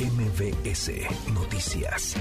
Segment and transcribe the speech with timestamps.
[0.00, 0.92] MBS
[1.34, 2.16] Noticias.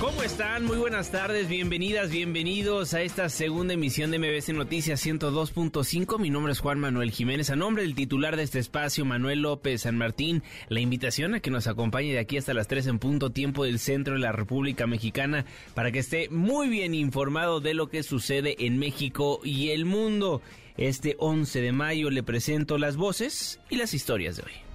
[0.00, 0.64] ¿Cómo están?
[0.64, 6.18] Muy buenas tardes, bienvenidas, bienvenidos a esta segunda emisión de MBS Noticias 102.5.
[6.18, 7.50] Mi nombre es Juan Manuel Jiménez.
[7.50, 11.52] A nombre del titular de este espacio, Manuel López San Martín, la invitación a que
[11.52, 14.88] nos acompañe de aquí hasta las 3 en punto tiempo del centro de la República
[14.88, 19.84] Mexicana para que esté muy bien informado de lo que sucede en México y el
[19.84, 20.42] mundo.
[20.76, 24.67] Este 11 de mayo le presento las voces y las historias de hoy.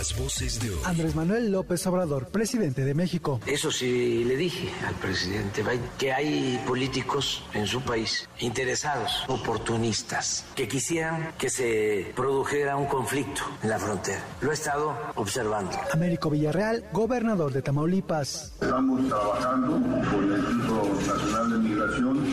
[0.00, 0.78] Las voces de hoy.
[0.86, 3.38] Andrés Manuel López Obrador, presidente de México.
[3.44, 10.46] Eso sí le dije al presidente Biden, que hay políticos en su país interesados, oportunistas,
[10.56, 14.24] que quisieran que se produjera un conflicto en la frontera.
[14.40, 15.72] Lo he estado observando.
[15.92, 18.54] Américo Villarreal, gobernador de Tamaulipas.
[18.58, 19.72] Estamos trabajando
[20.10, 22.24] con el Instituto Nacional de Migración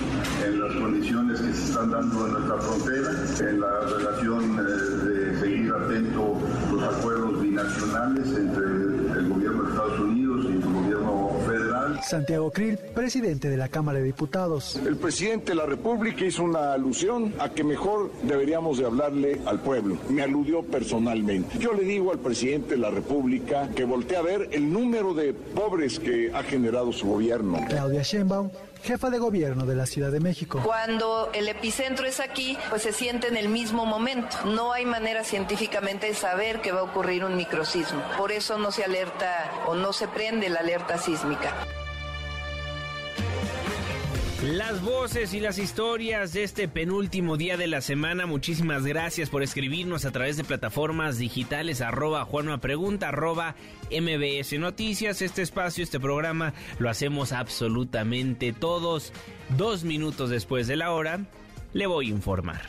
[0.45, 5.39] en las condiciones que se están dando en nuestra frontera, en la relación eh, de
[5.41, 6.39] seguir atento
[6.71, 7.26] los acuerdos
[7.57, 8.65] binacionales entre
[9.19, 11.99] el gobierno de Estados Unidos y el gobierno federal.
[12.03, 14.79] Santiago Krill, presidente de la Cámara de Diputados.
[14.85, 19.59] El presidente de la República hizo una alusión a que mejor deberíamos de hablarle al
[19.59, 19.97] pueblo.
[20.09, 21.57] Me aludió personalmente.
[21.57, 25.33] Yo le digo al presidente de la República que voltee a ver el número de
[25.33, 27.59] pobres que ha generado su gobierno.
[27.67, 28.49] Claudia Sheinbaum,
[28.83, 30.61] jefa de gobierno de la Ciudad de México.
[30.63, 34.37] Cuando el epicentro es aquí, pues se siente en el mismo momento.
[34.45, 38.01] No hay manera científicamente de saber que va a ocurrir un microsismo.
[38.17, 41.53] Por eso no se alerta o no se prende la alerta sísmica.
[44.47, 48.25] Las voces y las historias de este penúltimo día de la semana.
[48.25, 53.55] Muchísimas gracias por escribirnos a través de plataformas digitales arroba Juanma Pregunta, arroba
[53.91, 55.21] MBS Noticias.
[55.21, 59.11] Este espacio, este programa lo hacemos absolutamente todos.
[59.57, 61.25] Dos minutos después de la hora,
[61.73, 62.61] le voy a informar.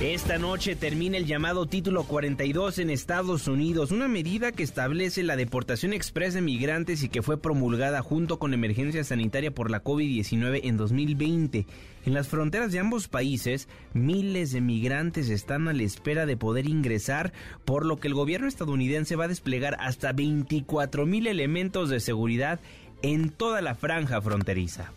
[0.00, 5.36] Esta noche termina el llamado Título 42 en Estados Unidos, una medida que establece la
[5.36, 10.60] deportación express de migrantes y que fue promulgada junto con emergencia sanitaria por la COVID-19
[10.64, 11.66] en 2020.
[12.04, 16.68] En las fronteras de ambos países, miles de migrantes están a la espera de poder
[16.68, 17.32] ingresar,
[17.64, 22.60] por lo que el gobierno estadounidense va a desplegar hasta 24 mil elementos de seguridad
[23.00, 24.92] en toda la franja fronteriza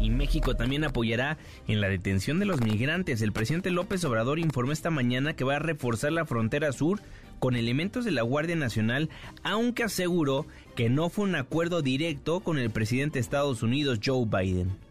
[0.00, 3.22] y México también apoyará en la detención de los migrantes.
[3.22, 7.00] El presidente López Obrador informó esta mañana que va a reforzar la frontera sur
[7.38, 9.08] con elementos de la Guardia Nacional,
[9.42, 14.26] aunque aseguró que no fue un acuerdo directo con el presidente de Estados Unidos, Joe
[14.26, 14.87] Biden.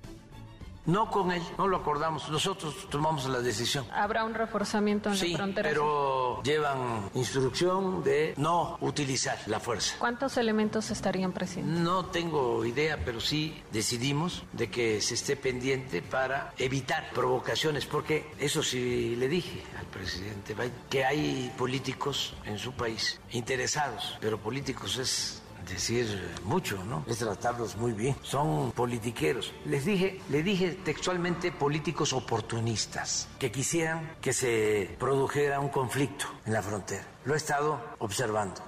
[0.87, 3.85] No con él, no lo acordamos, nosotros tomamos la decisión.
[3.93, 5.69] Habrá un reforzamiento en Sí, la frontera.
[5.69, 9.95] pero llevan instrucción de no utilizar la fuerza.
[9.99, 11.79] ¿Cuántos elementos estarían presentes?
[11.79, 18.31] No tengo idea, pero sí decidimos de que se esté pendiente para evitar provocaciones, porque
[18.39, 24.37] eso sí le dije al presidente Biden, que hay políticos en su país interesados, pero
[24.39, 27.03] políticos es decir mucho, ¿no?
[27.07, 28.15] Es tratarlos muy bien.
[28.23, 29.53] Son politiqueros.
[29.65, 36.53] Les dije, le dije textualmente políticos oportunistas que quisieran que se produjera un conflicto en
[36.53, 37.05] la frontera.
[37.25, 38.61] Lo he estado observando.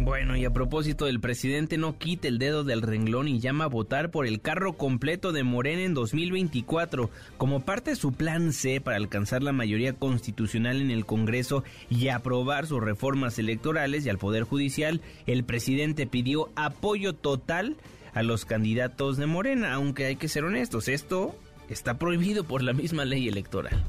[0.00, 3.68] Bueno, y a propósito del presidente no quite el dedo del renglón y llama a
[3.68, 8.80] votar por el carro completo de Morena en 2024 como parte de su plan C
[8.80, 14.18] para alcanzar la mayoría constitucional en el Congreso y aprobar sus reformas electorales y al
[14.18, 17.76] Poder Judicial, el presidente pidió apoyo total
[18.14, 21.36] a los candidatos de Morena, aunque hay que ser honestos, esto
[21.68, 23.84] está prohibido por la misma ley electoral.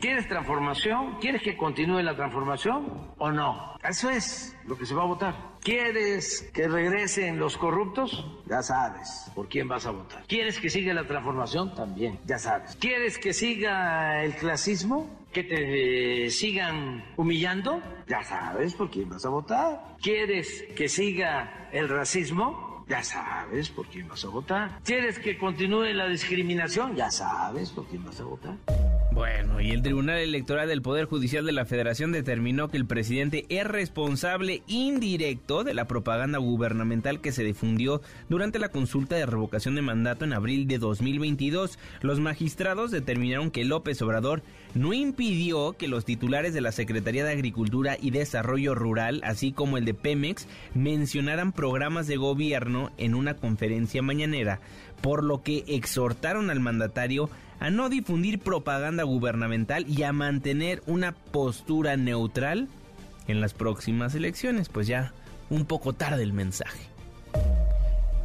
[0.00, 1.16] ¿Quieres transformación?
[1.20, 3.76] ¿Quieres que continúe la transformación o no?
[3.82, 5.34] Eso es lo que se va a votar.
[5.62, 8.26] ¿Quieres que regresen los corruptos?
[8.46, 10.24] Ya sabes por quién vas a votar.
[10.26, 11.74] ¿Quieres que siga la transformación?
[11.74, 12.76] También, ya sabes.
[12.76, 15.08] ¿Quieres que siga el clasismo?
[15.32, 17.82] ¿Que te eh, sigan humillando?
[18.06, 19.96] Ya sabes por quién vas a votar.
[20.02, 22.84] ¿Quieres que siga el racismo?
[22.88, 24.78] Ya sabes por quién vas a votar.
[24.84, 26.94] ¿Quieres que continúe la discriminación?
[26.94, 28.56] Ya sabes por quién vas a votar.
[29.16, 33.46] Bueno, y el Tribunal Electoral del Poder Judicial de la Federación determinó que el presidente
[33.48, 39.74] es responsable indirecto de la propaganda gubernamental que se difundió durante la consulta de revocación
[39.74, 41.78] de mandato en abril de 2022.
[42.02, 44.42] Los magistrados determinaron que López Obrador
[44.74, 49.78] no impidió que los titulares de la Secretaría de Agricultura y Desarrollo Rural, así como
[49.78, 54.60] el de Pemex, mencionaran programas de gobierno en una conferencia mañanera.
[55.02, 61.12] por lo que exhortaron al mandatario a no difundir propaganda gubernamental y a mantener una
[61.12, 62.68] postura neutral
[63.28, 64.68] en las próximas elecciones.
[64.68, 65.12] Pues ya
[65.50, 66.96] un poco tarde el mensaje.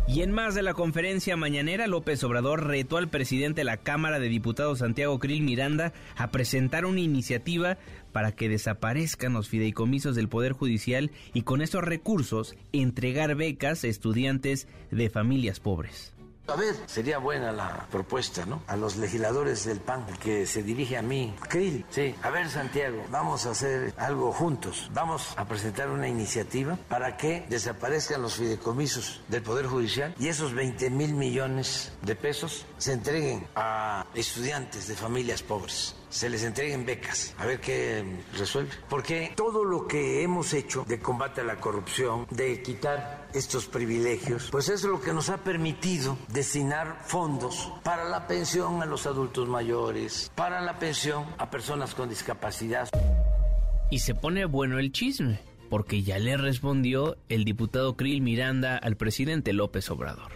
[0.08, 4.20] Y en más de la conferencia mañanera, López Obrador retó al presidente de la Cámara
[4.20, 7.78] de Diputados, Santiago Krill Miranda, a presentar una iniciativa
[8.12, 13.88] para que desaparezcan los fideicomisos del Poder Judicial y con estos recursos entregar becas a
[13.88, 16.11] estudiantes de familias pobres.
[16.48, 18.62] A ver, sería buena la propuesta, ¿no?
[18.68, 22.14] A los legisladores del PAN, que se dirige a mí, Krill, sí.
[22.24, 24.90] A ver, Santiago, vamos a hacer algo juntos.
[24.94, 30.54] Vamos a presentar una iniciativa para que desaparezcan los fideicomisos del Poder Judicial y esos
[30.54, 36.86] 20 mil millones de pesos se entreguen a estudiantes de familias pobres se les entreguen
[36.86, 38.04] becas, a ver qué
[38.38, 38.72] resuelve.
[38.90, 44.50] Porque todo lo que hemos hecho de combate a la corrupción, de quitar estos privilegios,
[44.52, 49.48] pues es lo que nos ha permitido destinar fondos para la pensión a los adultos
[49.48, 52.90] mayores, para la pensión a personas con discapacidad.
[53.90, 58.98] Y se pone bueno el chisme, porque ya le respondió el diputado Krill Miranda al
[58.98, 60.34] presidente López Obrador.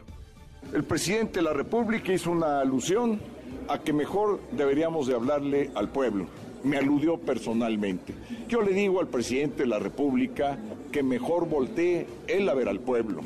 [0.73, 3.21] El presidente de la República hizo una alusión
[3.67, 6.27] a que mejor deberíamos de hablarle al pueblo.
[6.63, 8.13] Me aludió personalmente.
[8.47, 10.57] Yo le digo al presidente de la República
[10.91, 13.21] que mejor voltee él a ver al pueblo,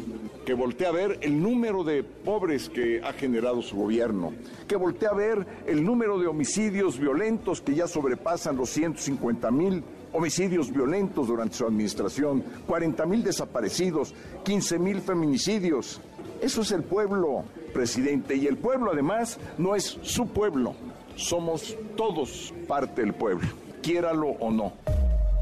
[0.45, 4.33] que voltee a ver el número de pobres que ha generado su gobierno,
[4.67, 9.83] que voltee a ver el número de homicidios violentos que ya sobrepasan los 150 mil
[10.13, 14.13] homicidios violentos durante su administración, 40 mil desaparecidos,
[14.43, 16.01] 15 mil feminicidios.
[16.41, 20.73] Eso es el pueblo, presidente, y el pueblo además no es su pueblo,
[21.15, 23.47] somos todos parte del pueblo,
[23.81, 24.73] quiéralo o no.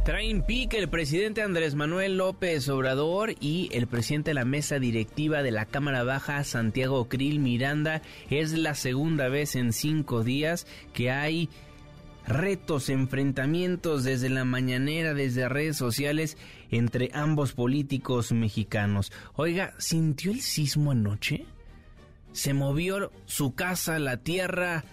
[0.08, 5.44] Traen pique el presidente Andrés Manuel López Obrador y el presidente de la mesa directiva
[5.44, 8.02] de la Cámara Baja, Santiago Krill Miranda.
[8.30, 11.50] Es la segunda vez en cinco días que hay
[12.28, 16.38] retos, enfrentamientos desde la mañanera, desde redes sociales
[16.70, 19.12] entre ambos políticos mexicanos.
[19.36, 21.46] Oiga, ¿sintió el sismo anoche?
[22.34, 24.84] ¿Se movió su casa, la tierra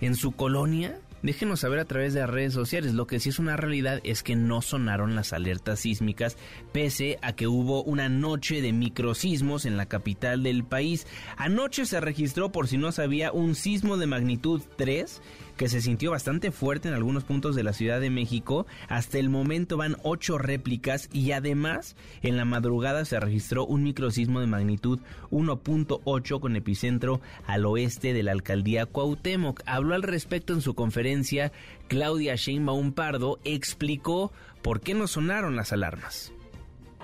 [0.00, 0.98] en su colonia?
[1.22, 2.92] Déjenos saber a través de las redes sociales.
[2.92, 6.36] Lo que sí es una realidad es que no sonaron las alertas sísmicas,
[6.70, 11.06] pese a que hubo una noche de microsismos en la capital del país.
[11.38, 15.22] Anoche se registró, por si no sabía, un sismo de magnitud 3
[15.56, 18.66] que se sintió bastante fuerte en algunos puntos de la Ciudad de México.
[18.88, 24.40] Hasta el momento van ocho réplicas y además en la madrugada se registró un microsismo
[24.40, 29.62] de magnitud 1.8 con epicentro al oeste de la alcaldía Cuauhtémoc.
[29.66, 31.52] Habló al respecto en su conferencia
[31.88, 36.32] Claudia Sheinbaum Pardo, explicó por qué no sonaron las alarmas.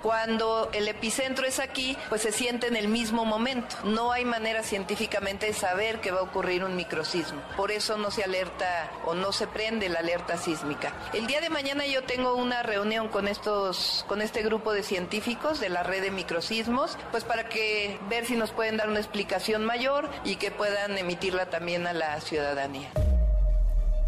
[0.03, 3.77] Cuando el epicentro es aquí, pues se siente en el mismo momento.
[3.85, 7.41] No hay manera científicamente de saber que va a ocurrir un microsismo.
[7.57, 10.93] Por eso no se alerta o no se prende la alerta sísmica.
[11.13, 15.61] El día de mañana yo tengo una reunión con estos, con este grupo de científicos
[15.61, 19.65] de la red de microsismos, pues para que ver si nos pueden dar una explicación
[19.65, 22.91] mayor y que puedan emitirla también a la ciudadanía.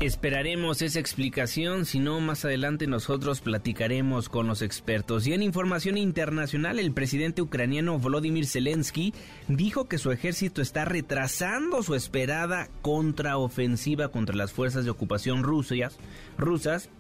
[0.03, 5.29] Esperaremos esa explicación, si no, más adelante nosotros platicaremos con los expertos.
[5.29, 9.15] Y en información internacional, el presidente ucraniano Volodymyr Zelensky
[9.47, 15.97] dijo que su ejército está retrasando su esperada contraofensiva contra las fuerzas de ocupación rusas,
[16.37, 16.91] rusas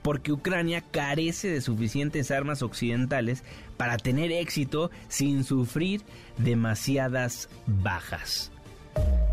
[0.00, 3.44] porque Ucrania carece de suficientes armas occidentales
[3.76, 6.00] para tener éxito sin sufrir
[6.38, 8.50] demasiadas bajas.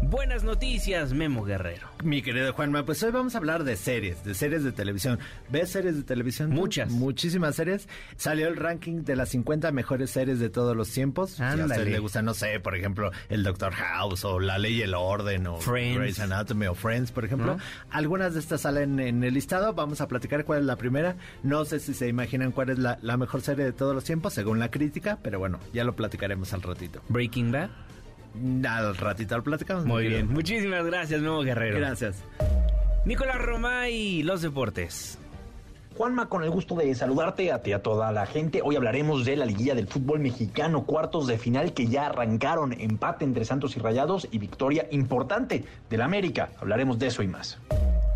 [0.10, 1.90] Buenas noticias, Memo Guerrero.
[2.02, 5.20] Mi querido Juanma, pues hoy vamos a hablar de series, de series de televisión.
[5.50, 6.50] ¿Ves series de televisión?
[6.52, 6.90] Muchas.
[6.90, 7.90] Muchísimas series.
[8.16, 11.42] Salió el ranking de las 50 mejores series de todos los tiempos.
[11.42, 11.58] Ándale.
[11.58, 14.76] Si a usted le gusta, no sé, por ejemplo, el Doctor House o La Ley
[14.76, 16.00] y el Orden o Friends.
[16.00, 17.58] Grey's Anatomy o Friends, por ejemplo.
[17.58, 17.60] ¿No?
[17.90, 19.74] Algunas de estas salen en el listado.
[19.74, 21.18] Vamos a platicar cuál es la primera.
[21.44, 24.34] No sé si se imaginan cuál es la, la mejor serie de todos los tiempos,
[24.34, 27.02] según la crítica, pero bueno, ya lo platicaremos al ratito.
[27.10, 27.70] Breaking Bad.
[28.67, 29.86] Al ratito lo platicamos.
[29.86, 30.27] Muy bien.
[30.32, 31.77] Muchísimas gracias, Memo Guerrero.
[31.77, 32.24] Gracias.
[33.06, 35.17] Nicolás Romay, los deportes.
[35.98, 38.62] Juanma, con el gusto de saludarte a ti y a toda la gente.
[38.63, 43.25] Hoy hablaremos de la liguilla del fútbol mexicano, cuartos de final que ya arrancaron, empate
[43.25, 46.50] entre Santos y Rayados y victoria importante del América.
[46.60, 47.58] Hablaremos de eso y más.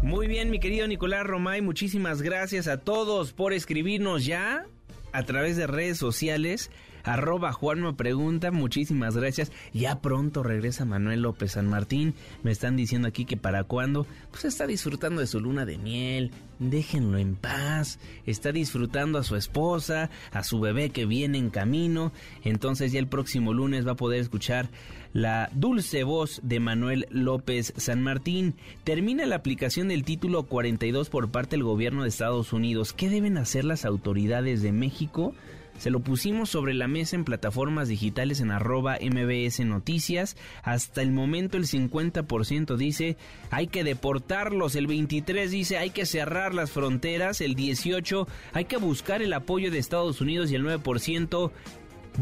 [0.03, 4.65] Muy bien, mi querido Nicolás Romay, muchísimas gracias a todos por escribirnos ya
[5.11, 6.69] a través de redes sociales
[7.03, 9.51] arroba Juanma Pregunta, muchísimas gracias.
[9.73, 12.13] Ya pronto regresa Manuel López San Martín.
[12.43, 14.05] Me están diciendo aquí que para cuándo.
[14.31, 16.31] Pues está disfrutando de su luna de miel.
[16.59, 17.99] Déjenlo en paz.
[18.25, 22.11] Está disfrutando a su esposa, a su bebé que viene en camino.
[22.43, 24.69] Entonces ya el próximo lunes va a poder escuchar
[25.13, 28.55] la dulce voz de Manuel López San Martín.
[28.83, 32.93] Termina la aplicación del título 42 por parte del gobierno de Estados Unidos.
[32.93, 35.33] ¿Qué deben hacer las autoridades de México?
[35.81, 40.37] Se lo pusimos sobre la mesa en plataformas digitales en arroba MBS Noticias.
[40.61, 43.17] Hasta el momento el 50% dice
[43.49, 48.77] hay que deportarlos, el 23% dice hay que cerrar las fronteras, el 18% hay que
[48.77, 51.51] buscar el apoyo de Estados Unidos y el 9%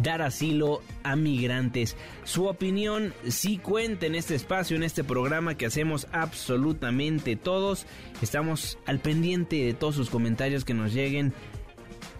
[0.01, 1.97] dar asilo a migrantes.
[2.23, 7.87] Su opinión sí cuenta en este espacio, en este programa que hacemos absolutamente todos.
[8.21, 11.33] Estamos al pendiente de todos sus comentarios que nos lleguen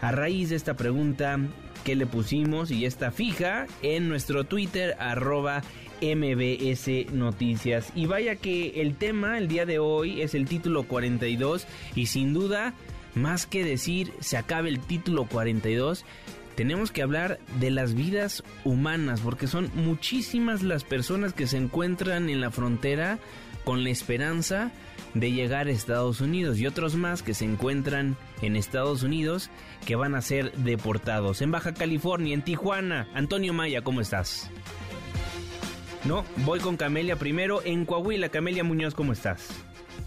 [0.02, 1.40] a raíz de esta pregunta
[1.84, 5.62] que le pusimos y está fija en nuestro Twitter arroba
[6.02, 7.92] MBS Noticias.
[7.96, 12.34] Y vaya que el tema el día de hoy es el título 42 y sin
[12.34, 12.74] duda,
[13.16, 16.06] más que decir se acabe el título 42,
[16.56, 22.30] tenemos que hablar de las vidas humanas, porque son muchísimas las personas que se encuentran
[22.30, 23.18] en la frontera
[23.64, 24.72] con la esperanza
[25.14, 29.50] de llegar a Estados Unidos y otros más que se encuentran en Estados Unidos
[29.86, 31.42] que van a ser deportados.
[31.42, 33.08] En Baja California, en Tijuana.
[33.14, 34.52] Antonio Maya, ¿cómo estás?
[36.06, 37.62] No, voy con Camelia primero.
[37.64, 39.66] En Coahuila, Camelia Muñoz, ¿cómo estás?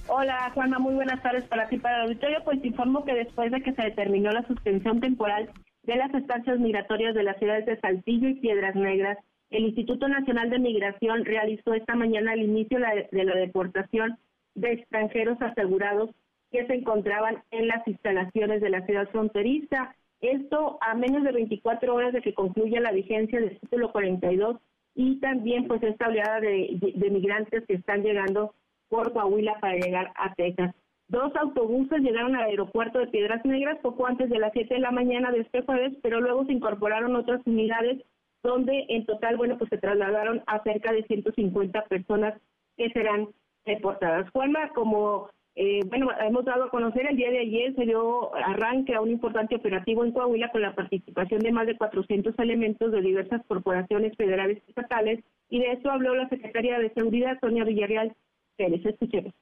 [0.09, 2.43] Hola Juana, muy buenas tardes para ti, para el auditorio.
[2.45, 5.51] Pues te informo que después de que se determinó la suspensión temporal
[5.83, 9.19] de las estancias migratorias de las ciudades de Saltillo y Piedras Negras,
[9.51, 14.19] el Instituto Nacional de Migración realizó esta mañana el inicio de la deportación
[14.55, 16.11] de extranjeros asegurados
[16.51, 19.95] que se encontraban en las instalaciones de la ciudad fronteriza.
[20.21, 24.59] Esto a menos de 24 horas de que concluya la vigencia del título 42
[24.95, 26.79] y también pues esta oleada de,
[27.11, 28.55] migrantes que están llegando
[28.89, 30.75] por Coahuila para llegar a Texas.
[31.09, 34.91] Dos autobuses llegaron al aeropuerto de Piedras Negras poco antes de las 7 de la
[34.91, 38.03] mañana de este jueves, pero luego se incorporaron otras unidades
[38.43, 42.35] donde en total, bueno, pues se trasladaron a cerca de 150 personas
[42.77, 43.29] que serán
[43.65, 44.31] deportadas.
[44.31, 48.95] Juanma, como eh, bueno, hemos dado a conocer el día de ayer se dio arranque
[48.95, 53.03] a un importante operativo en Coahuila con la participación de más de 400 elementos de
[53.03, 58.15] diversas corporaciones federales y estatales y de eso habló la secretaria de Seguridad, Sonia Villarreal
[58.57, 58.85] Pérez.
[58.87, 59.35] Escuchemos.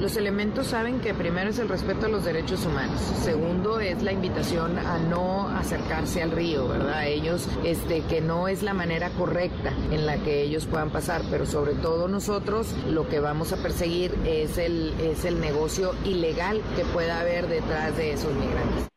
[0.00, 4.12] Los elementos saben que primero es el respeto a los derechos humanos, segundo es la
[4.12, 7.06] invitación a no acercarse al río, ¿verdad?
[7.06, 11.44] Ellos, este, que no es la manera correcta en la que ellos puedan pasar, pero
[11.44, 16.84] sobre todo nosotros lo que vamos a perseguir es el, es el negocio ilegal que
[16.94, 18.88] pueda haber detrás de esos migrantes.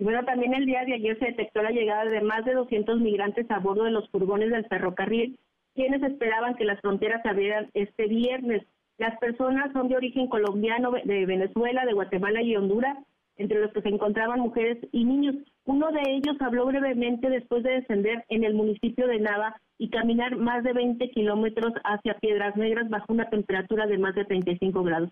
[0.00, 3.48] Bueno, también el día de ayer se detectó la llegada de más de 200 migrantes
[3.52, 5.38] a bordo de los furgones del ferrocarril,
[5.76, 8.66] quienes esperaban que las fronteras abrieran este viernes.
[8.98, 12.98] Las personas son de origen colombiano, de Venezuela, de Guatemala y Honduras,
[13.36, 15.36] entre los que se encontraban mujeres y niños.
[15.64, 20.36] Uno de ellos habló brevemente después de descender en el municipio de Nava y caminar
[20.36, 25.10] más de 20 kilómetros hacia Piedras Negras bajo una temperatura de más de 35 grados.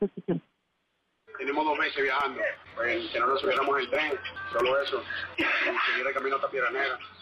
[1.39, 2.41] Tenemos dos meses viajando,
[2.75, 4.13] pues, que no nos subiéramos el tren,
[4.53, 5.03] solo eso,
[5.37, 7.16] y seguir el camino hasta Piedras Negras.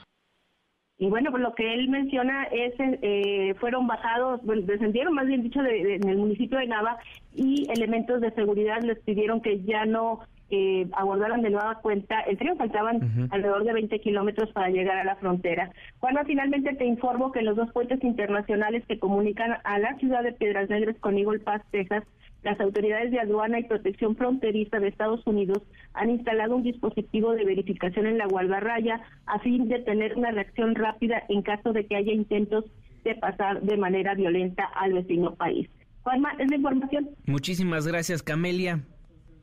[0.98, 5.42] Y bueno, pues lo que él menciona es, eh, fueron bajados, bueno, descendieron más bien
[5.42, 6.98] dicho en el municipio de Nava
[7.34, 10.20] y elementos de seguridad les pidieron que ya no
[10.50, 15.04] eh, abordaran de nueva cuenta el tren, faltaban alrededor de 20 kilómetros para llegar a
[15.04, 15.72] la frontera.
[15.98, 20.32] Juana, finalmente te informo que los dos puentes internacionales que comunican a la ciudad de
[20.32, 22.04] Piedras Negras con Eagle Pass, Texas,
[22.44, 25.62] las autoridades de aduana y protección fronteriza de Estados Unidos
[25.94, 30.74] han instalado un dispositivo de verificación en la Gualbarraya a fin de tener una reacción
[30.74, 32.66] rápida en caso de que haya intentos
[33.02, 35.68] de pasar de manera violenta al vecino país.
[36.02, 37.10] Juanma, es la información.
[37.26, 38.80] Muchísimas gracias, Camelia.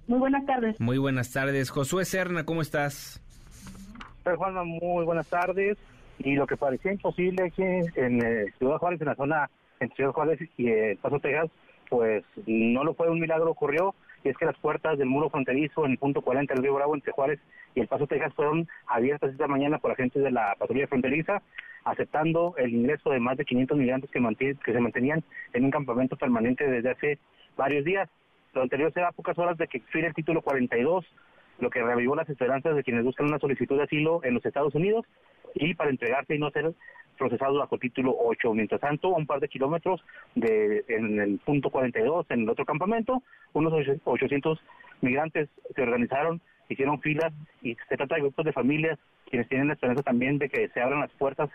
[0.08, 0.80] Muy buenas tardes.
[0.80, 1.72] Muy buenas tardes.
[1.72, 3.20] Josué Serna, ¿cómo estás?
[4.24, 5.78] Pues, Juanma, muy buenas tardes.
[6.20, 10.12] Y lo que parecía imposible aquí en eh, Ciudad Juárez, en la zona entre Ciudad
[10.12, 11.50] Juárez y eh, Paso, Texas,
[11.92, 13.94] pues no lo fue, un milagro ocurrió,
[14.24, 16.96] y es que las puertas del muro fronterizo en el punto 40 del Río Bravo
[16.96, 17.42] entre Juárez
[17.76, 21.42] y El Paso, Texas, fueron abiertas esta mañana por agentes de la patrulla fronteriza,
[21.84, 25.22] aceptando el ingreso de más de 500 migrantes que, que se mantenían
[25.52, 27.20] en un campamento permanente desde hace
[27.58, 28.10] varios días.
[28.54, 31.06] Lo anterior se da a pocas horas de que expire el título 42,
[31.60, 34.74] lo que revivó las esperanzas de quienes buscan una solicitud de asilo en los Estados
[34.76, 35.06] Unidos
[35.56, 36.74] y para entregarse y no ser
[37.22, 38.54] procesado bajo título 8.
[38.56, 43.22] Mientras tanto, un par de kilómetros de, en el punto 42, en el otro campamento,
[43.54, 43.74] unos
[44.04, 44.60] 800
[45.02, 48.98] migrantes se organizaron, hicieron filas y se trata de grupos de familias
[49.30, 51.50] quienes tienen la esperanza también de que se abran las puertas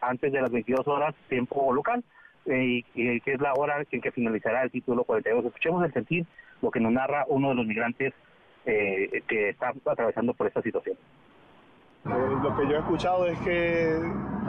[0.00, 2.02] antes de las 22 horas tiempo local
[2.46, 5.44] eh, y, que es la hora en que finalizará el título 42.
[5.44, 6.24] Escuchemos el sentir
[6.62, 8.14] lo que nos narra uno de los migrantes
[8.64, 10.96] eh, que está atravesando por esta situación.
[12.06, 14.00] Eh, lo que yo he escuchado es que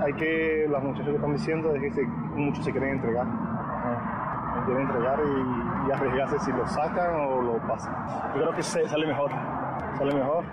[0.03, 3.27] hay que, las muchachas que están diciendo es que muchos se quieren entregar.
[4.55, 7.93] Se quieren entregar y, y, arriesgarse si lo sacan o lo pasan.
[8.35, 9.31] Yo creo que se, sale mejor,
[9.97, 10.45] sale mejor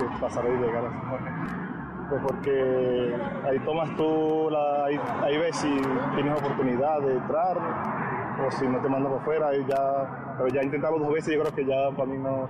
[0.00, 0.84] que pasar y llegar
[2.08, 5.80] Pues porque ahí tomas tú, la, ahí, ahí, ves si
[6.14, 7.58] tienes oportunidad de entrar
[8.46, 9.54] o si no te mandan por fuera.
[9.54, 12.48] Y ya, pero ya intentamos dos veces y yo creo que ya para mí no.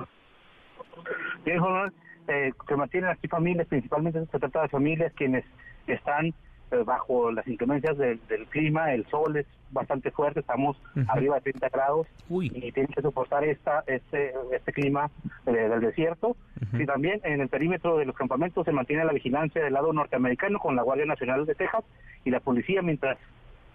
[1.44, 1.60] Bien,
[2.30, 5.44] eh, que mantienen aquí familias, principalmente se trata de familias quienes
[5.88, 8.20] están eh, bajo las inclemencias del,
[8.50, 13.42] clima, el sol es bastante fuerte, estamos arriba de 30 grados y tienen que soportar
[13.44, 15.10] esta este este clima
[15.46, 16.36] eh, del desierto.
[16.72, 20.60] Y también en el perímetro de los campamentos se mantiene la vigilancia del lado norteamericano
[20.60, 21.82] con la Guardia Nacional de Texas
[22.24, 23.18] y la policía mientras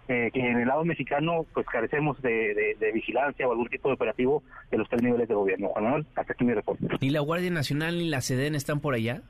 [0.08, 4.42] eh, que en el lado mexicano pues carecemos de, vigilancia o algún tipo de operativo
[4.70, 5.68] de los tres niveles de gobierno.
[5.68, 6.86] Juan Manuel, hasta aquí mi reporte.
[7.00, 9.22] ¿Ni la Guardia Nacional ni la SEDEN están por allá?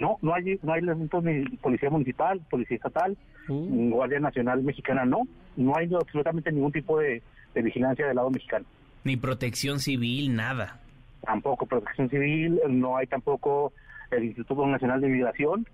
[0.00, 3.16] No, no hay, no hay ni policía municipal, policía estatal,
[3.48, 3.90] uh.
[3.90, 7.22] Guardia Nacional mexicana no, no hay absolutamente ningún tipo de,
[7.54, 8.64] vigilancia del lado mexicano.
[9.04, 10.80] Ni protección civil, nada.
[11.22, 13.72] Tampoco protección civil, no hay tampoco
[14.10, 15.66] el Instituto Nacional de Migración,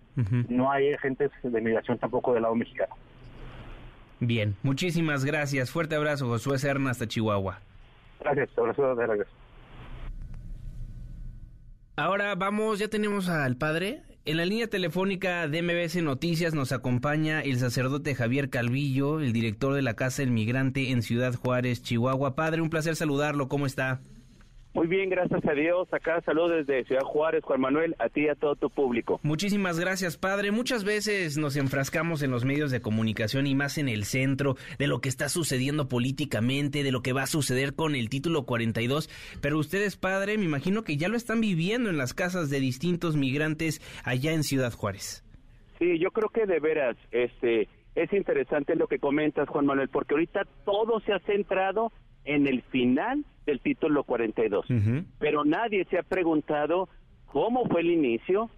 [0.48, 2.94] no hay agentes de migración tampoco del lado mexicano.
[4.20, 5.70] Bien, muchísimas gracias.
[5.70, 7.60] Fuerte abrazo, Josué Serna, hasta Chihuahua.
[8.20, 9.30] Gracias, abrazo de regreso.
[11.96, 14.02] Ahora vamos, ya tenemos al padre.
[14.26, 19.74] En la línea telefónica de MBS Noticias nos acompaña el sacerdote Javier Calvillo, el director
[19.74, 22.34] de la Casa del Migrante en Ciudad Juárez, Chihuahua.
[22.34, 23.48] Padre, un placer saludarlo.
[23.48, 24.00] ¿Cómo está?
[24.72, 25.92] Muy bien, gracias a Dios.
[25.92, 29.18] Acá saludos desde Ciudad Juárez, Juan Manuel, a ti y a todo tu público.
[29.24, 30.52] Muchísimas gracias, padre.
[30.52, 34.86] Muchas veces nos enfrascamos en los medios de comunicación y más en el centro de
[34.86, 39.10] lo que está sucediendo políticamente, de lo que va a suceder con el título 42.
[39.42, 43.16] Pero ustedes, padre, me imagino que ya lo están viviendo en las casas de distintos
[43.16, 45.24] migrantes allá en Ciudad Juárez.
[45.80, 50.14] Sí, yo creo que de veras, este, es interesante lo que comentas, Juan Manuel, porque
[50.14, 51.90] ahorita todo se ha centrado
[52.24, 54.66] en el final del título 42.
[55.18, 56.88] Pero nadie se ha preguntado
[57.26, 58.50] cómo fue el inicio,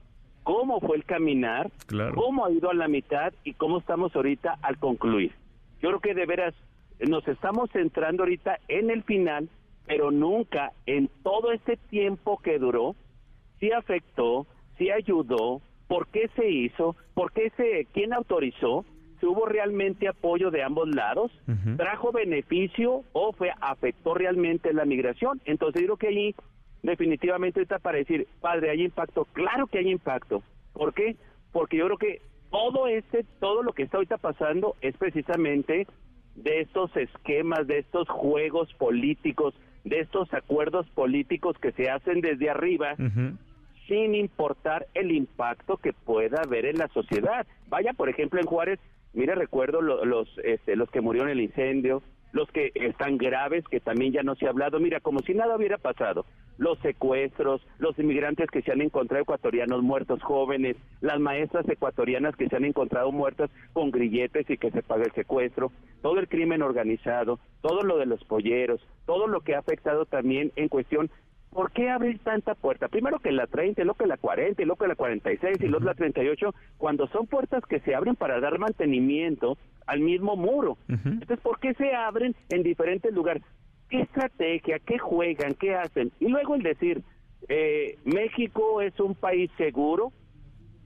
[0.43, 1.71] cómo fue el caminar,
[2.15, 5.33] cómo ha ido a la mitad y cómo estamos ahorita al concluir.
[5.81, 6.55] Yo creo que de veras
[7.01, 9.49] nos estamos centrando ahorita en el final,
[9.87, 12.95] pero nunca en todo este tiempo que duró,
[13.59, 14.47] si afectó,
[14.79, 18.85] si ayudó, por qué se hizo, por qué se, quién autorizó,
[19.27, 21.31] hubo realmente apoyo de ambos lados,
[21.77, 25.41] trajo beneficio o fue afectó realmente la migración.
[25.45, 26.35] Entonces yo creo que ahí
[26.83, 30.43] definitivamente está para decir, padre, hay impacto, claro que hay impacto.
[30.73, 31.17] ¿Por qué?
[31.53, 35.87] Porque yo creo que todo este, todo lo que está ahorita pasando es precisamente
[36.35, 39.55] de estos esquemas, de estos juegos políticos,
[39.85, 42.95] de estos acuerdos políticos que se hacen desde arriba,
[43.87, 47.47] sin importar el impacto que pueda haber en la sociedad.
[47.69, 48.79] Vaya, por ejemplo, en Juárez
[49.15, 53.81] Mira, recuerdo los, este, los que murieron en el incendio, los que están graves, que
[53.81, 54.81] también ya no se ha hablado.
[54.81, 56.25] Mira, como si nada hubiera pasado.
[56.59, 62.49] Los secuestros, los inmigrantes que se han encontrado ecuatorianos muertos jóvenes, las maestras ecuatorianas que
[62.49, 65.73] se han encontrado muertas con grilletes y que se paga el secuestro,
[66.03, 70.53] todo el crimen organizado, todo lo de los polleros, todo lo que ha afectado también
[70.57, 71.11] en cuestión
[71.53, 72.89] ¿por qué abrir tanta puerta?
[72.89, 75.85] Primero que la 30, luego que la 40, y luego que la 46 y luego
[75.85, 80.79] la 38, cuando son puertas que se abren para dar mantenimiento al mismo muro.
[80.89, 83.43] Entonces, ¿por qué se abren en diferentes lugares?
[83.89, 84.79] ¿Qué estrategia?
[84.79, 85.55] ¿Qué juegan?
[85.55, 86.13] ¿Qué hacen?
[86.19, 87.03] Y luego el decir,
[87.49, 90.13] eh, México es un país seguro.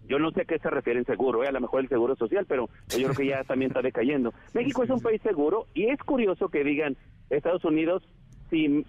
[0.09, 2.47] Yo no sé a qué se refieren seguro, eh, a lo mejor el seguro social,
[2.49, 4.33] pero yo creo que ya también está decayendo.
[4.55, 6.97] México es un país seguro y es curioso que digan
[7.29, 8.05] Estados Unidos
[8.51, 8.85] sin,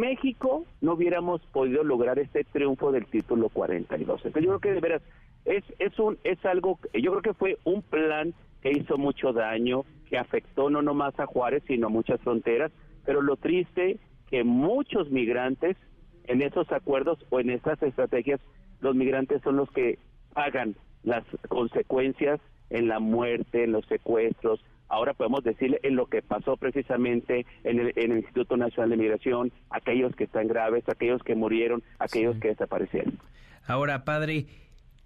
[0.00, 4.24] México no hubiéramos podido lograr este triunfo del título 42.
[4.24, 5.02] Entonces yo creo que de veras
[5.44, 9.84] es, es, un, es algo, yo creo que fue un plan que hizo mucho daño,
[10.08, 12.70] que afectó no nomás a Juárez, sino a muchas fronteras,
[13.04, 13.98] pero lo triste
[14.30, 15.76] que muchos migrantes
[16.24, 18.40] en esos acuerdos o en esas estrategias,
[18.80, 19.98] los migrantes son los que
[20.32, 26.20] pagan las consecuencias en la muerte, en los secuestros, ahora podemos decirle en lo que
[26.20, 31.82] pasó precisamente en el, Instituto Nacional de Migración, aquellos que están graves, aquellos que murieron,
[31.98, 33.18] aquellos que desaparecieron.
[33.66, 34.46] Ahora, padre,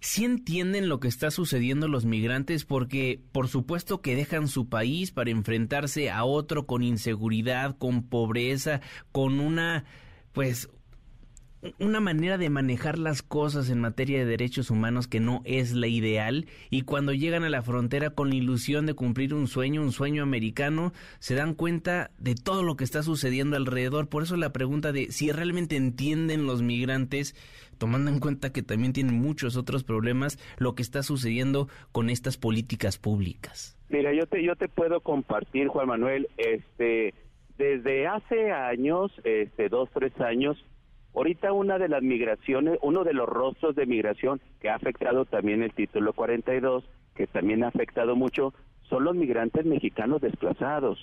[0.00, 2.64] ¿sí entienden lo que está sucediendo los migrantes?
[2.64, 8.80] Porque por supuesto que dejan su país para enfrentarse a otro con inseguridad, con pobreza,
[9.12, 9.84] con una,
[10.32, 10.68] pues,
[11.78, 15.86] una manera de manejar las cosas en materia de derechos humanos que no es la
[15.86, 19.92] ideal y cuando llegan a la frontera con la ilusión de cumplir un sueño, un
[19.92, 24.08] sueño americano, se dan cuenta de todo lo que está sucediendo alrededor.
[24.08, 27.34] Por eso la pregunta de si realmente entienden los migrantes,
[27.78, 32.36] tomando en cuenta que también tienen muchos otros problemas, lo que está sucediendo con estas
[32.36, 33.76] políticas públicas.
[33.88, 37.14] Mira, yo te, yo te puedo compartir, Juan Manuel, este,
[37.56, 40.56] desde hace años, este, dos, tres años,
[41.16, 45.62] Ahorita una de las migraciones, uno de los rostros de migración que ha afectado también
[45.62, 48.52] el título 42, que también ha afectado mucho,
[48.82, 51.02] son los migrantes mexicanos desplazados.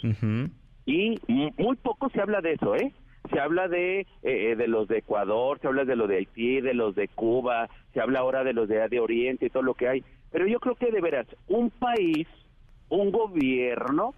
[0.86, 1.20] Y
[1.58, 2.94] muy poco se habla de eso, ¿eh?
[3.32, 6.62] Se habla de, eh, eh, de los de Ecuador, se habla de los de Haití,
[6.62, 9.74] de los de Cuba, se habla ahora de los de, de Oriente y todo lo
[9.74, 10.04] que hay.
[10.32, 12.28] Pero yo creo que de veras, un país,
[12.88, 14.14] un gobierno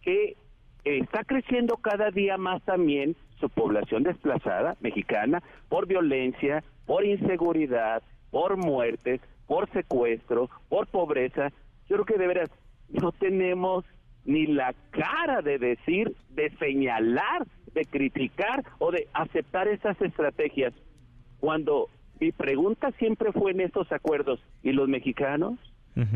[0.00, 0.36] que
[0.84, 8.56] está creciendo cada día más también su población desplazada mexicana por violencia, por inseguridad, por
[8.56, 11.50] muertes, por secuestro, por pobreza.
[11.88, 12.50] Yo creo que de veras
[12.88, 13.84] no tenemos
[14.24, 20.74] ni la cara de decir, de señalar, de criticar o de aceptar esas estrategias.
[21.40, 21.88] Cuando
[22.20, 25.58] mi pregunta siempre fue en estos acuerdos, ¿y los mexicanos?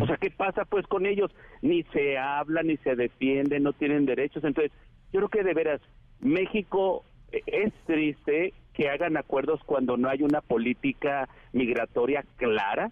[0.01, 1.35] O sea, ¿qué pasa pues con ellos?
[1.61, 4.45] Ni se habla, ni se defiende, no tienen derechos.
[4.45, 4.71] Entonces,
[5.13, 5.81] yo creo que de veras,
[6.21, 7.05] México
[7.47, 12.91] es triste que hagan acuerdos cuando no hay una política migratoria clara.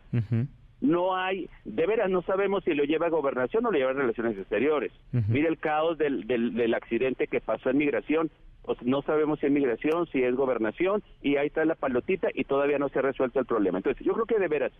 [0.80, 3.94] No hay, de veras no sabemos si lo lleva a gobernación o lo lleva a
[3.94, 4.92] relaciones exteriores.
[5.28, 8.30] Mira el caos del, del, del, accidente que pasó en migración.
[8.62, 12.44] Pues no sabemos si es migración, si es gobernación, y ahí está la palotita y
[12.44, 13.78] todavía no se ha resuelto el problema.
[13.78, 14.72] Entonces, yo creo que de veras,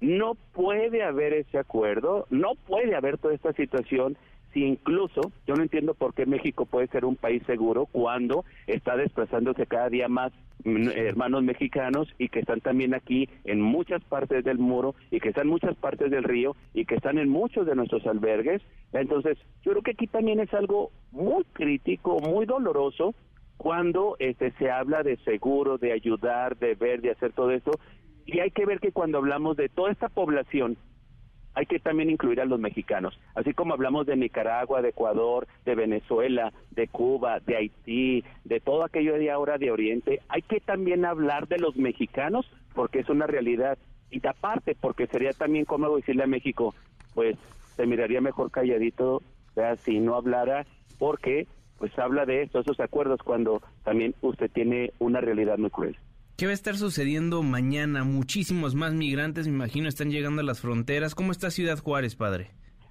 [0.00, 4.16] no puede haber ese acuerdo, no puede haber toda esta situación
[4.64, 9.66] incluso yo no entiendo por qué México puede ser un país seguro cuando está desplazándose
[9.66, 10.32] cada día más
[10.64, 15.30] mm, hermanos mexicanos y que están también aquí en muchas partes del muro y que
[15.30, 18.62] están en muchas partes del río y que están en muchos de nuestros albergues.
[18.92, 23.14] Entonces, yo creo que aquí también es algo muy crítico, muy doloroso
[23.56, 27.72] cuando este se habla de seguro, de ayudar, de ver, de hacer todo esto.
[28.26, 30.76] Y hay que ver que cuando hablamos de toda esta población
[31.56, 35.74] hay que también incluir a los mexicanos, así como hablamos de Nicaragua, de Ecuador, de
[35.74, 41.04] Venezuela, de Cuba, de Haití, de todo aquello de ahora de Oriente, hay que también
[41.04, 43.78] hablar de los mexicanos porque es una realidad
[44.10, 46.74] y aparte porque sería también cómodo decirle a México,
[47.14, 47.36] pues
[47.74, 49.22] se miraría mejor calladito,
[49.56, 50.66] sea, si no hablara
[50.98, 55.96] porque pues habla de esto, esos acuerdos cuando también usted tiene una realidad muy cruel.
[56.36, 58.04] ¿Qué va a estar sucediendo mañana?
[58.04, 61.14] Muchísimos más migrantes, me imagino, están llegando a las fronteras.
[61.14, 62.50] ¿Cómo está Ciudad Juárez, padre?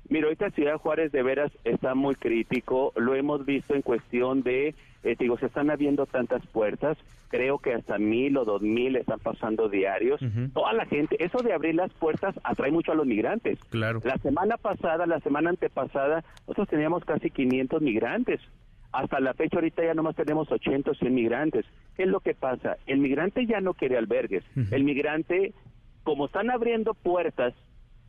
[0.10, 2.92] Mira, ahorita Ciudad Juárez de veras está muy crítico.
[2.96, 6.98] Lo hemos visto en cuestión de, eh, digo, se están abriendo tantas puertas.
[7.28, 10.20] Creo que hasta mil o dos mil están pasando diarios.
[10.54, 13.60] Toda la gente, eso de abrir las puertas atrae mucho a los migrantes.
[13.70, 14.02] Claro.
[14.04, 18.42] La semana pasada, la semana antepasada, nosotros teníamos casi 500 migrantes.
[18.96, 21.66] Hasta la fecha ahorita ya nomás tenemos 80 o 100 migrantes.
[21.98, 22.78] ¿Qué es lo que pasa?
[22.88, 24.44] El migrante ya no quiere albergues.
[24.72, 25.54] El migrante,
[26.04, 27.54] como están abriendo puertas,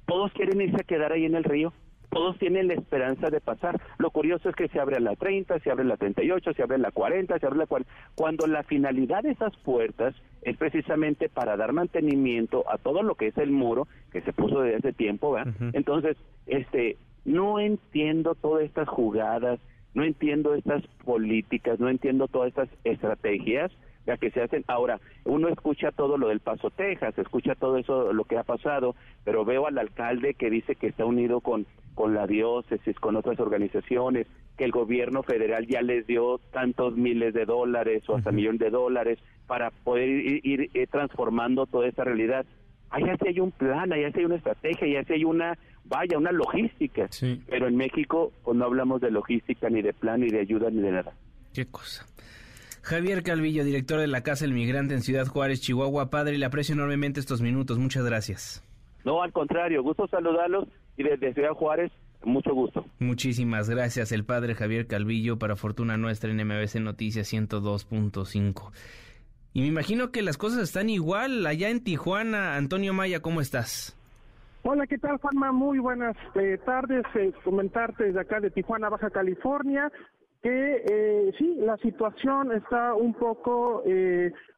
[0.07, 1.73] todos quieren irse a quedar ahí en el río.
[2.11, 3.81] Todos tienen la esperanza de pasar.
[3.99, 6.93] Lo curioso es que se abre la 30, se abre la 38, se abre la
[6.93, 7.93] 40, se abre la 40.
[8.15, 13.27] Cuando la finalidad de esas puertas es precisamente para dar mantenimiento a todo lo que
[13.27, 15.53] es el muro que se puso desde hace tiempo, ¿verdad?
[15.73, 19.59] Entonces, este, no entiendo todas estas jugadas
[19.97, 23.73] no entiendo estas políticas, no entiendo todas estas estrategias
[24.07, 24.63] ya que se hacen.
[24.69, 28.95] Ahora, uno escucha todo lo del Paso Texas, escucha todo eso, lo que ha pasado,
[29.25, 33.41] pero veo al alcalde que dice que está unido con, con la diócesis, con otras
[33.41, 38.61] organizaciones, que el gobierno federal ya les dio tantos miles de dólares o hasta millones
[38.61, 42.47] de dólares para poder ir, ir transformando toda esta realidad
[42.91, 46.19] allá sí hay un plan, allá sí hay una estrategia, allá sí hay una, vaya,
[46.19, 47.09] una logística.
[47.49, 50.81] Pero en México pues, no hablamos de logística, ni de plan, ni de ayuda, ni
[50.83, 51.13] de nada.
[51.53, 52.07] Qué cosa.
[52.83, 56.09] Javier Calvillo, director de la Casa del Migrante en Ciudad Juárez, Chihuahua.
[56.09, 57.79] Padre, le aprecio enormemente estos minutos.
[57.79, 58.63] Muchas gracias.
[59.05, 61.91] No, al contrario, gusto saludarlos y desde Ciudad Juárez,
[62.25, 62.85] mucho gusto.
[62.99, 68.73] Muchísimas gracias, el padre Javier Calvillo, para fortuna nuestra en MBC Noticias 102.5.
[69.57, 72.57] Y me imagino que las cosas están igual allá en Tijuana.
[72.57, 73.97] Antonio Maya, ¿cómo estás?
[74.65, 75.51] Hola, ¿qué tal, Juanma?
[75.51, 77.05] Muy buenas eh, tardes.
[77.15, 79.91] Eh, comentarte desde acá de Tijuana, Baja California,
[80.43, 83.83] que eh, sí, la situación está un poco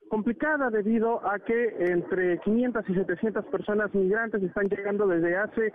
[0.09, 5.73] complicada debido a que entre 500 y 700 personas migrantes están llegando desde hace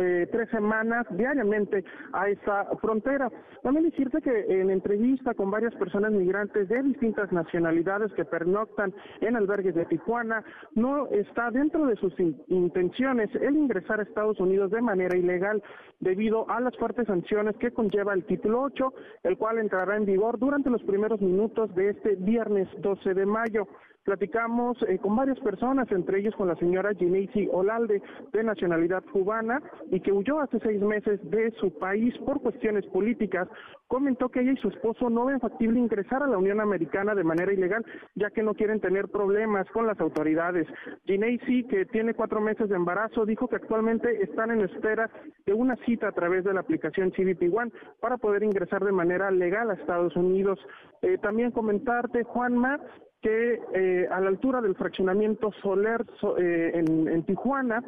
[0.00, 3.30] eh, tres semanas diariamente a esta frontera.
[3.62, 9.36] También decirte que en entrevista con varias personas migrantes de distintas nacionalidades que pernoctan en
[9.36, 10.44] albergues de Tijuana,
[10.74, 12.12] no está dentro de sus
[12.48, 15.62] intenciones el ingresar a Estados Unidos de manera ilegal
[16.00, 18.92] debido a las fuertes sanciones que conlleva el título 8,
[19.24, 23.66] el cual entrará en vigor durante los primeros minutos de este viernes 12 de mayo.
[24.04, 29.62] Platicamos eh, con varias personas, entre ellos con la señora Gineisi Olalde, de nacionalidad cubana,
[29.90, 33.48] y que huyó hace seis meses de su país por cuestiones políticas.
[33.88, 37.24] Comentó que ella y su esposo no ven factible ingresar a la Unión Americana de
[37.24, 37.82] manera ilegal,
[38.14, 40.66] ya que no quieren tener problemas con las autoridades.
[41.06, 45.08] Gineisi, que tiene cuatro meses de embarazo, dijo que actualmente están en espera
[45.46, 49.30] de una cita a través de la aplicación CBP One para poder ingresar de manera
[49.30, 50.58] legal a Estados Unidos.
[51.00, 52.80] Eh, también comentarte, Juanma,
[53.24, 56.04] que eh, a la altura del fraccionamiento Soler
[56.38, 57.82] eh, en, Tijuana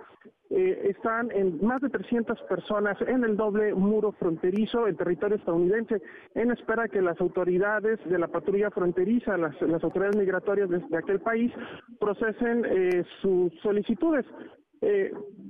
[0.49, 6.01] eh, están en más de 300 personas en el doble muro fronterizo en territorio estadounidense
[6.35, 11.53] en espera que las autoridades de la patrulla fronteriza, las, autoridades migratorias de, aquel país
[12.01, 14.25] procesen sus solicitudes.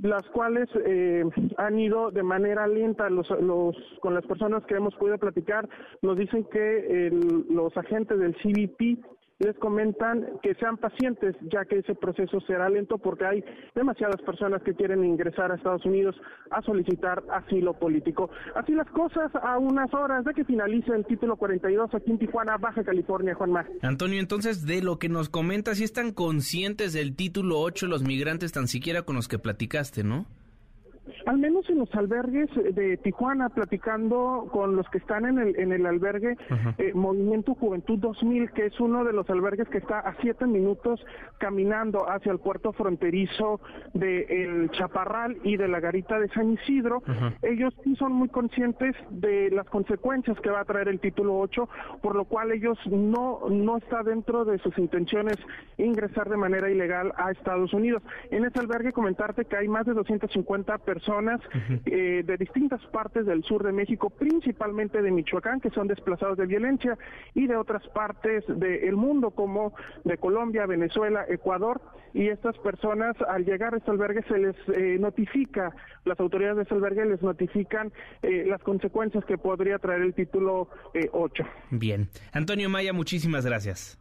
[0.02, 0.68] las cuales
[1.58, 5.68] han ido de manera lenta los, los, con las personas que hemos podido platicar
[6.00, 7.10] nos dicen que
[7.50, 12.98] los agentes del CBP les comentan que sean pacientes, ya que ese proceso será lento
[12.98, 13.44] porque hay
[13.74, 16.16] demasiadas personas que quieren ingresar a Estados Unidos
[16.50, 18.30] a solicitar asilo político.
[18.54, 22.56] Así las cosas a unas horas de que finalice el título 42 aquí en Tijuana,
[22.56, 23.68] Baja California, Juan Mar.
[23.82, 28.52] Antonio, entonces de lo que nos comentas, si están conscientes del título 8 los migrantes
[28.52, 30.26] tan siquiera con los que platicaste, ¿no?
[31.26, 35.72] Al menos en los albergues de Tijuana, platicando con los que están en el, en
[35.72, 36.36] el albergue
[36.78, 41.04] eh, Movimiento Juventud 2000, que es uno de los albergues que está a siete minutos
[41.38, 43.60] caminando hacia el puerto fronterizo
[43.94, 47.02] de El Chaparral y de la Garita de San Isidro,
[47.42, 51.68] ellos sí son muy conscientes de las consecuencias que va a traer el título 8,
[52.02, 55.36] por lo cual ellos no, no está dentro de sus intenciones
[55.78, 58.02] ingresar de manera ilegal a Estados Unidos.
[58.30, 61.42] En ese albergue comentarte que hay más de 250 personas personas
[61.84, 66.46] eh, de distintas partes del sur de México, principalmente de Michoacán, que son desplazados de
[66.46, 66.96] violencia,
[67.34, 71.82] y de otras partes del mundo, como de Colombia, Venezuela, Ecuador.
[72.14, 75.70] Y estas personas, al llegar a este albergue, se les eh, notifica,
[76.06, 80.70] las autoridades de este albergue les notifican eh, las consecuencias que podría traer el título
[81.12, 81.44] 8.
[81.72, 82.08] Bien.
[82.32, 83.98] Antonio Maya, muchísimas gracias.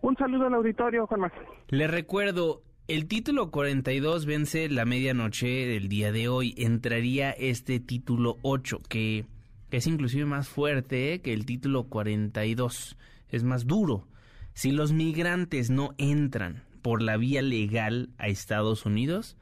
[0.00, 1.30] Un saludo al auditorio, Juan
[1.68, 6.54] Le recuerdo, el título 42 vence la medianoche del día de hoy.
[6.58, 9.24] Entraría este título 8, que,
[9.70, 12.96] es inclusive más fuerte que el título 42.
[13.30, 14.06] Es más duro.
[14.52, 19.36] Si los migrantes no entran por la vía legal a Estados Unidos,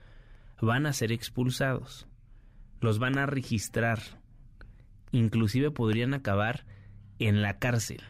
[0.61, 2.07] van a ser expulsados.
[2.81, 4.00] Los van a registrar.
[5.11, 6.64] Inclusive podrían acabar
[7.18, 8.02] en la cárcel.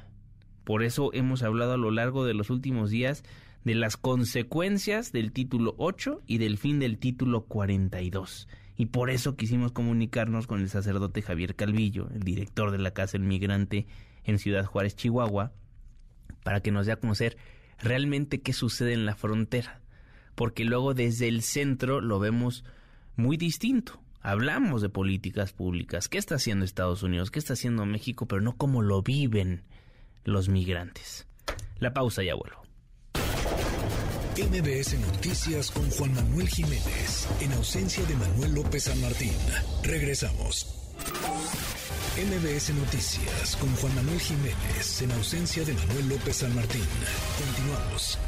[0.62, 3.24] Por eso hemos hablado a lo largo de los últimos días
[3.64, 8.48] de las consecuencias del título 8 y del fin del título 42.
[8.76, 13.12] Y por eso quisimos comunicarnos con el sacerdote Javier Calvillo, el director de la Casa
[13.12, 13.86] del Migrante
[14.24, 15.52] en Ciudad Juárez, Chihuahua,
[16.42, 17.36] para que nos dé a conocer
[17.78, 19.80] realmente qué sucede en la frontera.
[20.34, 22.64] Porque luego desde el centro lo vemos
[23.16, 24.00] muy distinto.
[24.20, 28.56] Hablamos de políticas públicas, qué está haciendo Estados Unidos, qué está haciendo México, pero no
[28.56, 29.64] cómo lo viven
[30.24, 31.26] los migrantes.
[31.78, 32.61] La pausa ya vuelvo.
[34.34, 39.32] MBS Noticias con Juan Manuel Jiménez, en ausencia de Manuel López San Martín.
[39.82, 40.74] Regresamos.
[42.16, 46.80] MBS Noticias con Juan Manuel Jiménez, en ausencia de Manuel López San Martín.
[47.44, 48.18] Continuamos.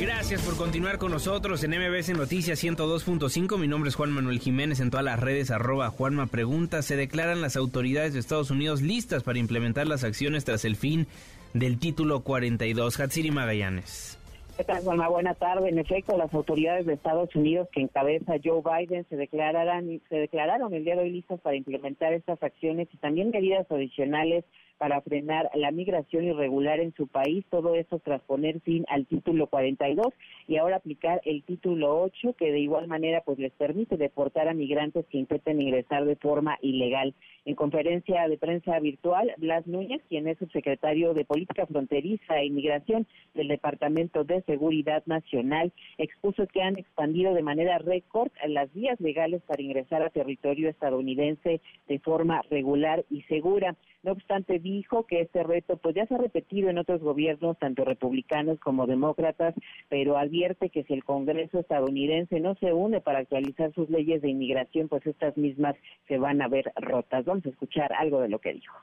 [0.00, 3.56] Gracias por continuar con nosotros en MBS Noticias 102.5.
[3.56, 6.82] Mi nombre es Juan Manuel Jiménez en todas las redes arroba Juanma Pregunta.
[6.82, 11.06] Se declaran las autoridades de Estados Unidos listas para implementar las acciones tras el fin
[11.54, 12.98] del título 42.
[12.98, 14.18] Hatsiri Magallanes.
[14.56, 15.08] ¿Qué tal, Juanma?
[15.08, 15.68] Buena tarde.
[15.68, 20.72] En efecto, las autoridades de Estados Unidos que encabeza Joe Biden se declararán, se declararon
[20.72, 24.44] el día de hoy listas para implementar estas acciones y también medidas adicionales
[24.78, 29.46] para frenar la migración irregular en su país, todo eso tras poner fin al título
[29.46, 30.08] 42
[30.48, 34.54] y ahora aplicar el título 8 que de igual manera pues les permite deportar a
[34.54, 37.14] migrantes que intenten ingresar de forma ilegal.
[37.46, 43.06] En conferencia de prensa virtual, Blas Núñez, quien es subsecretario de Política Fronteriza e Inmigración
[43.34, 49.42] del Departamento de Seguridad Nacional, expuso que han expandido de manera récord las vías legales
[49.42, 53.76] para ingresar a territorio estadounidense de forma regular y segura.
[54.02, 57.84] No obstante, dijo que este reto pues ya se ha repetido en otros gobiernos, tanto
[57.84, 59.54] republicanos como demócratas,
[59.88, 64.30] pero advierte que si el Congreso estadounidense no se une para actualizar sus leyes de
[64.30, 65.76] inmigración, pues estas mismas
[66.08, 67.24] se van a ver rotas.
[67.36, 68.74] Vamos escuchar algo de lo que dijo.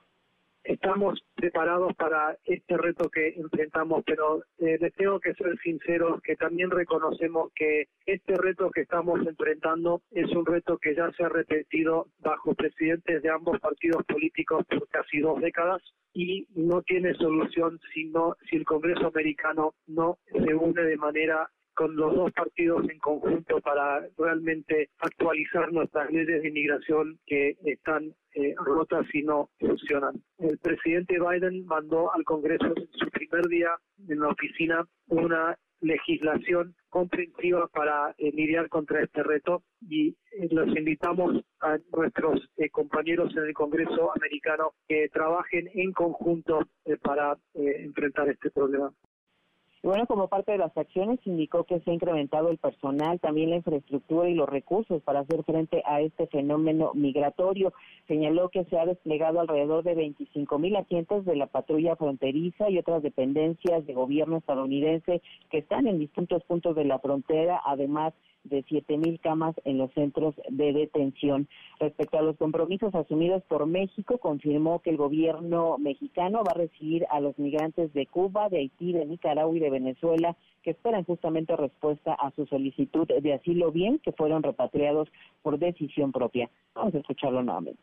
[0.63, 6.35] Estamos preparados para este reto que enfrentamos, pero eh, les tengo que ser sinceros que
[6.35, 11.29] también reconocemos que este reto que estamos enfrentando es un reto que ya se ha
[11.29, 15.81] repetido bajo presidentes de ambos partidos políticos por casi dos décadas
[16.13, 21.49] y no tiene solución si, no, si el Congreso americano no se une de manera
[21.73, 28.13] con los dos partidos en conjunto para realmente actualizar nuestras leyes de inmigración que están
[28.36, 30.15] eh, rotas y no funcionan.
[30.39, 33.69] El presidente Biden mandó al Congreso en su primer día
[34.07, 40.67] en la oficina una legislación comprensiva para eh, lidiar contra este reto y eh, los
[40.75, 46.67] invitamos a nuestros compañeros en el Congreso americano que trabajen en conjunto
[47.03, 48.91] para enfrentar este problema.
[49.84, 53.50] Y bueno, como parte de las acciones, indicó que se ha incrementado el personal, también
[53.50, 57.74] la infraestructura y los recursos para hacer frente a este fenómeno migratorio.
[58.08, 62.78] Señaló que se ha desplegado alrededor de 25 mil agentes de la patrulla fronteriza y
[62.78, 68.63] otras dependencias de gobierno estadounidense que están en distintos puntos de la frontera, además de
[68.65, 71.47] 7.000 camas en los centros de detención.
[71.79, 77.06] Respecto a los compromisos asumidos por México, confirmó que el gobierno mexicano va a recibir
[77.10, 81.56] a los migrantes de Cuba, de Haití, de Nicaragua y de Venezuela que esperan justamente
[81.56, 85.10] respuesta a su solicitud de asilo bien que fueron repatriados
[85.41, 86.49] por decisión propia.
[86.73, 87.82] Vamos a escucharlo nuevamente.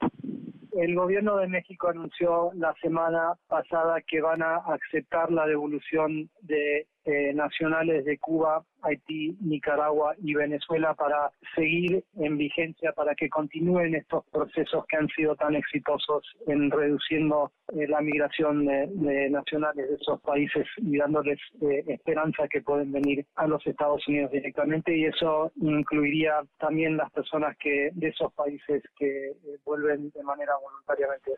[0.73, 6.87] El gobierno de México anunció la semana pasada que van a aceptar la devolución de
[7.11, 13.96] eh, nacionales de Cuba, Haití, Nicaragua y Venezuela para seguir en vigencia, para que continúen
[13.96, 19.96] estos procesos que han sido tan exitosos en reduciendo eh, la migración de, nacionales de
[19.96, 25.07] esos países y dándoles eh, esperanza que pueden venir a los Estados Unidos directamente y
[25.07, 29.33] eso incluiría también las personas que de esos países que
[29.64, 31.33] vuelven de manera voluntariamente.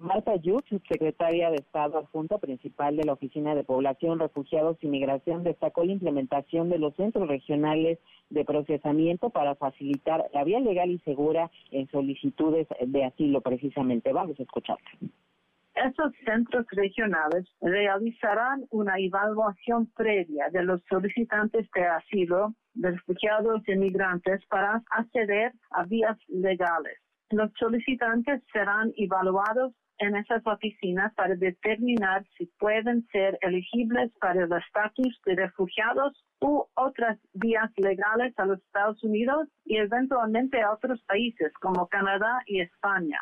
[0.00, 5.42] Marta Yuk, secretaria de Estado adjunta principal de la Oficina de Población, Refugiados y Migración,
[5.42, 7.98] destacó la implementación de los centros regionales
[8.30, 14.12] de procesamiento para facilitar la vía legal y segura en solicitudes de asilo, precisamente.
[14.12, 14.88] Vamos a escucharla.
[15.74, 23.76] Esos centros regionales realizarán una evaluación previa de los solicitantes de asilo, de refugiados y
[23.76, 26.98] migrantes para acceder a vías legales.
[27.30, 34.52] Los solicitantes serán evaluados en esas oficinas para determinar si pueden ser elegibles para el
[34.52, 41.02] estatus de refugiados u otras vías legales a los Estados Unidos y eventualmente a otros
[41.02, 43.18] países como Canadá y España.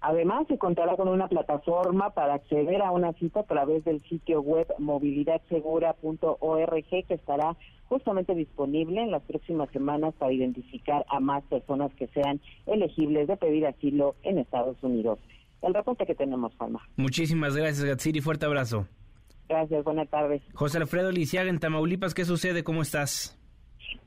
[0.00, 4.40] Además, se contará con una plataforma para acceder a una cita a través del sitio
[4.40, 7.56] web movilidadsegura.org que estará
[7.88, 13.36] justamente disponible en las próximas semanas para identificar a más personas que sean elegibles de
[13.36, 15.20] pedir asilo en Estados Unidos
[15.62, 16.80] el reporte que tenemos, Juanma.
[16.96, 18.20] Muchísimas gracias, Gatsiri.
[18.20, 18.86] Fuerte abrazo.
[19.48, 20.42] Gracias, buenas tardes.
[20.54, 22.64] José Alfredo Lisiaga, en Tamaulipas, ¿qué sucede?
[22.64, 23.38] ¿Cómo estás?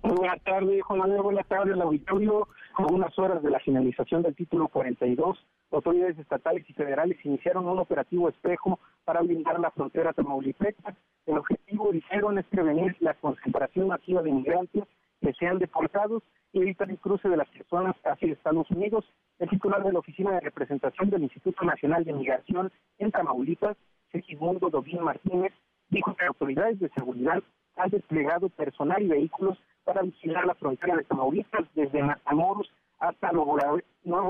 [0.02, 1.22] buenas tardes, Juan Manuel.
[1.22, 2.48] Buenas tardes, el auditorio.
[2.78, 5.38] A unas horas de la finalización del título 42,
[5.72, 10.94] autoridades estatales y federales iniciaron un operativo espejo para blindar la frontera tamaulipeca.
[11.26, 14.84] El objetivo, dijeron, es prevenir la concentración masiva de inmigrantes
[15.22, 16.24] que sean deportados
[16.54, 19.06] y evitar el cruce de las personas hacia Estados Unidos.
[19.40, 23.76] El titular de la Oficina de Representación del Instituto Nacional de Migración en Tamaulipas,
[24.12, 25.52] Segismundo Dovín Martínez,
[25.90, 27.44] dijo que autoridades de seguridad
[27.76, 33.58] han desplegado personal y vehículos para vigilar la frontera de Tamaulipas desde Matamoros hasta Nuevo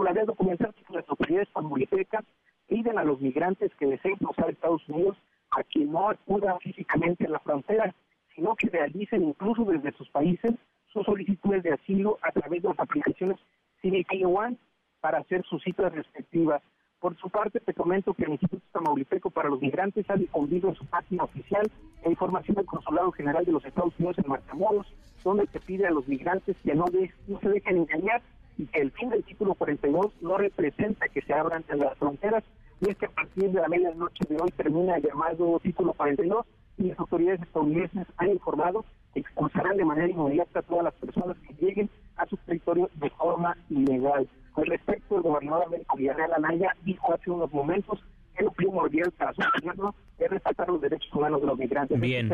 [0.03, 2.25] Laredo, documentar que las autoridades tamaulipecas
[2.67, 5.15] piden a los migrantes que deseen cruzar Estados Unidos
[5.51, 7.93] a que no acudan físicamente a la frontera,
[8.33, 10.53] sino que realicen incluso desde sus países
[10.95, 13.37] sus solicitudes de asilo a través de las aplicaciones
[13.81, 14.55] CBP One
[15.01, 16.61] para hacer sus citas respectivas.
[17.01, 20.75] Por su parte, te comento que el Instituto Tamaulipeco para los Migrantes ha difundido en
[20.75, 21.69] su página oficial
[22.01, 24.87] la información del Consulado General de los Estados Unidos en Matamoros,
[25.23, 26.85] donde se pide a los migrantes que no,
[27.27, 28.21] no se dejen engañar
[28.57, 32.43] y que el fin del título 42 no representa que se abran las fronteras,
[32.79, 36.45] y es que a partir de la medianoche de hoy termina el llamado título 42
[36.77, 41.53] y las autoridades estadounidenses han informado expulsarán de manera inmediata a todas las personas que
[41.65, 44.27] lleguen a su territorio de forma ilegal.
[44.55, 47.99] Al respecto, el gobernador Américo Villarreal Anaya dijo hace unos momentos
[48.35, 51.99] que lo primordial para su gobierno es respetar los derechos humanos de los migrantes.
[51.99, 52.29] Bien.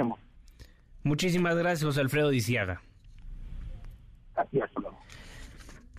[1.03, 2.81] Muchísimas gracias, José Alfredo Diciaga.
[4.35, 4.69] Gracias.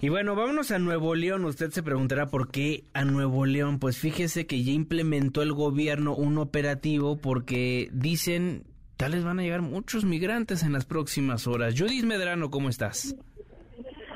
[0.00, 1.44] Y bueno, vámonos a Nuevo León.
[1.44, 3.78] Usted se preguntará por qué a Nuevo León.
[3.78, 8.64] Pues fíjese que ya implementó el gobierno un operativo porque dicen
[9.02, 11.74] tal vez van a llegar muchos migrantes en las próximas horas.
[11.76, 13.16] Judith Medrano, ¿cómo estás?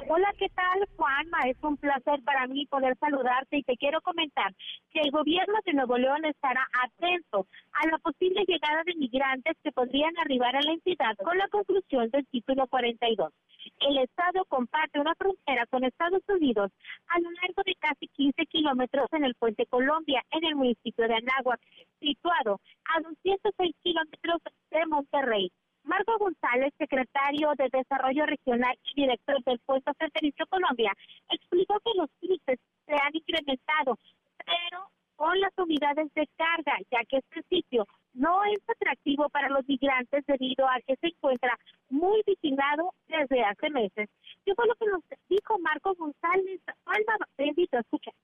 [0.09, 1.41] Hola, ¿qué tal, Juanma?
[1.49, 4.55] Es un placer para mí poder saludarte y te quiero comentar
[4.93, 9.73] que el gobierno de Nuevo León estará atento a la posible llegada de migrantes que
[9.73, 13.33] podrían arribar a la entidad con la conclusión del título 42.
[13.81, 16.71] El Estado comparte una frontera con Estados Unidos
[17.09, 21.15] a lo largo de casi 15 kilómetros en el Puente Colombia, en el municipio de
[21.15, 21.61] Anáhuac,
[21.99, 22.61] situado
[22.95, 24.41] a 206 kilómetros
[24.71, 25.51] de Monterrey.
[25.87, 30.93] Marco González, secretario de Desarrollo Regional y director del Puerto Fronterizo Colombia,
[31.31, 33.97] explicó que los cruces se han incrementado,
[34.45, 39.67] pero con las unidades de carga, ya que este sitio no es atractivo para los
[39.69, 41.57] migrantes debido a que se encuentra
[41.89, 44.09] muy vigilado desde hace meses.
[44.45, 46.61] ¿Qué fue lo que nos dijo Marco González?
[46.85, 48.15] Alba, te invito a escuchar.
[48.15, 48.16] No,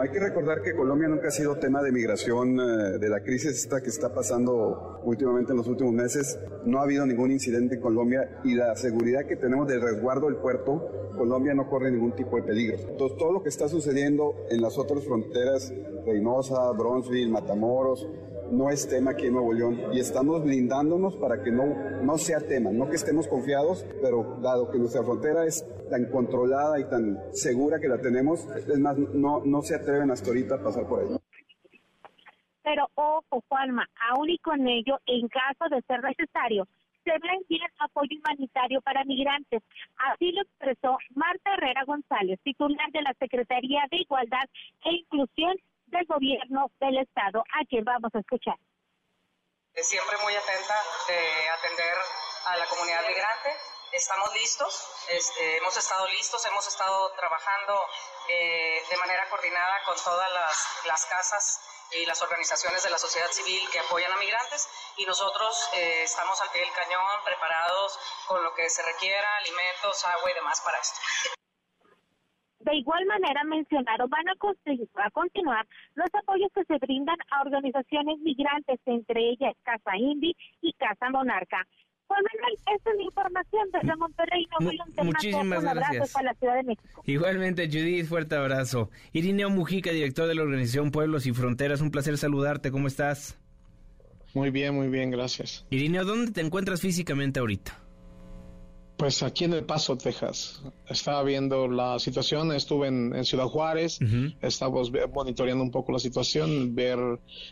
[0.00, 3.52] hay que recordar que Colombia nunca ha sido tema de migración eh, de la crisis
[3.52, 6.36] esta que está pasando últimamente en los últimos meses.
[6.64, 10.36] No ha habido ningún incidente en Colombia y la seguridad que tenemos del resguardo del
[10.36, 12.76] puerto, Colombia no corre ningún tipo de peligro.
[12.88, 15.72] Entonces, todo lo que está sucediendo en las otras fronteras,
[16.04, 18.08] Reynosa, Bronzeville, Matamoros,
[18.50, 21.66] no es tema aquí en Nuevo León y estamos blindándonos para que no,
[22.02, 26.78] no sea tema, no que estemos confiados, pero dado que nuestra frontera es tan controlada
[26.80, 30.62] y tan segura que la tenemos, es más, no, no se atreven hasta ahorita a
[30.62, 31.16] pasar por ahí.
[32.62, 36.66] Pero ojo, Juanma, aún y con ello, en caso de ser necesario,
[37.04, 39.62] se va a apoyo humanitario para migrantes.
[39.96, 44.48] Así lo expresó Marta Herrera González, titular de la Secretaría de Igualdad
[44.84, 45.54] e Inclusión
[45.94, 48.58] del Gobierno del Estado, a quien vamos a escuchar.
[49.74, 50.74] Siempre muy atenta
[51.08, 51.96] de atender
[52.46, 53.56] a la comunidad migrante.
[53.92, 57.80] Estamos listos, este, hemos estado listos, hemos estado trabajando
[58.28, 61.60] eh, de manera coordinada con todas las, las casas
[61.92, 66.40] y las organizaciones de la sociedad civil que apoyan a migrantes y nosotros eh, estamos
[66.40, 70.78] al pie del cañón preparados con lo que se requiera, alimentos, agua y demás para
[70.78, 70.98] esto.
[72.64, 78.18] De igual manera mencionaron van a, a continuar los apoyos que se brindan a organizaciones
[78.20, 81.66] migrantes, entre ellas Casa Indy y Casa Monarca.
[82.06, 84.46] Juan Manuel, esta es la información desde Monterrey.
[84.52, 86.12] No voy a Muchísimas un abrazo gracias.
[86.12, 87.02] para la Ciudad de México.
[87.06, 88.90] Igualmente, Judith, fuerte abrazo.
[89.12, 92.70] Irineo Mujica, director de la organización Pueblos y Fronteras, un placer saludarte.
[92.70, 93.38] ¿Cómo estás?
[94.34, 95.66] Muy bien, muy bien, gracias.
[95.70, 97.83] Irineo, ¿dónde te encuentras físicamente ahorita?
[98.96, 100.62] Pues aquí en El Paso, Texas.
[100.88, 103.98] Estaba viendo la situación, estuve en, en Ciudad Juárez,
[104.40, 106.98] estamos ve- monitoreando un poco la situación, ver,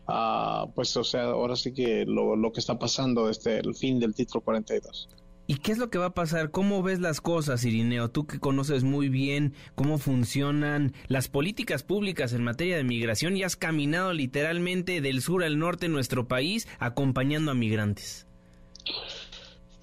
[0.06, 3.98] ah, pues, o sea, ahora sí que lo, lo que está pasando desde el fin
[3.98, 5.08] del título 42.
[5.48, 6.52] ¿Y qué es lo que va a pasar?
[6.52, 8.08] ¿Cómo ves las cosas, Irineo?
[8.08, 13.42] Tú que conoces muy bien cómo funcionan las políticas públicas en materia de migración y
[13.42, 18.26] has caminado literalmente del sur al norte en nuestro país acompañando a migrantes.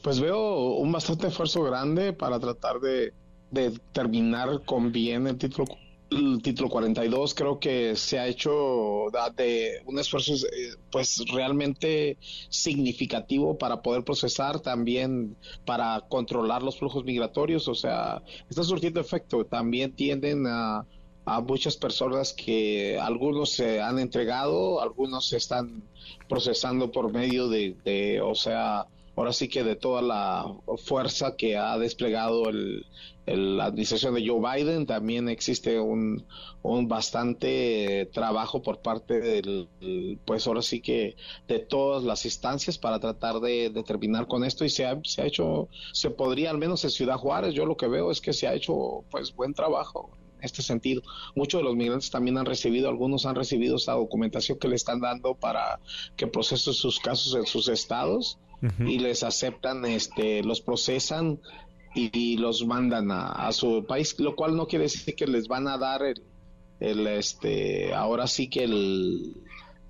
[0.02, 3.14] Pues veo un bastante esfuerzo grande para tratar de,
[3.92, 5.66] terminar con bien el título
[6.12, 9.06] el título 42 creo que se ha hecho
[9.38, 12.18] de un esfuerzo eh, pues realmente
[12.50, 15.36] significativo para poder procesar también
[15.66, 17.68] para controlar los flujos migratorios.
[17.68, 19.46] O sea está surtiendo efecto.
[19.46, 20.86] También tienden a
[21.30, 25.84] a muchas personas que algunos se han entregado, algunos se están
[26.28, 30.46] procesando por medio de, de, o sea, ahora sí que de toda la
[30.78, 32.86] fuerza que ha desplegado el,
[33.36, 36.26] la administración de Joe Biden, también existe un,
[36.62, 39.68] un bastante trabajo por parte del,
[40.26, 41.16] pues ahora sí que
[41.48, 45.22] de todas las instancias para tratar de, de terminar con esto y se ha, se
[45.22, 48.34] ha hecho, se podría al menos en Ciudad Juárez, yo lo que veo es que
[48.34, 51.02] se ha hecho pues buen trabajo en este sentido.
[51.36, 55.02] Muchos de los migrantes también han recibido, algunos han recibido esa documentación que le están
[55.02, 55.80] dando para
[56.16, 58.40] que procesen sus casos en sus estados
[58.80, 61.40] y les aceptan, este, los procesan
[61.96, 65.68] y, los mandan a, a su país, lo cual no quiere decir que les van
[65.68, 66.02] a dar
[66.80, 69.36] el, este, ahora sí que el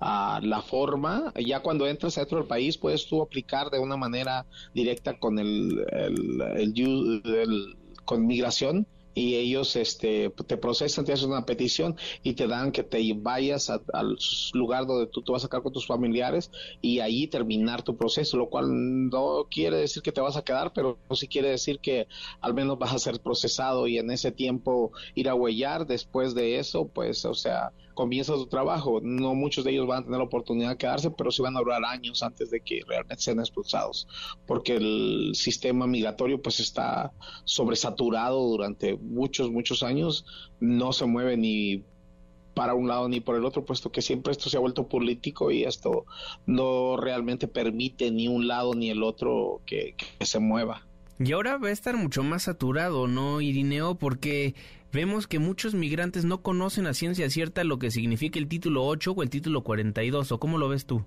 [0.02, 4.46] a la forma, ya cuando entras dentro del país puedes tú aplicar de una manera
[4.72, 11.30] directa con el, el, el el- con migración y ellos este te procesan, te hacen
[11.30, 14.16] una petición y te dan que te vayas al
[14.52, 16.50] lugar donde tú te vas a sacar con tus familiares
[16.80, 18.66] y ahí terminar tu proceso, lo cual
[19.10, 22.06] no quiere decir que te vas a quedar, pero sí quiere decir que
[22.40, 26.58] al menos vas a ser procesado y en ese tiempo ir a huellar, después de
[26.58, 29.00] eso, pues, o sea, comienza tu trabajo.
[29.02, 31.60] No muchos de ellos van a tener la oportunidad de quedarse, pero sí van a
[31.60, 34.08] durar años antes de que realmente sean expulsados,
[34.46, 37.12] porque el sistema migratorio pues está
[37.44, 40.24] sobresaturado durante muchos, muchos años
[40.60, 41.84] no se mueve ni
[42.54, 45.50] para un lado ni por el otro, puesto que siempre esto se ha vuelto político
[45.50, 46.06] y esto
[46.46, 50.86] no realmente permite ni un lado ni el otro que, que se mueva.
[51.18, 53.96] Y ahora va a estar mucho más saturado, ¿no, Irineo?
[53.96, 54.54] Porque
[54.92, 59.12] vemos que muchos migrantes no conocen a ciencia cierta lo que significa el título 8
[59.12, 61.04] o el título 42, ¿o cómo lo ves tú?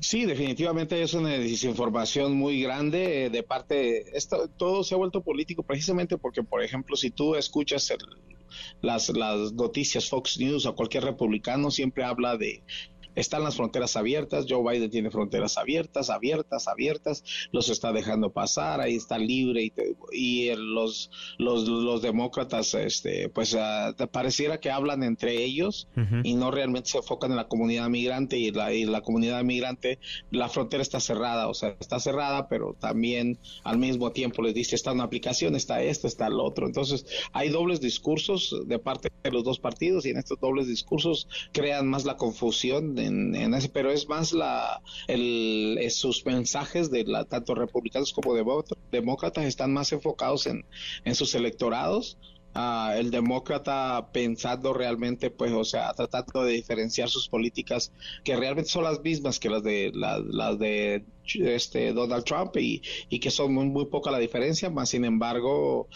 [0.00, 5.22] Sí, definitivamente es una desinformación muy grande eh, de parte, esto, todo se ha vuelto
[5.22, 7.92] político precisamente porque, por ejemplo, si tú escuchas
[8.80, 12.62] las, las noticias Fox News o cualquier republicano, siempre habla de
[13.14, 18.80] están las fronteras abiertas, Joe Biden tiene fronteras abiertas, abiertas, abiertas, los está dejando pasar,
[18.80, 19.72] ahí está libre y,
[20.12, 25.88] y los, los, los, demócratas, este, pues uh, pareciera que hablan entre ellos
[26.24, 29.98] y no realmente se enfocan en la comunidad migrante y la, y la comunidad migrante,
[30.30, 34.76] la frontera está cerrada, o sea, está cerrada, pero también al mismo tiempo les dice,
[34.76, 36.66] está una aplicación, está esto, está el otro.
[36.66, 41.28] Entonces, hay dobles discursos de parte de los dos partidos y en estos dobles discursos
[41.52, 47.24] crean más la confusión en, ese, pero es más la el, sus mensajes de la,
[47.24, 48.34] tanto republicanos como
[48.90, 50.64] demócratas están más enfocados en,
[51.04, 52.18] en sus electorados.
[52.52, 57.92] Uh, el demócrata pensando realmente, pues, o sea, tratando de diferenciar sus políticas
[58.24, 61.04] que realmente son las mismas que las de las, de
[61.38, 65.88] este Donald Trump y, y que son muy, muy poca la diferencia, más sin embargo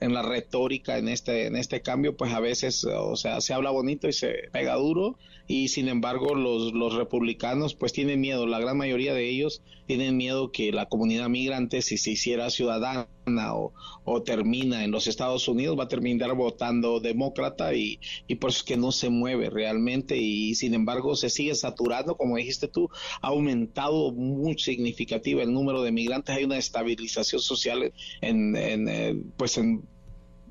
[0.00, 3.70] en la retórica en este en este cambio pues a veces o sea se habla
[3.70, 8.58] bonito y se pega duro y sin embargo los, los republicanos pues tienen miedo la
[8.58, 13.72] gran mayoría de ellos tienen miedo que la comunidad migrante si se hiciera ciudadana o,
[14.04, 17.98] o termina en los Estados Unidos va a terminar votando demócrata y,
[18.28, 22.16] y por eso es que no se mueve realmente y sin embargo se sigue saturando
[22.16, 22.88] como dijiste tú
[23.20, 29.16] ha aumentado muy significativo el número de migrantes hay una estabilización social en, en eh,
[29.36, 29.82] pues en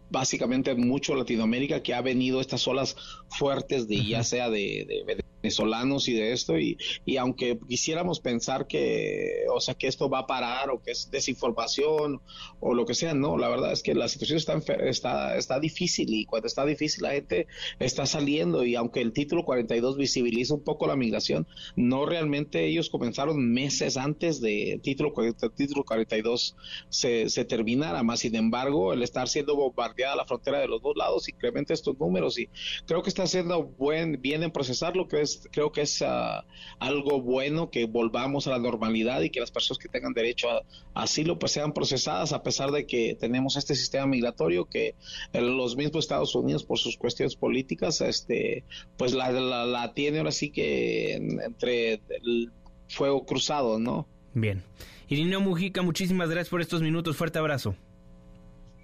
[0.10, 2.96] básicamente mucho Latinoamérica que ha venido estas olas
[3.30, 8.66] fuertes de ya sea de, de, venezolanos y de esto y, y, aunque quisiéramos pensar
[8.66, 12.20] que o sea que esto va a parar o que es desinformación
[12.60, 16.08] o lo que sea no la verdad es que la situación está está está difícil
[16.10, 17.46] y cuando está difícil la gente
[17.78, 22.90] está saliendo y aunque el título 42 visibiliza un poco la migración no realmente ellos
[22.90, 25.14] comenzaron meses antes de título
[25.56, 26.56] título 42
[26.90, 30.96] se, se terminara más sin embargo el estar siendo bombardeada la frontera de los dos
[30.96, 32.50] lados incrementa estos números y
[32.88, 36.44] creo que está haciendo buen bien en procesar lo que es creo que es uh,
[36.80, 40.62] algo bueno que volvamos a la normalidad y que las personas que tengan derecho a,
[40.94, 44.96] asilo pues sean procesadas a pesar de que tenemos este sistema migratorio que
[45.34, 48.64] los mismos Estados Unidos por sus cuestiones políticas este
[48.98, 52.52] pues la, la, la tiene ahora sí que entre el
[52.88, 54.08] fuego cruzado, ¿no?
[54.34, 54.64] Bien.
[55.08, 57.16] Irineo Mujica, muchísimas gracias por estos minutos.
[57.16, 57.76] Fuerte abrazo.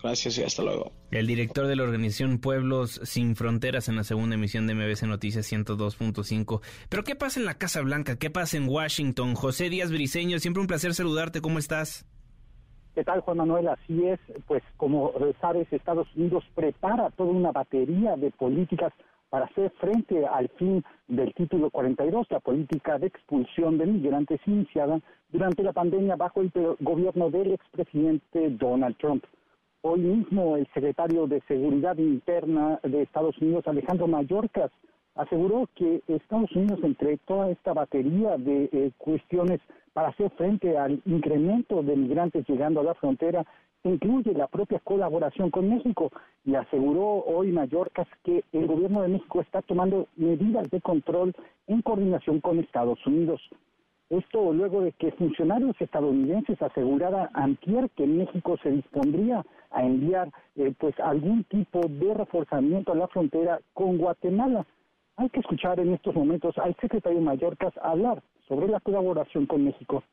[0.03, 0.91] Gracias y hasta luego.
[1.11, 5.51] El director de la organización Pueblos Sin Fronteras en la segunda emisión de MBC Noticias
[5.51, 6.61] 102.5.
[6.89, 8.17] Pero ¿qué pasa en la Casa Blanca?
[8.17, 9.35] ¿Qué pasa en Washington?
[9.35, 11.41] José Díaz Briseño, siempre un placer saludarte.
[11.41, 12.05] ¿Cómo estás?
[12.95, 13.67] ¿Qué tal, Juan Manuel?
[13.69, 18.91] Así es, pues como sabes, Estados Unidos prepara toda una batería de políticas
[19.29, 24.99] para hacer frente al fin del título 42, la política de expulsión de migrantes iniciada
[25.31, 29.23] durante la pandemia bajo el gobierno del expresidente Donald Trump.
[29.83, 34.69] Hoy mismo el secretario de Seguridad Interna de Estados Unidos, Alejandro Mayorkas,
[35.15, 39.59] aseguró que Estados Unidos, entre toda esta batería de eh, cuestiones
[39.93, 43.43] para hacer frente al incremento de migrantes llegando a la frontera,
[43.83, 46.11] incluye la propia colaboración con México
[46.45, 51.33] y aseguró hoy Mayorkas que el gobierno de México está tomando medidas de control
[51.65, 53.41] en coordinación con Estados Unidos.
[54.11, 60.73] Esto luego de que funcionarios estadounidenses aseguraran antier que México se dispondría a enviar eh,
[60.77, 64.65] pues algún tipo de reforzamiento a la frontera con Guatemala.
[65.15, 70.03] Hay que escuchar en estos momentos al secretario Mallorcas hablar sobre la colaboración con México.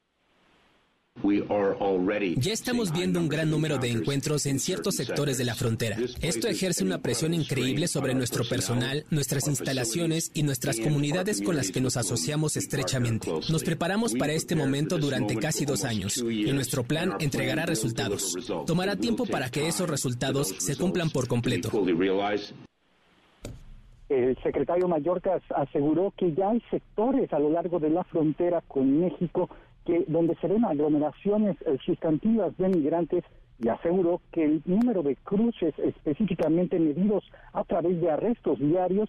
[2.37, 5.97] Ya estamos viendo un gran número de encuentros en ciertos sectores de la frontera.
[6.21, 11.71] Esto ejerce una presión increíble sobre nuestro personal, nuestras instalaciones y nuestras comunidades con las
[11.71, 13.31] que nos asociamos estrechamente.
[13.51, 18.35] Nos preparamos para este momento durante casi dos años y nuestro plan entregará resultados.
[18.66, 21.71] Tomará tiempo para que esos resultados se cumplan por completo.
[24.09, 29.01] El secretario Mallorca aseguró que ya hay sectores a lo largo de la frontera con
[29.01, 29.51] México
[30.07, 33.24] donde se ven aglomeraciones eh, sustantivas de migrantes
[33.59, 39.09] y aseguró que el número de cruces específicamente medidos a través de arrestos diarios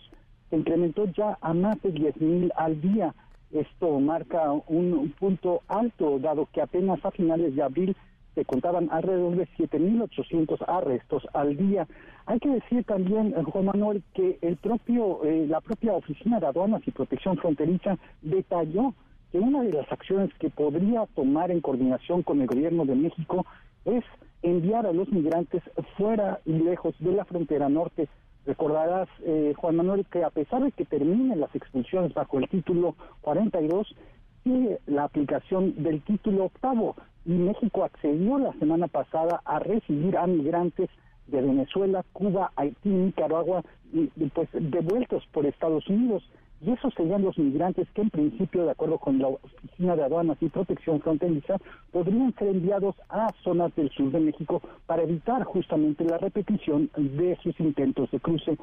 [0.49, 3.13] se incrementó ya a más de 10.000 al día.
[3.51, 7.95] Esto marca un, punto alto, dado que apenas a finales de abril
[8.35, 11.87] se contaban alrededor de 7.800 arrestos al día.
[12.25, 16.47] Hay que decir también, eh, Juan Manuel, que el propio, eh, la propia Oficina de
[16.47, 18.93] Aduanas y Protección Fronteriza detalló
[19.31, 23.45] que una de las acciones que podría tomar en coordinación con el gobierno de México
[23.85, 24.03] es
[24.41, 25.61] enviar a los migrantes
[25.97, 28.07] fuera y lejos de la frontera norte.
[28.45, 32.95] Recordarás, eh, Juan Manuel, que a pesar de que terminen las expulsiones bajo el título
[33.21, 33.95] 42,
[34.43, 40.25] sigue la aplicación del título octavo y México accedió la semana pasada a recibir a
[40.25, 40.89] migrantes
[41.27, 43.63] de Venezuela, Cuba, Haití, Nicaragua,
[43.93, 46.23] y, pues devueltos por Estados Unidos.
[46.61, 50.37] Y esos serían los migrantes que en principio, de acuerdo con la Oficina de Aduanas
[50.41, 51.57] y Protección Fronteriza,
[51.91, 57.37] podrían ser enviados a zonas del sur de México para evitar justamente la repetición de
[57.41, 58.57] sus intentos de cruce.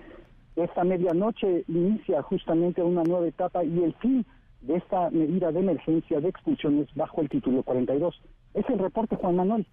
[0.56, 4.26] Esta medianoche inicia justamente una nueva etapa y el fin
[4.62, 8.14] de esta medida de emergencia de expulsiones bajo el título 42.
[8.54, 9.66] Es el reporte, Juan Manuel.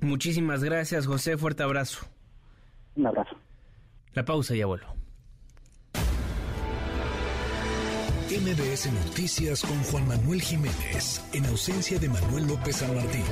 [0.00, 1.36] Muchísimas gracias, José.
[1.36, 2.06] Fuerte abrazo.
[2.96, 3.36] Un abrazo.
[4.14, 5.05] La pausa y vuelvo.
[8.40, 13.24] MBS Noticias con Juan Manuel Jiménez, en ausencia de Manuel López San Martín.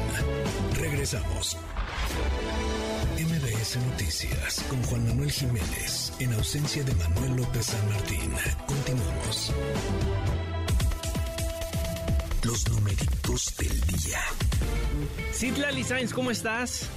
[0.80, 1.58] Regresamos.
[3.18, 8.32] MBS Noticias con Juan Manuel Jiménez, en ausencia de Manuel López San Martín.
[8.66, 9.52] Continuamos.
[12.42, 14.20] Los numeritos del día.
[15.34, 16.88] Citlali Sainz, ¿cómo estás?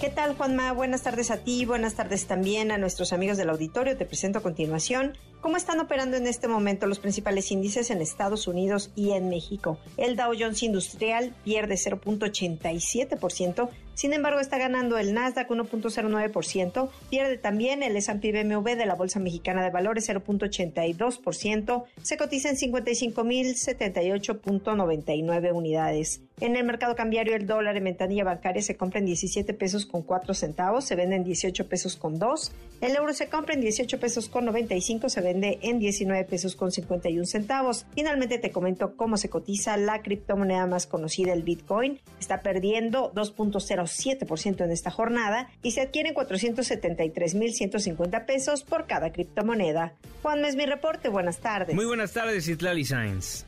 [0.00, 0.72] ¿Qué tal, Juanma?
[0.72, 3.96] Buenas tardes a ti, buenas tardes también a nuestros amigos del auditorio.
[3.96, 8.46] Te presento a continuación cómo están operando en este momento los principales índices en Estados
[8.46, 9.76] Unidos y en México.
[9.98, 17.82] El Dow Jones Industrial pierde 0.87%, sin embargo, está ganando el Nasdaq 1.09%, pierde también
[17.82, 26.22] el S&P BMW de la Bolsa Mexicana de Valores 0.82%, se cotiza en 55.078.99 unidades.
[26.40, 30.02] En el mercado cambiario, el dólar en ventanilla bancaria se compra en 17 pesos con
[30.02, 32.52] 4 centavos, se vende en 18 pesos con 2.
[32.80, 37.24] El euro se compra en 18 pesos con 95, se en 19 pesos con 51
[37.26, 37.86] centavos.
[37.94, 42.00] Finalmente te comento cómo se cotiza la criptomoneda más conocida, el Bitcoin.
[42.20, 49.94] Está perdiendo 2.07% en esta jornada y se adquieren 473.150 pesos por cada criptomoneda.
[50.22, 51.08] Juan es mi reporte.
[51.08, 51.74] Buenas tardes.
[51.74, 53.46] Muy buenas tardes, Itlali Sainz.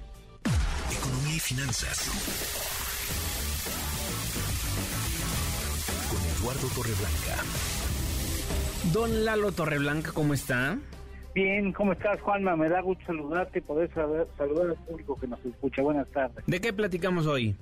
[0.99, 2.09] Economía y finanzas.
[6.39, 7.45] Eduardo Torreblanca.
[8.93, 10.77] Don Lalo Torreblanca, ¿cómo está?
[11.35, 12.57] Bien, ¿cómo estás, Juanma?
[12.57, 15.83] Me da gusto saludarte y poder saludar al público que nos escucha.
[15.83, 16.45] Buenas tardes.
[16.47, 17.57] ¿De qué platicamos hoy?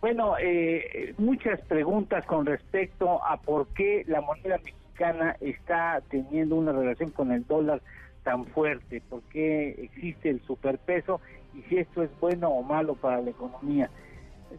[0.00, 6.72] Bueno, eh, muchas preguntas con respecto a por qué la moneda mexicana está teniendo una
[6.72, 7.82] relación con el dólar
[8.22, 11.20] tan fuerte, por qué existe el superpeso
[11.54, 13.90] y si esto es bueno o malo para la economía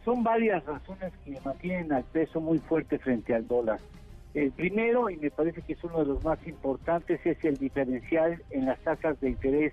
[0.03, 3.79] son varias razones que mantienen al peso muy fuerte frente al dólar.
[4.35, 8.43] El primero, y me parece que es uno de los más importantes, es el diferencial
[8.49, 9.71] en las tasas de interés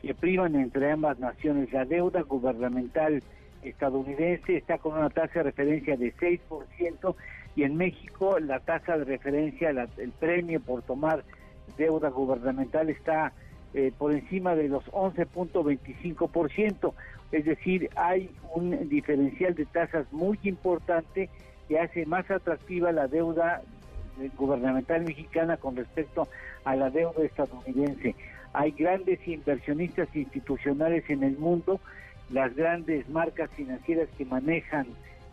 [0.00, 1.70] que privan entre ambas naciones.
[1.74, 3.22] La deuda gubernamental
[3.62, 7.14] estadounidense está con una tasa de referencia de 6%
[7.54, 11.22] y en México la tasa de referencia, el premio por tomar
[11.76, 13.34] deuda gubernamental está
[13.74, 16.94] eh, por encima de los 11.25%.
[17.30, 21.28] Es decir, hay un diferencial de tasas muy importante
[21.68, 23.60] que hace más atractiva la deuda
[24.36, 26.28] gubernamental mexicana con respecto
[26.64, 28.14] a la deuda estadounidense.
[28.52, 31.80] Hay grandes inversionistas institucionales en el mundo,
[32.30, 34.86] las grandes marcas financieras que manejan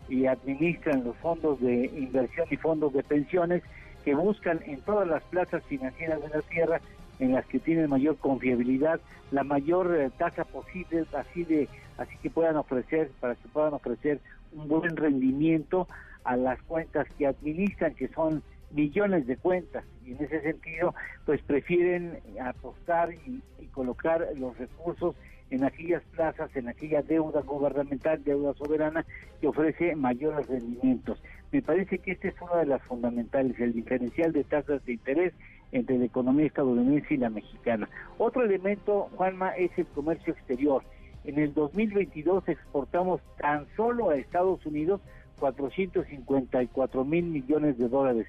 [0.08, 3.62] y administran los fondos de inversión y fondos de pensiones
[4.04, 6.80] que buscan en todas las plazas financieras de la tierra
[7.18, 11.68] en las que tienen mayor confiabilidad, la mayor eh, tasa posible, así de
[11.98, 14.20] así que puedan ofrecer para que puedan ofrecer
[14.52, 15.88] un buen rendimiento
[16.24, 20.94] a las cuentas que administran, que son millones de cuentas y en ese sentido
[21.24, 25.14] pues prefieren apostar y, y, colocar los recursos
[25.50, 29.04] en aquellas plazas, en aquella deuda gubernamental, deuda soberana
[29.40, 31.22] que ofrece mayores rendimientos.
[31.52, 35.32] Me parece que esta es una de las fundamentales, el diferencial de tasas de interés
[35.72, 37.88] entre la economía estadounidense y la mexicana.
[38.18, 40.82] Otro elemento, Juanma, es el comercio exterior.
[41.24, 45.00] En el 2022 exportamos tan solo a Estados Unidos
[45.38, 48.26] 454 mil millones de dólares,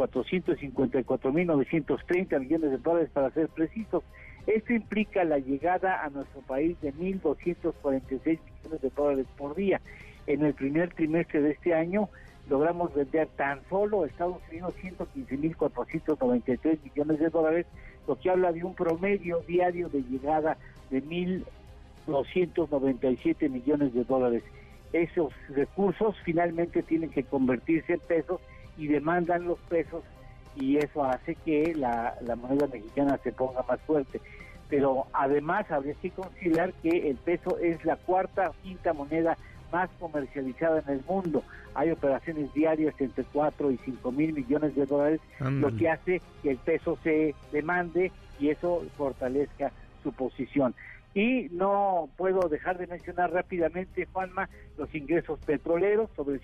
[0.00, 4.02] 454 mil 930 millones de dólares para ser precisos.
[4.46, 9.82] Esto implica la llegada a nuestro país de 1.246 millones de dólares por día.
[10.26, 12.08] En el primer trimestre de este año
[12.48, 17.66] logramos vender tan solo a Estados Unidos 115.493 millones de dólares,
[18.08, 20.56] lo que habla de un promedio diario de llegada
[20.88, 24.42] de 1.297 millones de dólares.
[24.94, 28.40] esos recursos finalmente tienen que convertirse en pesos
[28.80, 30.02] y demandan los pesos
[30.56, 34.20] y eso hace que la, la moneda mexicana se ponga más fuerte.
[34.70, 39.36] Pero además habría que considerar que el peso es la cuarta o quinta moneda
[39.70, 41.42] más comercializada en el mundo.
[41.74, 46.52] Hay operaciones diarias entre 4 y 5 mil millones de dólares, lo que hace que
[46.52, 48.10] el peso se demande
[48.40, 49.72] y eso fortalezca
[50.02, 50.74] su posición.
[51.14, 56.38] Y no puedo dejar de mencionar rápidamente, Juanma, los ingresos petroleros, sobre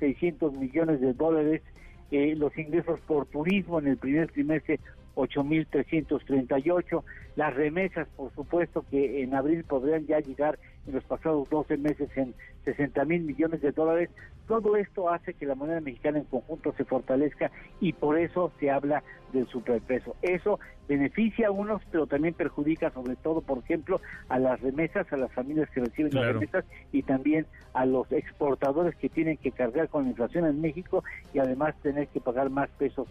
[0.00, 1.62] 7.600 millones de dólares,
[2.10, 4.80] eh, los ingresos por turismo en el primer trimestre
[5.20, 7.02] 8.338,
[7.36, 12.08] las remesas, por supuesto, que en abril podrían ya llegar en los pasados 12 meses
[12.16, 14.10] en 60 mil millones de dólares.
[14.46, 17.50] Todo esto hace que la moneda mexicana en conjunto se fortalezca
[17.80, 19.02] y por eso se habla
[19.32, 20.16] del superpeso.
[20.22, 20.58] Eso
[20.88, 25.32] beneficia a unos, pero también perjudica sobre todo, por ejemplo, a las remesas, a las
[25.32, 30.04] familias que reciben las remesas y también a los exportadores que tienen que cargar con
[30.04, 33.06] la inflación en México y además tener que pagar más pesos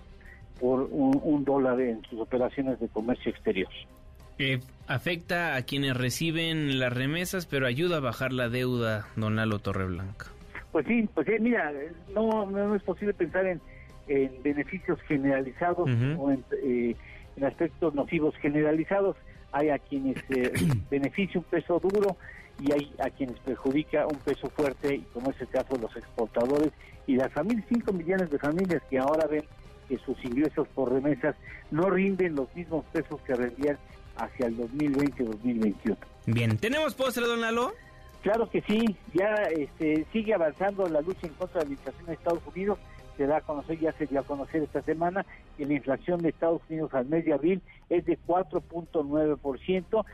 [0.60, 3.70] por un, dólar en sus operaciones de comercio exterior.
[4.88, 10.28] afecta a quienes reciben las remesas, pero ayuda a bajar la deuda, don Lalo Torreblanca.
[10.72, 11.72] Pues sí, pues sí, mira,
[12.14, 13.62] no, no es posible pensar en,
[14.44, 15.88] beneficios generalizados
[16.18, 16.96] o eh,
[17.36, 19.16] en, aspectos nocivos generalizados.
[19.52, 20.52] Hay a quienes eh,
[20.90, 22.18] beneficia un peso duro
[22.60, 26.72] y hay a quienes perjudica un peso fuerte, como es el caso de los exportadores
[27.08, 29.44] y las familias, 5 millones de familias que ahora ven
[29.90, 31.36] que sus ingresos por remesas
[31.72, 33.78] no rinden los mismos pesos que rendían
[34.16, 35.98] hacia el 2020-2021.
[36.28, 37.74] Bien, ¿tenemos postre, don Lalo?
[38.22, 42.14] Claro que sí, ya este, sigue avanzando la lucha en contra de la inflación de
[42.14, 42.78] Estados Unidos,
[43.18, 45.26] se da a conocer, ya se dio a conocer esta semana,
[45.58, 50.06] que la inflación de Estados Unidos al mes de abril es de 4.9%,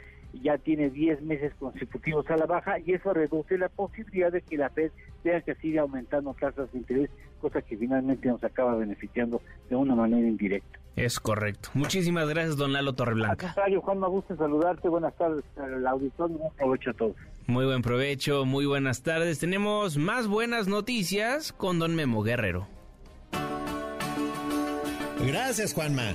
[0.42, 4.58] ya tiene 10 meses consecutivos a la baja y eso reduce la posibilidad de que
[4.58, 4.92] la Fed
[5.24, 7.10] tenga que siga aumentando tasas de interés,
[7.42, 10.80] cosa que finalmente nos acaba beneficiando de una manera indirecta.
[10.96, 11.70] Es correcto.
[11.74, 13.54] Muchísimas gracias, don Lalo Torreblanca.
[13.58, 14.88] Mario, Juan, me gusta saludarte.
[14.88, 16.38] Buenas tardes al auditorio.
[16.38, 17.16] Buen provecho a todos.
[17.48, 19.40] Muy buen provecho, muy buenas tardes.
[19.40, 22.68] Tenemos más buenas noticias con don Memo Guerrero.
[25.20, 26.14] Gracias, Juanma.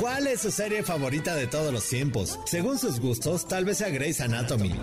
[0.00, 2.38] ¿Cuál es su serie favorita de todos los tiempos?
[2.46, 4.74] Según sus gustos, tal vez sea Grey's Anatomy.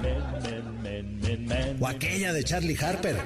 [1.80, 3.18] O aquella de Charlie Harper.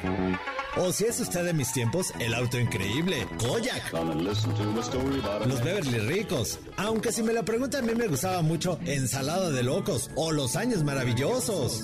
[0.77, 3.91] O si es usted de mis tiempos, El Auto Increíble, Koyak.
[5.45, 6.59] Los Beverly Ricos.
[6.77, 10.55] Aunque si me lo preguntan, a mí me gustaba mucho Ensalada de Locos o Los
[10.55, 11.81] Años Maravillosos.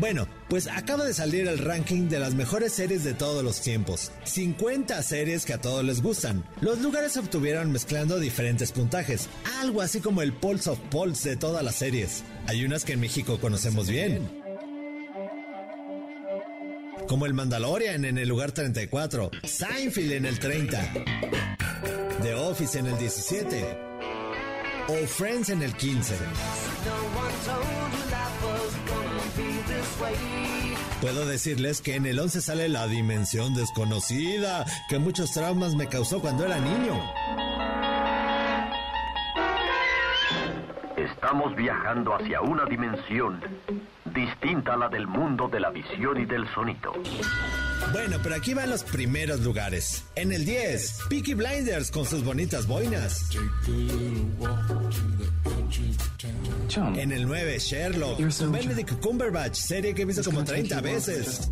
[0.00, 4.10] Bueno, pues acaba de salir el ranking de las mejores series de todos los tiempos.
[4.24, 6.42] 50 series que a todos les gustan.
[6.62, 9.28] Los lugares se obtuvieron mezclando diferentes puntajes,
[9.60, 12.24] algo así como el Pulse of Pulse de todas las series.
[12.46, 14.26] Hay unas que en México conocemos bien.
[17.06, 20.92] Como el Mandalorian en el lugar 34, Seinfeld en el 30,
[22.22, 23.89] The Office en el 17
[24.90, 26.14] o Friends en el 15.
[31.00, 36.20] Puedo decirles que en el 11 sale La Dimensión Desconocida, que muchos traumas me causó
[36.20, 37.00] cuando era niño.
[41.22, 43.42] Estamos viajando hacia una dimensión
[44.06, 46.94] distinta a la del mundo de la visión y del sonido.
[47.92, 50.06] Bueno, pero aquí van los primeros lugares.
[50.14, 53.28] En el 10, Peaky Blinders con sus bonitas boinas.
[56.96, 58.18] En el 9, Sherlock.
[58.50, 61.50] Benedict Cumberbatch, serie que he visto como 30 veces.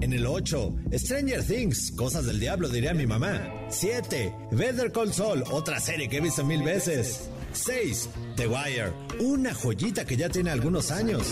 [0.00, 3.40] En el 8, Stranger Things, cosas del diablo, diría mi mamá.
[3.68, 7.30] 7, Better Call Saul, otra serie que he visto mil veces.
[7.56, 8.08] 6.
[8.36, 11.26] The Wire, una joyita que ya tiene algunos años.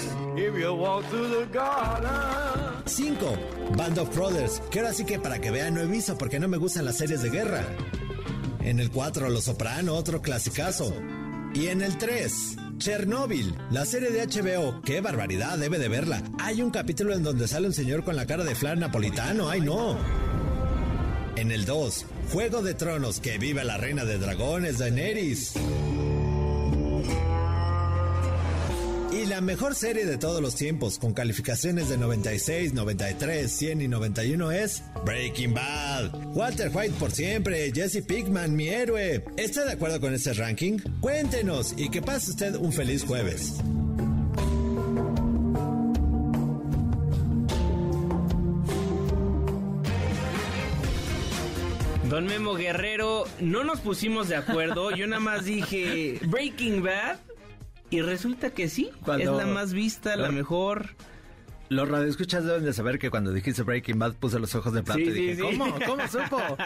[2.87, 3.39] 5.
[3.77, 6.49] Band of Brothers, que ahora sí que para que vean no he visto porque no
[6.49, 7.65] me gustan las series de guerra.
[8.63, 10.95] En el 4, Los Soprano, otro clasicazo.
[11.55, 14.81] Y en el 3, Chernobyl, la serie de HBO.
[14.83, 15.59] ¡Qué barbaridad!
[15.59, 16.23] Debe de verla.
[16.41, 19.49] Hay un capítulo en donde sale un señor con la cara de flan napolitano.
[19.49, 19.97] ¡Ay, no!
[21.37, 23.21] En el 2, Juego de Tronos.
[23.21, 25.55] ¡Que viva la reina de dragones, Daenerys!
[29.35, 34.53] La mejor serie de todos los tiempos, con calificaciones de 96, 93, 100 y 91
[34.53, 36.37] es Breaking Bad.
[36.37, 39.25] Walter White por siempre, Jesse Pickman, mi héroe.
[39.37, 40.79] ¿Está de acuerdo con este ranking?
[41.01, 43.55] Cuéntenos y que pase usted un feliz jueves.
[52.09, 54.93] Don Memo Guerrero, no nos pusimos de acuerdo.
[54.93, 57.34] Yo nada más dije Breaking Bad.
[57.95, 58.91] Y resulta que sí,
[59.21, 60.97] es la más vista, la mejor.
[61.69, 65.01] Los radioescuchas deben de saber que cuando dijiste Breaking Bad puse los ojos de plata
[65.01, 65.73] y dije, ¿cómo?
[65.87, 66.41] ¿Cómo supo?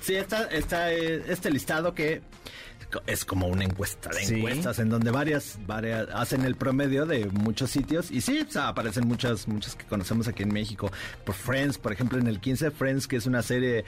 [0.00, 2.22] sí, está, está eh, este listado que
[3.06, 7.70] es como una encuesta de encuestas en donde varias, varias hacen el promedio de muchos
[7.70, 10.90] sitios y sí, aparecen muchas, muchas que conocemos aquí en México.
[11.24, 13.84] Por Friends, por ejemplo, en el 15, Friends, que es una serie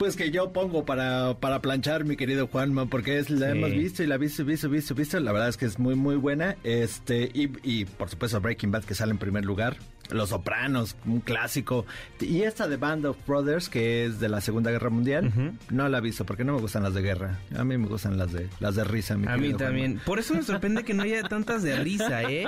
[0.00, 4.02] pues que yo pongo para, para planchar, mi querido Juanma, porque es la hemos visto
[4.02, 5.20] y la visto, visto, visto, visto.
[5.20, 6.56] La verdad es que es muy, muy buena.
[6.64, 9.76] Este, y, y por supuesto Breaking Bad que sale en primer lugar.
[10.12, 11.86] Los Sopranos, un clásico.
[12.20, 15.32] Y esta de Band of Brothers, que es de la Segunda Guerra Mundial,
[15.70, 17.38] no la he visto porque no me gustan las de guerra.
[17.56, 19.14] A mí me gustan las de las de risa.
[19.14, 20.00] a mí también.
[20.04, 22.46] Por eso me sorprende que no haya tantas de risa, ¿eh?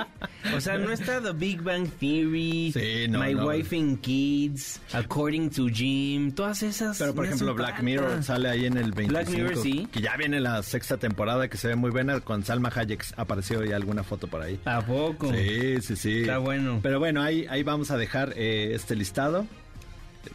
[0.55, 2.73] O sea, no está The Big Bang Theory,
[3.09, 6.97] My Wife and Kids, According to Jim, todas esas.
[6.97, 9.09] Pero por ejemplo, Black Mirror sale ahí en el 25.
[9.09, 9.87] Black Mirror, sí.
[9.91, 13.05] Que ya viene la sexta temporada que se ve muy buena con Salma Hayek.
[13.17, 14.59] Apareció ya alguna foto por ahí.
[14.65, 15.31] ¿A poco?
[15.33, 16.21] Sí, sí, sí.
[16.21, 16.79] Está bueno.
[16.81, 19.45] Pero bueno, hay ahí vamos a dejar eh, este listado.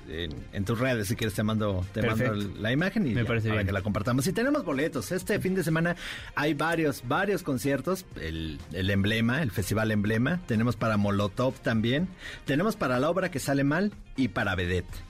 [0.06, 3.80] En, tus redes, si quieres te mando, te mando la imagen y para que la
[3.80, 4.26] compartamos.
[4.26, 5.12] Y tenemos boletos.
[5.12, 5.96] Este fin de semana
[6.34, 8.04] hay varios, varios conciertos.
[8.20, 10.40] El, el, emblema, el festival emblema.
[10.46, 12.06] Tenemos para Molotov también.
[12.44, 15.07] Tenemos para la obra que sale mal y para Vedette.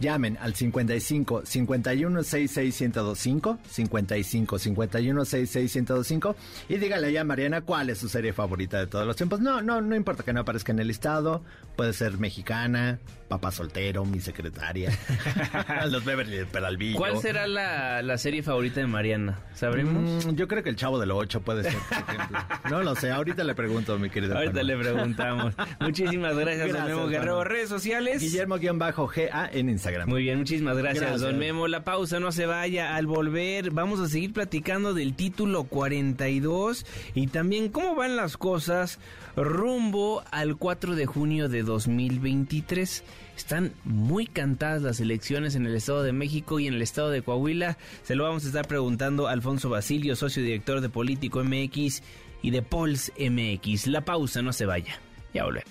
[0.00, 6.36] Llamen al 55 51 66 1025, 55 51 66 1025
[6.68, 9.40] y dígale ya a Mariana cuál es su serie favorita de todos los tiempos.
[9.40, 11.42] No, no, no importa que no aparezca en el listado,
[11.74, 14.96] puede ser mexicana, papá soltero, mi secretaria,
[15.90, 16.96] los Beverly Peralvillo.
[16.96, 19.40] ¿Cuál será la, serie favorita de Mariana?
[19.54, 20.26] ¿Sabremos?
[20.26, 22.38] Mm, yo creo que el Chavo de los Ocho puede ser, por ejemplo.
[22.70, 24.36] No lo sé, ahorita le pregunto, mi querido.
[24.36, 25.54] Ahorita le preguntamos.
[25.80, 27.42] Muchísimas gracias, gracias Memo Guerrero.
[27.42, 28.20] Redes sociales.
[28.20, 29.87] Guillermo-GA en Instagram.
[30.06, 31.68] Muy bien, muchísimas gracias, don Memo.
[31.68, 32.96] La pausa no se vaya.
[32.96, 36.84] Al volver, vamos a seguir platicando del título 42
[37.14, 38.98] y también cómo van las cosas
[39.36, 43.04] rumbo al 4 de junio de 2023.
[43.36, 47.22] Están muy cantadas las elecciones en el Estado de México y en el Estado de
[47.22, 47.78] Coahuila.
[48.02, 52.02] Se lo vamos a estar preguntando a Alfonso Basilio, socio director de Político MX
[52.42, 53.86] y de Pols MX.
[53.86, 55.00] La pausa, no se vaya.
[55.32, 55.70] Ya volvemos.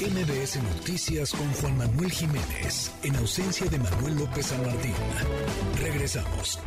[0.00, 4.94] MBS Noticias con Juan Manuel Jiménez, en ausencia de Manuel López San Martín.
[5.80, 6.60] Regresamos.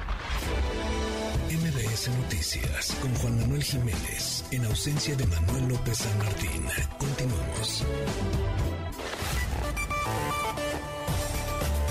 [1.50, 6.66] MBS Noticias con Juan Manuel Jiménez, en ausencia de Manuel López San Martín.
[7.00, 7.86] Continuamos.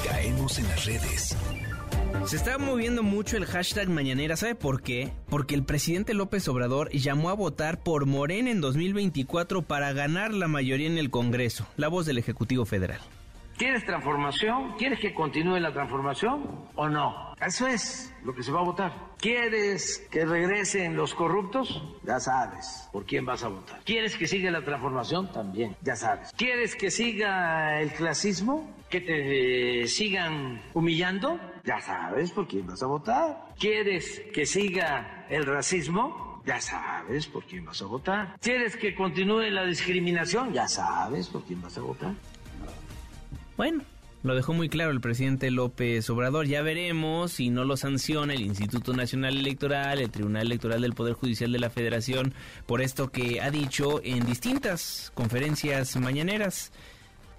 [0.05, 1.37] Caemos en las redes.
[2.27, 4.37] Se está moviendo mucho el hashtag mañanera.
[4.37, 5.13] ¿Sabe por qué?
[5.29, 10.47] Porque el presidente López Obrador llamó a votar por Morena en 2024 para ganar la
[10.47, 11.67] mayoría en el Congreso.
[11.77, 13.01] La voz del Ejecutivo Federal.
[13.61, 14.73] ¿Quieres transformación?
[14.79, 17.35] ¿Quieres que continúe la transformación o no?
[17.45, 18.93] Eso es lo que se va a votar.
[19.19, 21.83] ¿Quieres que regresen los corruptos?
[22.03, 23.81] Ya sabes por quién vas a votar.
[23.85, 25.31] ¿Quieres que siga la transformación?
[25.33, 26.33] También, ya sabes.
[26.39, 28.75] ¿Quieres que siga el clasismo?
[28.89, 31.39] ¿Que te sigan humillando?
[31.65, 33.49] Ya sabes por quién vas a votar.
[33.59, 36.43] ¿Quieres que siga el racismo?
[36.47, 38.37] Ya sabes por quién vas a votar.
[38.41, 40.53] ¿Quieres que continúe la discriminación?
[40.53, 42.15] Ya sabes por quién vas a votar.
[43.57, 43.83] Bueno,
[44.23, 46.47] lo dejó muy claro el presidente López Obrador.
[46.47, 51.15] Ya veremos si no lo sanciona el Instituto Nacional Electoral, el Tribunal Electoral del Poder
[51.15, 52.35] Judicial de la Federación,
[52.67, 56.73] por esto que ha dicho en distintas conferencias mañaneras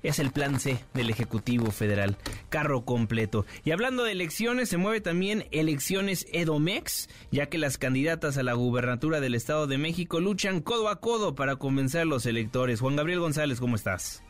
[0.03, 2.17] es el plan C del Ejecutivo Federal.
[2.49, 3.45] Carro completo.
[3.63, 8.53] Y hablando de elecciones, se mueve también elecciones Edomex, ya que las candidatas a la
[8.53, 12.79] gubernatura del Estado de México luchan codo a codo para convencer a los electores.
[12.79, 14.23] Juan Gabriel González, ¿cómo estás?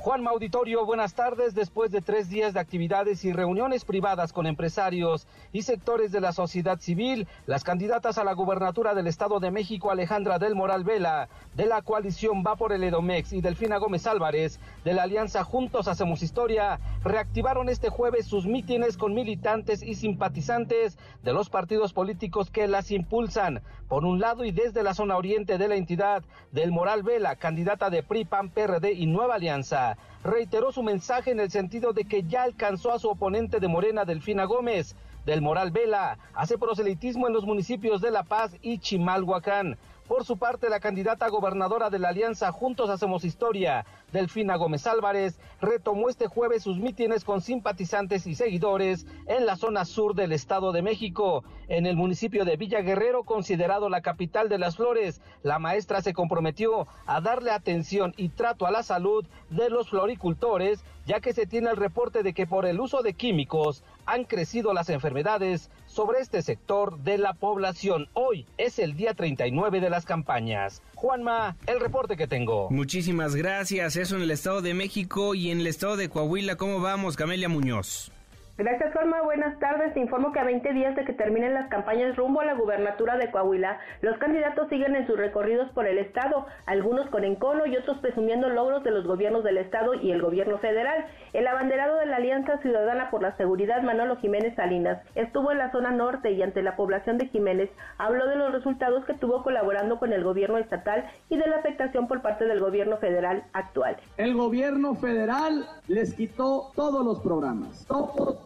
[0.00, 1.56] Juan Auditorio, buenas tardes.
[1.56, 6.32] Después de tres días de actividades y reuniones privadas con empresarios y sectores de la
[6.32, 11.28] sociedad civil, las candidatas a la gubernatura del Estado de México, Alejandra del Moral Vela,
[11.56, 15.88] de la coalición Va por el Edomex y Delfina Gómez Álvarez, de la alianza Juntos
[15.88, 22.52] Hacemos Historia, reactivaron este jueves sus mítines con militantes y simpatizantes de los partidos políticos
[22.52, 23.62] que las impulsan.
[23.88, 26.22] Por un lado y desde la zona oriente de la entidad,
[26.52, 29.87] del Moral Vela, candidata de PRI, PAN, PRD y Nueva Alianza
[30.24, 34.04] reiteró su mensaje en el sentido de que ya alcanzó a su oponente de Morena,
[34.04, 39.76] Delfina Gómez, del Moral Vela hace proselitismo en los municipios de La Paz y Chimalhuacán.
[40.08, 45.38] Por su parte, la candidata gobernadora de la Alianza Juntos Hacemos Historia, Delfina Gómez Álvarez,
[45.60, 50.72] retomó este jueves sus mítines con simpatizantes y seguidores en la zona sur del Estado
[50.72, 51.44] de México.
[51.68, 56.14] En el municipio de Villa Guerrero, considerado la capital de las flores, la maestra se
[56.14, 61.46] comprometió a darle atención y trato a la salud de los floricultores, ya que se
[61.46, 66.20] tiene el reporte de que por el uso de químicos han crecido las enfermedades sobre
[66.20, 68.08] este sector de la población.
[68.14, 70.82] Hoy es el día 39 de las campañas.
[70.94, 72.70] Juanma, el reporte que tengo.
[72.70, 73.96] Muchísimas gracias.
[73.96, 76.56] Eso en el Estado de México y en el Estado de Coahuila.
[76.56, 78.10] ¿Cómo vamos, Camelia Muñoz?
[78.58, 79.22] Gracias, Forma.
[79.22, 79.96] Buenas tardes.
[79.96, 83.30] Informo que a 20 días de que terminen las campañas rumbo a la gubernatura de
[83.30, 87.98] Coahuila, los candidatos siguen en sus recorridos por el Estado, algunos con encono y otros
[87.98, 91.06] presumiendo logros de los gobiernos del Estado y el gobierno federal.
[91.34, 95.70] El abanderado de la Alianza Ciudadana por la Seguridad, Manolo Jiménez Salinas, estuvo en la
[95.70, 100.00] zona norte y ante la población de Jiménez habló de los resultados que tuvo colaborando
[100.00, 103.98] con el gobierno estatal y de la afectación por parte del gobierno federal actual.
[104.16, 107.86] El gobierno federal les quitó todos los programas,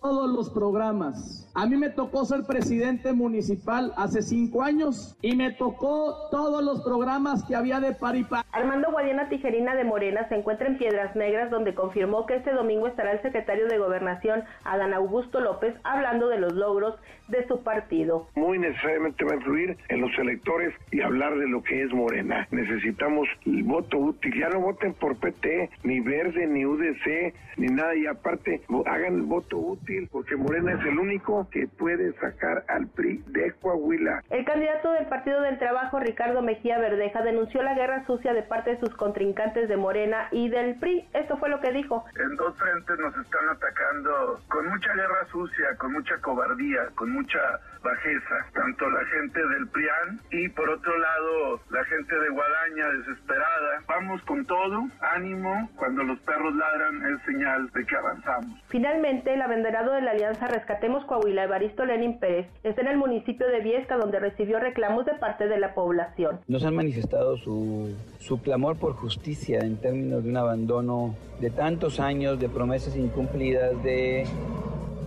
[0.02, 1.48] todos los programas.
[1.54, 6.82] A mí me tocó ser presidente municipal hace cinco años y me tocó todos los
[6.82, 8.44] programas que había de Paripá.
[8.52, 12.88] Armando Guadiana Tijerina de Morena se encuentra en Piedras Negras donde confirmó que este domingo
[12.88, 16.96] estará el secretario de Gobernación, Adán Augusto López, hablando de los logros
[17.28, 18.26] de su partido.
[18.34, 22.48] Muy necesariamente va a influir en los electores y hablar de lo que es Morena.
[22.50, 24.34] Necesitamos el voto útil.
[24.38, 27.94] Ya no voten por PT, ni Verde, ni UDC, ni nada.
[27.94, 32.86] Y aparte, hagan el voto útil porque Morena es el único que puede sacar al
[32.88, 34.22] PRI de Coahuila.
[34.30, 38.70] El candidato del Partido del Trabajo, Ricardo Mejía Verdeja, denunció la guerra sucia de parte
[38.70, 41.08] de sus contrincantes de Morena y del PRI.
[41.12, 42.04] Esto fue lo que dijo.
[42.18, 47.38] En dos frentes nos están atacando con mucha guerra sucia, con mucha cobardía, con mucha
[47.82, 53.82] bajeza, tanto la gente del PRIAN y por otro lado la gente de Guadaña desesperada.
[53.88, 58.60] Vamos con todo, ánimo, cuando los perros ladran es señal de que avanzamos.
[58.68, 63.46] Finalmente, el abanderado de la Alianza Rescatemos Coahuila, Evaristo Lenin Pérez, está en el municipio
[63.48, 66.40] de Viesca donde recibió reclamos de parte de la población.
[66.48, 72.00] Nos han manifestado su, su clamor por justicia en términos de un abandono de tantos
[72.00, 74.24] años, de promesas incumplidas, de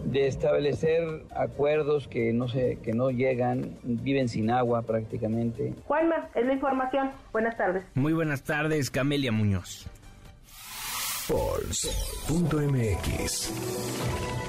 [0.06, 5.74] de establecer acuerdos que no se que no llegan, viven sin agua prácticamente.
[5.86, 7.12] Juanma, es la información.
[7.32, 7.84] Buenas tardes.
[7.94, 9.88] Muy buenas tardes, Camelia Muñoz.
[11.28, 12.86] Pulse.mx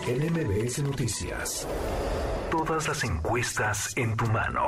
[0.07, 1.67] NMBS Noticias.
[2.51, 4.67] Todas las encuestas en tu mano.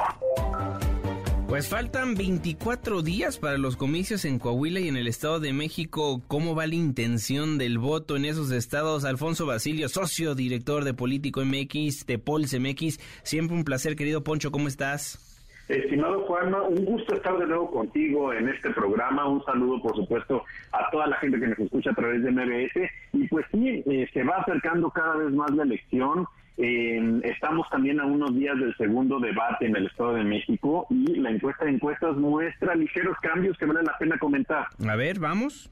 [1.49, 6.21] Pues faltan 24 días para los comicios en Coahuila y en el Estado de México.
[6.29, 9.07] ¿Cómo va la intención del voto en esos estados?
[9.07, 12.99] Alfonso Basilio, socio director de Político MX, de Pols MX.
[13.23, 15.25] Siempre un placer, querido Poncho, ¿cómo estás?
[15.71, 19.27] Estimado Juanma, un gusto estar de nuevo contigo en este programa.
[19.27, 22.91] Un saludo, por supuesto, a toda la gente que nos escucha a través de MBS.
[23.15, 26.27] Y pues sí, eh, se va acercando cada vez más la elección.
[26.61, 31.15] Eh, estamos también a unos días del segundo debate en el Estado de México y
[31.15, 34.67] la encuesta de encuestas muestra ligeros cambios que vale la pena comentar.
[34.89, 35.71] A ver, vamos.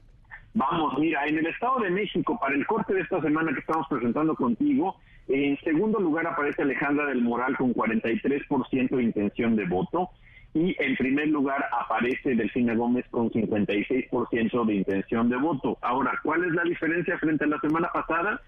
[0.53, 3.85] Vamos, mira, en el Estado de México, para el corte de esta semana que estamos
[3.89, 4.95] presentando contigo,
[5.27, 10.09] en segundo lugar aparece Alejandra del Moral con 43% de intención de voto.
[10.53, 15.77] Y en primer lugar aparece Delfina Gómez con 56% de intención de voto.
[15.81, 18.41] Ahora, ¿cuál es la diferencia frente a la semana pasada?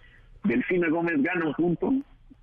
[0.46, 1.94] Delfina Gómez gana un punto,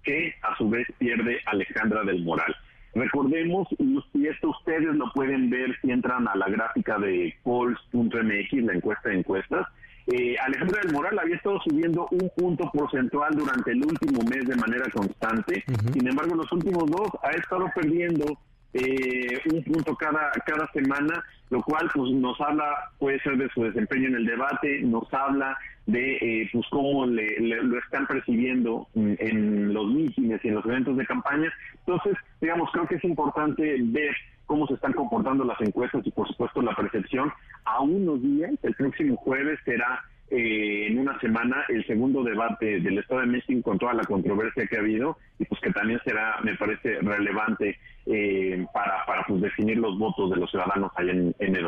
[0.06, 2.54] que a su vez pierde Alejandra del Moral.
[2.94, 8.72] Recordemos, y esto ustedes lo pueden ver si entran a la gráfica de polls.mx, la
[8.72, 9.66] encuesta de encuestas,
[10.06, 14.54] eh, Alejandra del Moral había estado subiendo un punto porcentual durante el último mes de
[14.54, 18.24] manera constante, sin embargo los últimos dos ha estado perdiendo
[18.72, 23.64] eh, un punto cada, cada semana, lo cual pues nos habla, puede ser de su
[23.64, 29.72] desempeño en el debate, nos habla de eh, pues cómo le, lo están percibiendo en,
[29.72, 31.52] los mítines y en los eventos de campaña.
[31.86, 34.14] Entonces, digamos, creo que es importante ver
[34.46, 37.32] cómo se están comportando las encuestas y por supuesto la percepción
[37.64, 38.52] a unos días.
[38.62, 43.62] El próximo jueves será eh, en una semana el segundo debate del Estado de México
[43.62, 47.78] con toda la controversia que ha habido y pues que también será, me parece, relevante
[48.06, 51.66] eh, para, para pues, definir los votos de los ciudadanos allá en, en el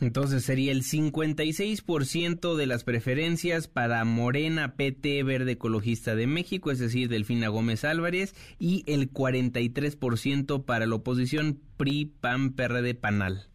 [0.00, 6.78] Entonces sería el 56% de las preferencias para Morena, PT, Verde Ecologista de México, es
[6.78, 13.48] decir, Delfina Gómez Álvarez, y el 43% para la oposición PRI, PAN, PRD, PANAL.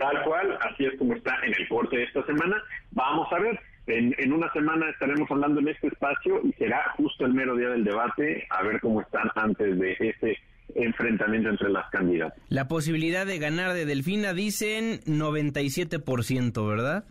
[0.00, 2.56] Tal cual, así es como está en el corte de esta semana.
[2.92, 7.24] Vamos a ver, En, en, una semana estaremos hablando en este espacio y será justo
[7.24, 10.38] el mero día del debate a ver cómo están antes de ese
[10.74, 12.38] enfrentamiento entre las candidatas.
[12.48, 17.04] La posibilidad de ganar de Delfina dicen 97%, ¿verdad?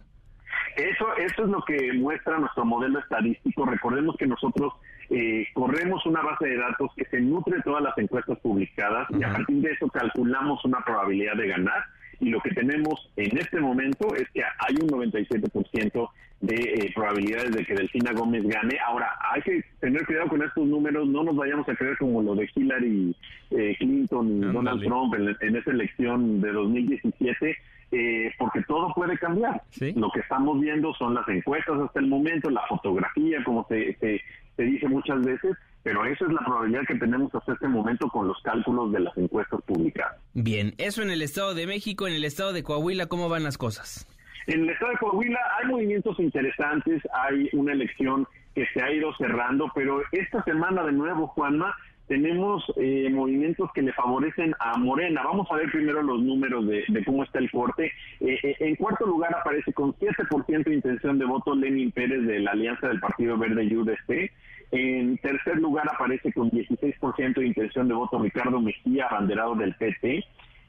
[0.75, 3.65] Eso, eso es lo que muestra nuestro modelo estadístico.
[3.65, 4.73] Recordemos que nosotros
[5.09, 9.23] eh, corremos una base de datos que se nutre de todas las encuestas publicadas y
[9.23, 11.83] a partir de eso calculamos una probabilidad de ganar
[12.19, 16.09] y lo que tenemos en este momento es que hay un 97%
[16.41, 18.77] de eh, probabilidades de que Delfina Gómez gane.
[18.85, 22.35] Ahora, hay que tener cuidado con estos números, no nos vayamos a creer como lo
[22.35, 23.15] de Hillary
[23.51, 27.57] eh, Clinton y Donald Trump en, en, esa elección de 2017.
[27.91, 29.63] Eh, porque todo puede cambiar.
[29.95, 34.21] Lo que estamos viendo son las encuestas hasta el momento, la fotografía, como se, se,
[34.55, 38.27] se dice muchas veces, pero esa es la probabilidad que tenemos hasta este momento con
[38.27, 40.17] los cálculos de las encuestas publicadas.
[40.33, 43.57] Bien, eso en el Estado de México, en el Estado de Coahuila, ¿cómo van las
[43.57, 44.07] cosas?
[44.47, 49.13] En el Estado de Coahuila hay movimientos interesantes, hay una elección que se ha ido
[49.15, 51.75] cerrando, pero esta semana de nuevo, Juanma,
[52.09, 55.21] tenemos eh, movimientos que le favorecen a Morena.
[55.23, 57.93] Vamos a ver primero los números de, cómo está el corte.
[58.19, 62.39] Eh, eh, en cuarto lugar aparece con 7% de intención de voto Lenin Pérez de
[62.39, 64.31] la Alianza del Partido Verde y UDC.
[64.71, 70.23] En tercer lugar aparece con 16% de intención de voto Ricardo Mejía, abanderado del PT.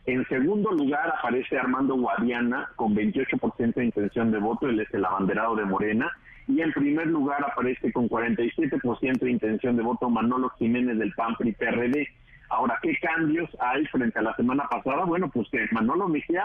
[0.06, 5.04] En segundo lugar aparece Armando Guadiana con 28% de intención de voto, él es el
[5.04, 6.10] abanderado de Morena.
[6.48, 11.36] Y en primer lugar aparece con 47% de intención de voto Manolo Jiménez del PAN
[11.36, 12.08] PRI PRD.
[12.48, 15.04] Ahora, ¿qué cambios hay frente a la semana pasada?
[15.04, 16.44] Bueno, pues que Manolo Mejía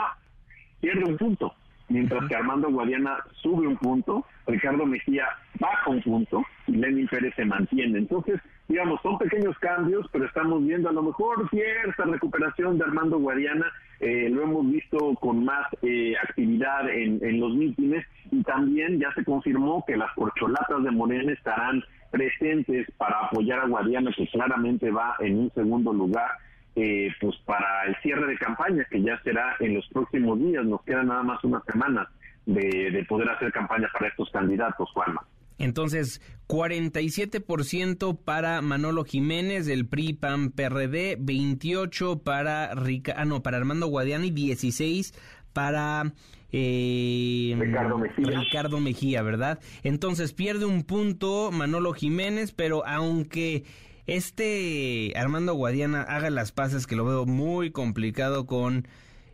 [0.81, 1.55] pierde un punto,
[1.89, 5.25] mientras que Armando Guadiana sube un punto, Ricardo Mejía
[5.59, 7.99] baja un punto y Lenin Pérez se mantiene.
[7.99, 13.19] Entonces, digamos, son pequeños cambios, pero estamos viendo a lo mejor cierta recuperación de Armando
[13.19, 13.65] Guadiana,
[13.99, 19.11] eh, lo hemos visto con más eh, actividad en, en los mítines y también ya
[19.13, 21.81] se confirmó que las corcholatas de Morena estarán
[22.11, 26.29] presentes para apoyar a Guadiana, que claramente va en un segundo lugar.
[26.75, 30.83] Eh, pues para el cierre de campaña que ya será en los próximos días, nos
[30.83, 32.09] quedan nada más unas semanas
[32.45, 35.25] de, de poder hacer campaña para estos candidatos, Juanma.
[35.57, 43.57] Entonces, 47% para Manolo Jiménez del PRI PAN PRD, 28 para Rica, ah, no, para
[43.57, 45.13] Armando Guadiani, 16
[45.53, 46.11] para
[46.51, 48.39] eh, Ricardo Mejía.
[48.39, 49.59] Ricardo Mejía, ¿verdad?
[49.83, 53.63] Entonces pierde un punto Manolo Jiménez, pero aunque
[54.07, 58.87] este Armando Guadiana haga las paces, que lo veo muy complicado con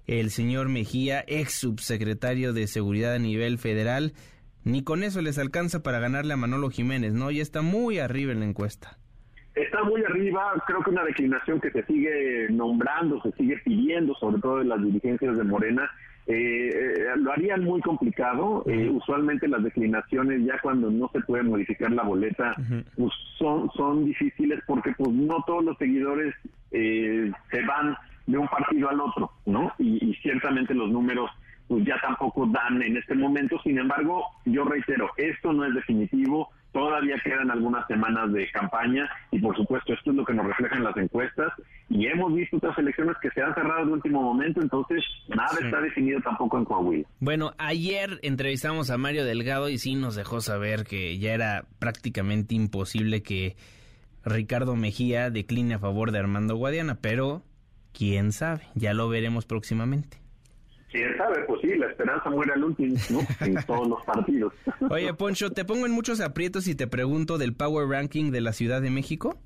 [0.08, 4.14] el señor Mejía, ex subsecretario de Seguridad a nivel federal,
[4.64, 7.32] ni con eso les alcanza para ganarle a Manolo Jiménez, ¿no?
[7.32, 8.98] Ya está muy arriba en la encuesta.
[9.56, 14.42] Está muy arriba, creo que una declinación que se sigue nombrando, se sigue pidiendo, sobre
[14.42, 15.90] todo de las dirigencias de Morena,
[16.28, 18.64] lo harían muy complicado.
[18.68, 22.54] Eh, usualmente las declinaciones ya cuando no se puede modificar la boleta,
[22.96, 26.34] pues son son difíciles porque pues no todos los seguidores
[26.72, 27.96] se van
[28.28, 29.74] de un partido al otro, ¿no?
[29.78, 31.30] Y, y ciertamente los números
[31.72, 33.58] pues ya tampoco dan en este momento.
[33.64, 36.50] Sin embargo, yo reitero, esto no es definitivo.
[36.72, 40.84] Todavía quedan algunas semanas de campaña y por supuesto esto es lo que nos reflejan
[40.84, 41.52] las encuestas.
[41.90, 45.82] Y hemos visto otras elecciones que se han cerrado de último momento, entonces nada está
[45.82, 47.08] definido tampoco en Coahuila.
[47.20, 52.56] Bueno, ayer entrevistamos a Mario Delgado y sí nos dejó saber que ya era prácticamente
[52.56, 53.58] imposible que
[54.24, 57.44] Ricardo Mejía decline a favor de Armando Guadiana, pero
[57.92, 60.21] quién sabe, ya lo veremos próximamente
[60.92, 63.20] quién sabe, pues sí, la esperanza muere al último, ¿no?
[63.46, 64.54] En todos los partidos.
[64.90, 68.54] Oye, Poncho, ¿te pongo en muchos aprietos y te pregunto del Power Ranking de la
[68.54, 69.40] Ciudad de México?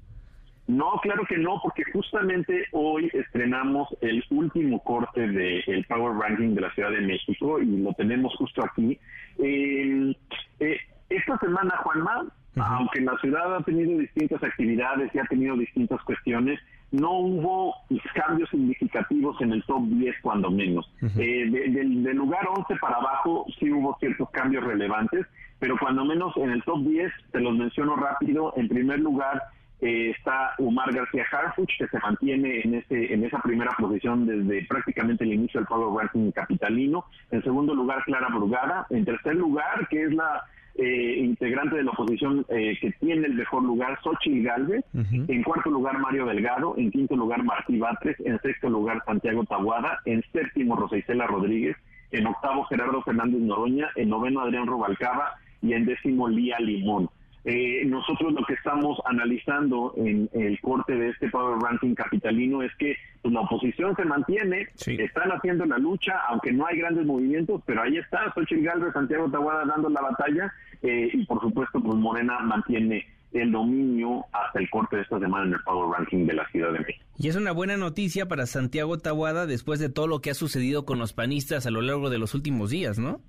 [0.68, 6.56] No, claro que no, porque justamente hoy estrenamos el último corte del el Power Ranking
[6.56, 9.00] de la Ciudad de México y lo tenemos justo aquí.
[9.38, 10.16] Eh,
[10.60, 10.78] eh,
[11.10, 12.26] esta semana, Juanma,
[12.56, 16.60] aunque la ciudad ha tenido distintas actividades y ha tenido distintas cuestiones,
[16.92, 17.76] no hubo
[18.14, 20.90] cambios significativos en el top 10 cuando menos.
[21.18, 25.26] Eh, del, lugar 11 para abajo sí hubo ciertos cambios relevantes,
[25.60, 29.42] pero cuando menos en el top 10, te los menciono rápido, en primer lugar
[29.82, 34.66] eh, está Umar García Harfuch, que se mantiene en, ese, en esa primera posición desde
[34.68, 37.06] prácticamente el inicio del Power Ranking capitalino.
[37.32, 38.88] En segundo lugar, Clara Brugada.
[38.90, 40.44] En tercer lugar, que es la
[40.78, 44.84] eh, integrante de la oposición eh, que tiene el mejor lugar, Xochitl Galvez.
[44.94, 46.76] En cuarto lugar, Mario Delgado.
[46.78, 48.18] En quinto lugar, Martí Batres.
[48.20, 50.00] En sexto lugar, Santiago Taguada.
[50.06, 51.78] En séptimo, Rosa Isela Rodríguez.
[52.12, 53.90] En octavo, Gerardo Fernández Noroña.
[53.96, 55.36] En noveno, Adrián Robalcaba.
[55.62, 57.10] Y en décimo, Lía Limón.
[57.46, 62.74] Eh, nosotros lo que estamos analizando en el corte de este Power Ranking capitalino es
[62.76, 67.62] que pues, la oposición se mantiene, están haciendo la lucha, aunque no hay grandes movimientos,
[67.68, 70.52] pero ahí está Xochitl Galvez, Santiago Tahuada dando la batalla
[70.82, 75.46] eh, y por supuesto pues Morena mantiene el dominio hasta el corte de esta semana
[75.46, 77.06] en el Power Ranking de la Ciudad de México.
[77.20, 80.86] Y es una buena noticia para Santiago Tahuada después de todo lo que ha sucedido
[80.86, 83.22] con los panistas a lo largo de los últimos días, ¿no?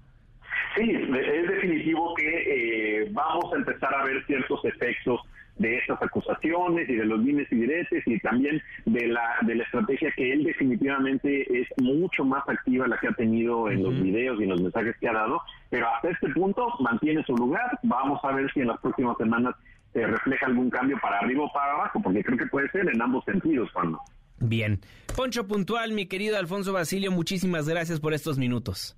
[0.77, 2.45] Sí, es definitivo que
[3.07, 5.20] eh, vamos a empezar a ver ciertos efectos
[5.59, 9.65] de estas acusaciones y de los bienes y diretes y también de la de la
[9.65, 14.39] estrategia que él definitivamente es mucho más activa la que ha tenido en los videos
[14.39, 17.78] y en los mensajes que ha dado, pero hasta este punto mantiene su lugar.
[17.83, 19.55] Vamos a ver si en las próximas semanas
[19.93, 23.01] se refleja algún cambio para arriba o para abajo, porque creo que puede ser en
[23.01, 23.97] ambos sentidos, Juan.
[24.39, 24.81] Bien.
[25.16, 28.95] Poncho Puntual, mi querido Alfonso Basilio, muchísimas gracias por estos minutos.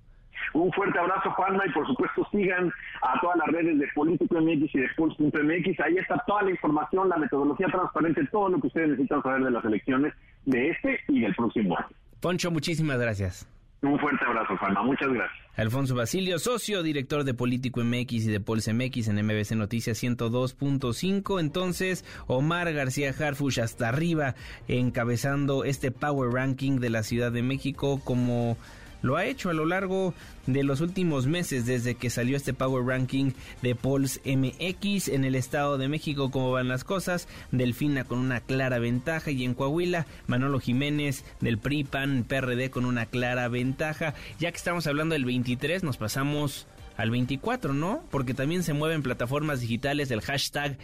[0.53, 2.71] Un fuerte abrazo, Juanma, y por supuesto sigan
[3.01, 5.79] a todas las redes de Político MX y de Pulse.mx.
[5.79, 9.51] Ahí está toda la información, la metodología transparente, todo lo que ustedes necesitan saber de
[9.51, 10.13] las elecciones
[10.45, 11.87] de este y del próximo año.
[12.19, 13.47] Poncho, muchísimas gracias.
[13.81, 14.83] Un fuerte abrazo, Juanma.
[14.83, 15.39] Muchas gracias.
[15.55, 21.39] Alfonso Basilio, socio, director de Político MX y de Pulse MX en MBC Noticias 102.5.
[21.39, 24.35] Entonces, Omar García Harfush hasta arriba,
[24.67, 28.57] encabezando este Power Ranking de la Ciudad de México como
[29.01, 30.13] lo ha hecho a lo largo
[30.45, 33.31] de los últimos meses desde que salió este Power Ranking
[33.61, 38.41] de Pols MX en el Estado de México, cómo van las cosas, Delfina con una
[38.41, 44.13] clara ventaja y en Coahuila Manolo Jiménez del PRI PAN PRD con una clara ventaja.
[44.39, 46.67] Ya que estamos hablando del 23, nos pasamos
[46.97, 48.03] al 24, ¿no?
[48.11, 50.77] Porque también se mueven plataformas digitales del hashtag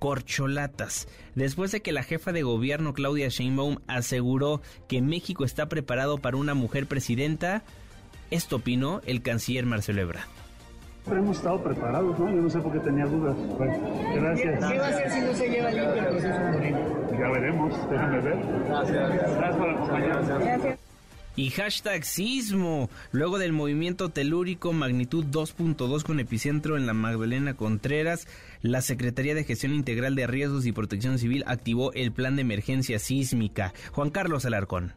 [0.00, 1.06] corcholatas.
[1.36, 6.38] Después de que la jefa de gobierno Claudia Sheinbaum aseguró que México está preparado para
[6.38, 7.62] una mujer presidenta,
[8.32, 10.26] esto opinó el canciller Marcelo Ebrard.
[11.06, 12.30] Hemos estado preparados, ¿no?
[12.30, 13.36] Yo no sé por qué tenía dudas.
[14.14, 14.70] gracias.
[14.72, 16.38] ¿Qué va a hacer si no se lleva limpio el proceso
[17.12, 18.36] Ya veremos, déjame ver.
[18.68, 19.10] Gracias.
[19.10, 20.28] Gracias por acompañarnos.
[20.28, 20.79] Gracias
[21.40, 28.28] y hashtag sismo, luego del movimiento telúrico magnitud 2.2 con epicentro en la Magdalena Contreras,
[28.60, 32.98] la Secretaría de Gestión Integral de Riesgos y Protección Civil activó el plan de emergencia
[32.98, 33.72] sísmica.
[33.92, 34.92] Juan Carlos Alarcón.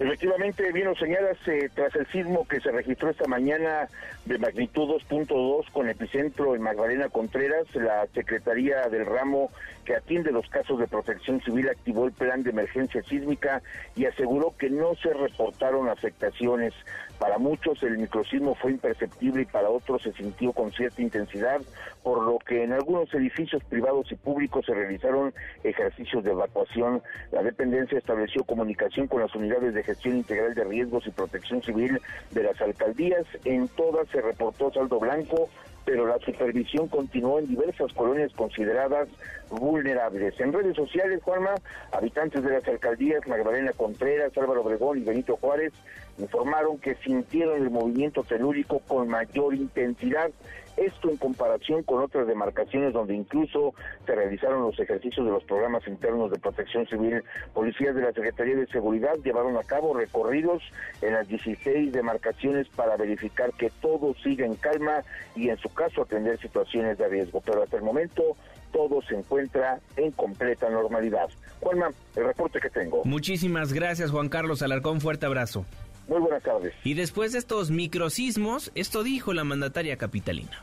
[0.00, 3.88] Efectivamente, bien lo señalas, eh, tras el sismo que se registró esta mañana
[4.26, 9.50] de magnitud 2.2 con epicentro en Magdalena Contreras, la Secretaría del Ramo
[9.84, 13.62] que atiende los casos de protección civil activó el plan de emergencia sísmica
[13.96, 16.74] y aseguró que no se reportaron afectaciones.
[17.18, 21.60] Para muchos el microsismo fue imperceptible y para otros se sintió con cierta intensidad,
[22.02, 25.34] por lo que en algunos edificios privados y públicos se realizaron
[25.64, 27.02] ejercicios de evacuación.
[27.32, 32.00] La dependencia estableció comunicación con las unidades de gestión integral de riesgos y protección civil
[32.30, 33.26] de las alcaldías.
[33.44, 35.48] En todas se reportó saldo blanco,
[35.84, 39.08] pero la supervisión continuó en diversas colonias consideradas
[39.50, 40.38] vulnerables.
[40.38, 41.54] En redes sociales, Juanma,
[41.92, 45.72] habitantes de las alcaldías Magdalena Contreras, Álvaro Obregón y Benito Juárez
[46.18, 50.30] informaron que sintieron el movimiento telúrico con mayor intensidad
[50.78, 53.74] esto en comparación con otras demarcaciones donde incluso
[54.06, 57.22] se realizaron los ejercicios de los programas internos de protección civil.
[57.52, 60.62] Policías de la Secretaría de Seguridad llevaron a cabo recorridos
[61.02, 65.02] en las 16 demarcaciones para verificar que todo siga en calma
[65.34, 67.42] y en su caso atender situaciones de riesgo.
[67.44, 68.36] Pero hasta el momento
[68.72, 71.28] todo se encuentra en completa normalidad.
[71.60, 73.02] Juanma, el reporte que tengo.
[73.04, 75.64] Muchísimas gracias Juan Carlos Alarcón, fuerte abrazo.
[76.08, 76.74] Muy buenas tardes.
[76.84, 80.62] Y después de estos microsismos, esto dijo la mandataria capitalina.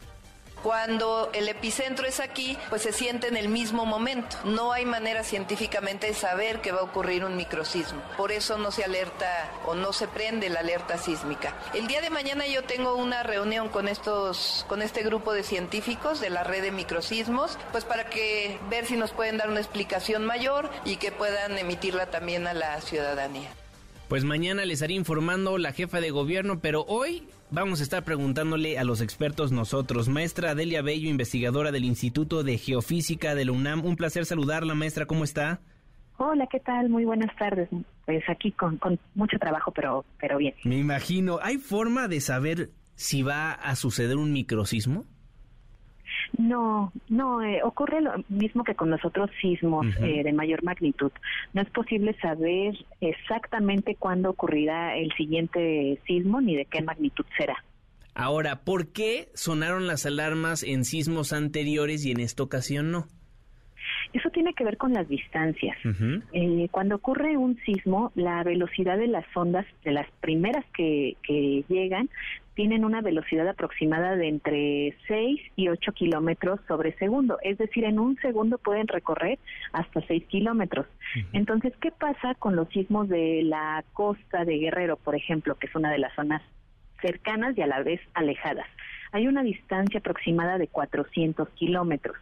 [0.65, 4.35] Cuando el epicentro es aquí, pues se siente en el mismo momento.
[4.45, 8.01] No hay manera científicamente de saber que va a ocurrir un microsismo.
[8.17, 11.53] Por eso no se alerta o no se prende la alerta sísmica.
[11.75, 16.19] El día de mañana yo tengo una reunión con estos, con este grupo de científicos
[16.19, 20.25] de la red de microsismos, pues para que ver si nos pueden dar una explicación
[20.25, 23.51] mayor y que puedan emitirla también a la ciudadanía.
[24.07, 28.77] Pues mañana les estaré informando la jefa de gobierno, pero hoy vamos a estar preguntándole
[28.77, 30.09] a los expertos nosotros.
[30.09, 33.83] Maestra Delia Bello, investigadora del Instituto de Geofísica de la UNAM.
[33.83, 35.07] Un placer saludarla, maestra.
[35.07, 35.59] ¿Cómo está?
[36.17, 36.89] Hola, ¿qué tal?
[36.89, 37.67] Muy buenas tardes.
[38.05, 40.53] Pues aquí con, con mucho trabajo, pero, pero bien.
[40.65, 41.39] Me imagino.
[41.41, 45.05] ¿Hay forma de saber si va a suceder un microsismo?
[46.37, 51.11] No, no, eh, ocurre lo mismo que con los otros sismos eh, de mayor magnitud.
[51.53, 57.63] No es posible saber exactamente cuándo ocurrirá el siguiente sismo ni de qué magnitud será.
[58.13, 63.07] Ahora, ¿por qué sonaron las alarmas en sismos anteriores y en esta ocasión no?
[64.13, 65.77] Eso tiene que ver con las distancias.
[66.31, 71.65] Eh, cuando ocurre un sismo, la velocidad de las ondas, de las primeras que, que
[71.67, 72.09] llegan,
[72.55, 77.37] tienen una velocidad aproximada de entre 6 y 8 kilómetros sobre segundo.
[77.43, 79.37] Es decir, en un segundo pueden recorrer
[79.73, 80.87] hasta 6 kilómetros.
[81.33, 85.75] Entonces, ¿qué pasa con los sismos de la costa de Guerrero, por ejemplo, que es
[85.75, 86.41] una de las zonas
[87.01, 88.67] cercanas y a la vez alejadas?
[89.11, 92.17] Hay una distancia aproximada de 400 kilómetros.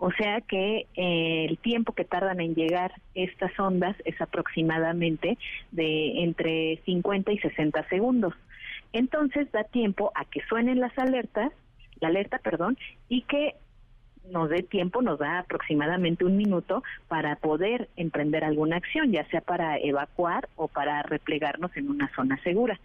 [0.00, 5.38] O sea que eh, el tiempo que tardan en llegar estas ondas es aproximadamente
[5.72, 8.34] de entre 50 y 60 segundos.
[8.92, 11.52] Entonces da tiempo a que suenen las alertas,
[12.00, 12.78] la alerta, perdón,
[13.08, 13.54] y que
[14.30, 19.40] nos dé tiempo, nos da aproximadamente un minuto para poder emprender alguna acción, ya sea
[19.40, 22.78] para evacuar o para replegarnos en una zona segura.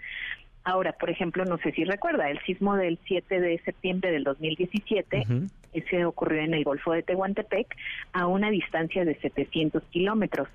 [0.63, 5.23] Ahora, por ejemplo, no sé si recuerda, el sismo del 7 de septiembre del 2017,
[5.73, 7.75] ese ocurrió en el Golfo de Tehuantepec,
[8.13, 10.47] a una distancia de 700 kilómetros.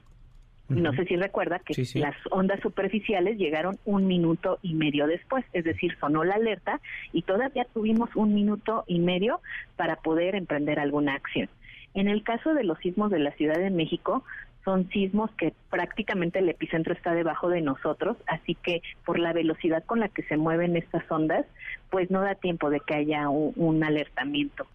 [0.68, 5.64] No sé si recuerda que las ondas superficiales llegaron un minuto y medio después, es
[5.64, 6.80] decir, sonó la alerta
[7.12, 9.40] y todavía tuvimos un minuto y medio
[9.76, 11.48] para poder emprender alguna acción.
[11.94, 14.24] En el caso de los sismos de la Ciudad de México,
[14.68, 19.82] son sismos que prácticamente el epicentro está debajo de nosotros, así que por la velocidad
[19.84, 21.46] con la que se mueven estas ondas,
[21.88, 24.66] pues no da tiempo de que haya un, alertamiento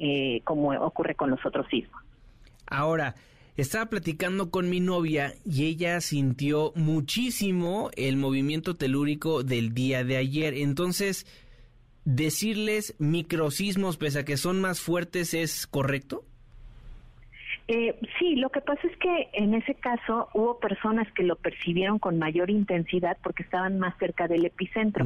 [0.00, 2.02] eh, como ocurre con los otros sismos.
[2.66, 3.14] Ahora,
[3.56, 10.18] estaba platicando con mi novia y ella sintió muchísimo el movimiento telúrico del día de
[10.18, 10.54] ayer.
[10.54, 11.26] Entonces,
[12.04, 16.24] decirles microsismos, pese a que son más fuertes, ¿es correcto?
[17.68, 21.98] Eh, sí, lo que pasa es que en ese caso hubo personas que lo percibieron
[21.98, 25.04] con mayor intensidad porque estaban más cerca del epicentro.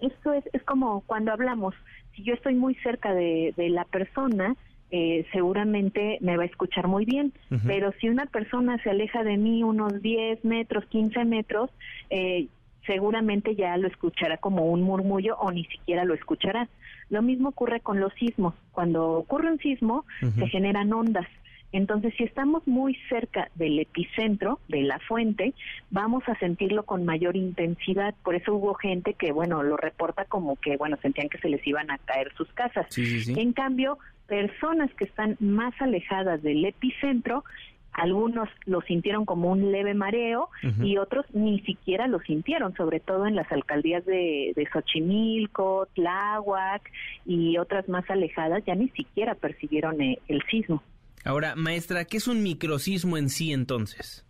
[0.00, 1.74] Esto es, es como cuando hablamos,
[2.14, 4.54] si yo estoy muy cerca de, de la persona,
[4.90, 7.32] eh, seguramente me va a escuchar muy bien.
[7.66, 11.70] Pero si una persona se aleja de mí unos 10 metros, 15 metros,
[12.10, 12.46] eh,
[12.86, 16.68] seguramente ya lo escuchará como un murmullo o ni siquiera lo escuchará.
[17.10, 18.54] Lo mismo ocurre con los sismos.
[18.72, 21.26] Cuando ocurre un sismo, se generan ondas.
[21.72, 25.54] Entonces, si estamos muy cerca del epicentro, de la fuente,
[25.90, 28.14] vamos a sentirlo con mayor intensidad.
[28.22, 31.66] Por eso hubo gente que, bueno, lo reporta como que, bueno, sentían que se les
[31.66, 32.86] iban a caer sus casas.
[32.96, 37.44] En cambio, personas que están más alejadas del epicentro,
[37.92, 40.50] algunos lo sintieron como un leve mareo
[40.82, 46.90] y otros ni siquiera lo sintieron, sobre todo en las alcaldías de, de Xochimilco, Tláhuac
[47.26, 50.82] y otras más alejadas, ya ni siquiera percibieron eh, el sismo.
[51.24, 54.24] Ahora, maestra, ¿qué es un microsismo en sí entonces?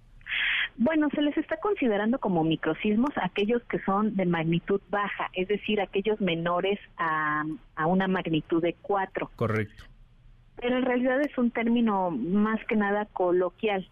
[0.77, 5.81] Bueno, se les está considerando como microsismos aquellos que son de magnitud baja, es decir,
[5.81, 7.45] aquellos menores a,
[7.75, 9.31] a una magnitud de 4.
[9.35, 9.85] Correcto.
[10.61, 13.89] Pero en realidad es un término más que nada coloquial,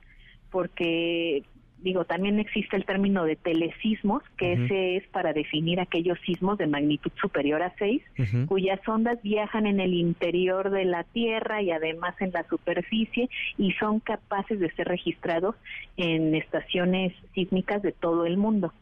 [0.51, 1.43] porque
[1.87, 6.67] digo, también existe el término de telesismos, que ese es para definir aquellos sismos de
[6.67, 8.03] magnitud superior a 6,
[8.49, 13.71] cuyas ondas viajan en el interior de la Tierra y además en la superficie y
[13.75, 15.55] son capaces de ser registrados
[15.97, 18.73] en estaciones sísmicas de todo el mundo.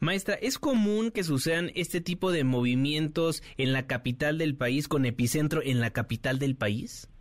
[0.00, 5.04] Maestra, ¿es común que sucedan este tipo de movimientos en la capital del país, con
[5.04, 7.11] epicentro en la capital del país?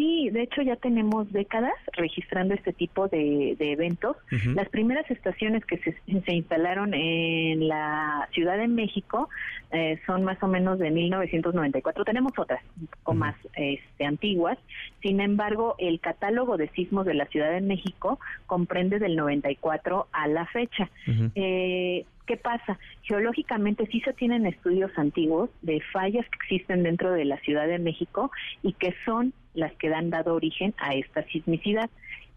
[0.00, 4.16] Sí, de hecho ya tenemos décadas registrando este tipo de, eventos.
[4.54, 9.28] Las primeras estaciones que se, instalaron en la Ciudad de México
[9.72, 12.02] eh, son más o menos de 1994.
[12.06, 14.56] Tenemos otras un poco más este, antiguas.
[15.02, 20.28] Sin embargo, el catálogo de sismos de la Ciudad de México comprende del 94 a
[20.28, 20.88] la fecha.
[21.34, 22.78] eh, ¿Qué pasa?
[23.02, 27.80] Geológicamente sí se tienen estudios antiguos de fallas que existen dentro de la Ciudad de
[27.80, 28.30] México
[28.62, 31.90] y que son las que han dado origen a esta sismicidad.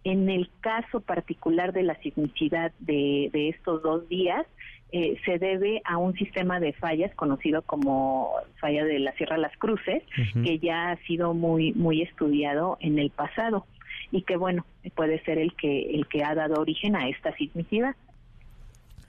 [0.04, 4.48] En el caso particular de la sismicidad de, estos dos días,
[4.92, 9.56] eh, se debe a un sistema de fallas conocido como falla de la Sierra Las
[9.58, 10.02] Cruces,
[10.44, 13.68] que ya ha sido muy muy estudiado en el pasado
[14.10, 14.66] y que bueno
[14.96, 17.96] puede ser el que el que ha dado origen a esta sismicidad.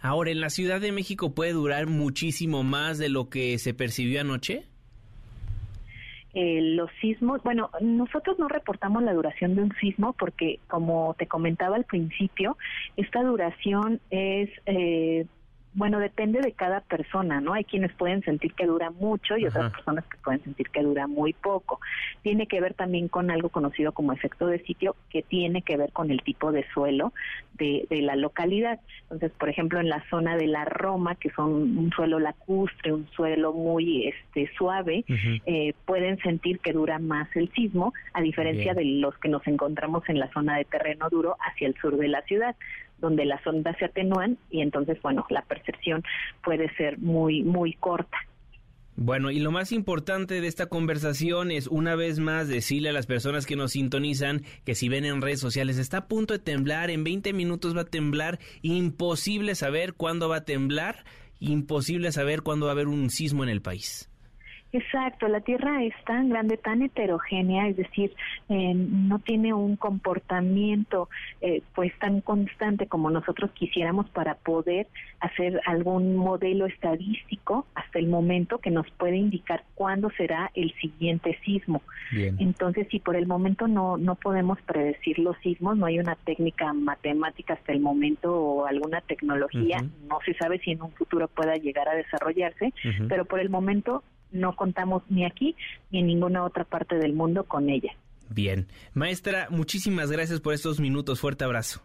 [0.05, 4.21] Ahora, ¿en la Ciudad de México puede durar muchísimo más de lo que se percibió
[4.21, 4.65] anoche?
[6.35, 11.27] Eh, los sismos, bueno, nosotros no reportamos la duración de un sismo porque, como te
[11.27, 12.59] comentaba al principio,
[12.99, 15.25] esta duración es eh,
[15.75, 17.53] bueno, depende de cada persona, ¿no?
[17.53, 21.09] Hay quienes pueden sentir que dura mucho y otras personas que pueden sentir que dura
[21.09, 21.81] muy poco.
[22.23, 25.91] Tiene que ver también con algo conocido como efecto de sitio, que tiene que ver
[25.93, 27.13] con el tipo de suelo
[27.55, 28.79] de, de la localidad.
[29.03, 33.09] Entonces, por ejemplo, en la zona de la Roma, que son un suelo lacustre, un
[33.09, 35.05] suelo muy este suave,
[35.47, 40.09] eh, pueden sentir que dura más el sismo, a diferencia de los que nos encontramos
[40.09, 42.55] en la zona de terreno duro hacia el sur de la ciudad
[42.99, 46.03] donde las ondas se atenúan y entonces, bueno, la percepción
[46.43, 48.17] puede ser muy, muy corta.
[48.97, 53.07] Bueno, y lo más importante de esta conversación es una vez más decirle a las
[53.07, 56.91] personas que nos sintonizan que si ven en redes sociales está a punto de temblar,
[56.91, 61.05] en 20 minutos va a temblar, imposible saber cuándo va a temblar,
[61.41, 64.09] imposible saber cuándo va a haber un sismo en el país.
[64.75, 68.13] Exacto, la Tierra es tan grande, tan heterogénea, es decir,
[68.49, 71.09] eh, no tiene un comportamiento
[71.41, 74.89] eh, pues tan constante como nosotros quisiéramos para poder
[75.21, 81.39] hacer algún modelo estadístico hasta el momento que nos puede indicar cuándo será el siguiente
[81.45, 81.81] sismo.
[82.13, 86.73] Entonces, si por el momento no no podemos predecir los sismos, no hay una técnica
[86.73, 91.55] matemática hasta el momento o alguna tecnología, no se sabe si en un futuro pueda
[91.55, 92.73] llegar a desarrollarse,
[93.09, 94.03] pero por el momento
[94.35, 95.57] no contamos ni aquí
[95.91, 97.93] ni en ninguna otra parte del mundo con ella.
[98.29, 98.67] Bien.
[98.93, 101.21] Maestra, muchísimas gracias por estos minutos.
[101.21, 101.83] Fuerte abrazo.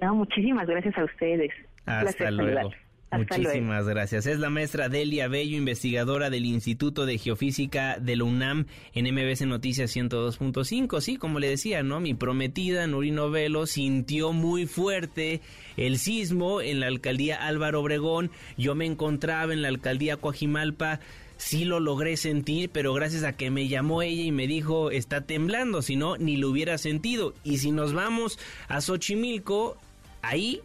[0.00, 1.50] No, muchísimas gracias a ustedes.
[1.86, 2.70] Hasta luego.
[3.12, 4.26] Muchísimas gracias.
[4.26, 9.46] Es la maestra Delia Bello, investigadora del Instituto de Geofísica de la UNAM en MBS
[9.46, 11.00] Noticias 102.5.
[11.00, 12.00] Sí, como le decía, ¿no?
[12.00, 15.42] Mi prometida, Nurino Velo, sintió muy fuerte
[15.76, 18.30] el sismo en la alcaldía Álvaro Obregón.
[18.56, 21.00] Yo me encontraba en la alcaldía Coajimalpa
[21.42, 25.22] sí lo logré sentir, pero gracias a que me llamó ella y me dijo está
[25.22, 27.34] temblando, si no, ni lo hubiera sentido.
[27.42, 28.38] Y si nos vamos
[28.68, 29.76] a Xochimilco,
[30.22, 30.60] ahí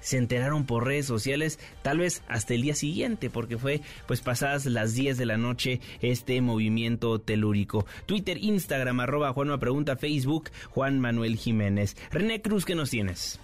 [0.00, 4.66] se enteraron por redes sociales, tal vez hasta el día siguiente, porque fue pues pasadas
[4.66, 7.86] las 10 de la noche este movimiento telúrico.
[8.04, 11.96] Twitter, Instagram, arroba Juanma Pregunta, Facebook, Juan Manuel Jiménez.
[12.10, 13.40] René Cruz, ¿qué nos tienes?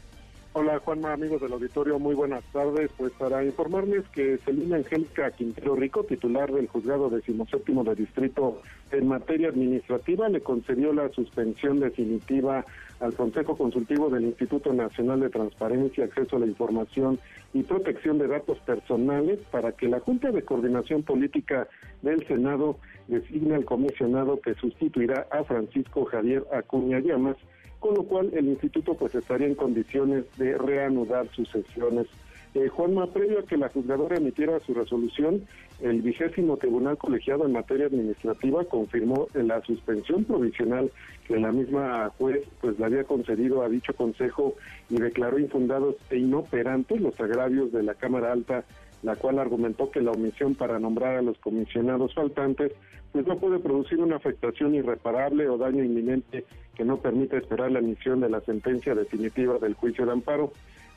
[0.54, 2.90] Hola Juanma, amigos del auditorio, muy buenas tardes.
[2.98, 8.60] Pues para informarles que Celina Angélica Quintero Rico, titular del juzgado decimoséptimo de distrito
[8.90, 12.66] en materia administrativa, le concedió la suspensión definitiva
[13.00, 17.18] al Consejo Consultivo del Instituto Nacional de Transparencia, Acceso a la Información
[17.54, 21.66] y Protección de Datos Personales para que la Junta de Coordinación Política
[22.02, 22.76] del Senado
[23.08, 27.38] designe al comisionado que sustituirá a Francisco Javier Acuña Llamas
[27.82, 32.06] con lo cual el instituto pues estaría en condiciones de reanudar sus sesiones.
[32.54, 35.42] Eh, Juanma, previo a que la juzgadora emitiera su resolución,
[35.80, 40.92] el vigésimo tribunal colegiado en materia administrativa confirmó la suspensión provisional
[41.26, 44.54] que la misma juez pues le había concedido a dicho consejo
[44.88, 48.64] y declaró infundados e inoperantes los agravios de la Cámara Alta,
[49.02, 52.72] la cual argumentó que la omisión para nombrar a los comisionados faltantes
[53.12, 57.80] pues no puede producir una afectación irreparable o daño inminente que no permita esperar la
[57.80, 60.52] emisión de la sentencia definitiva del juicio de amparo.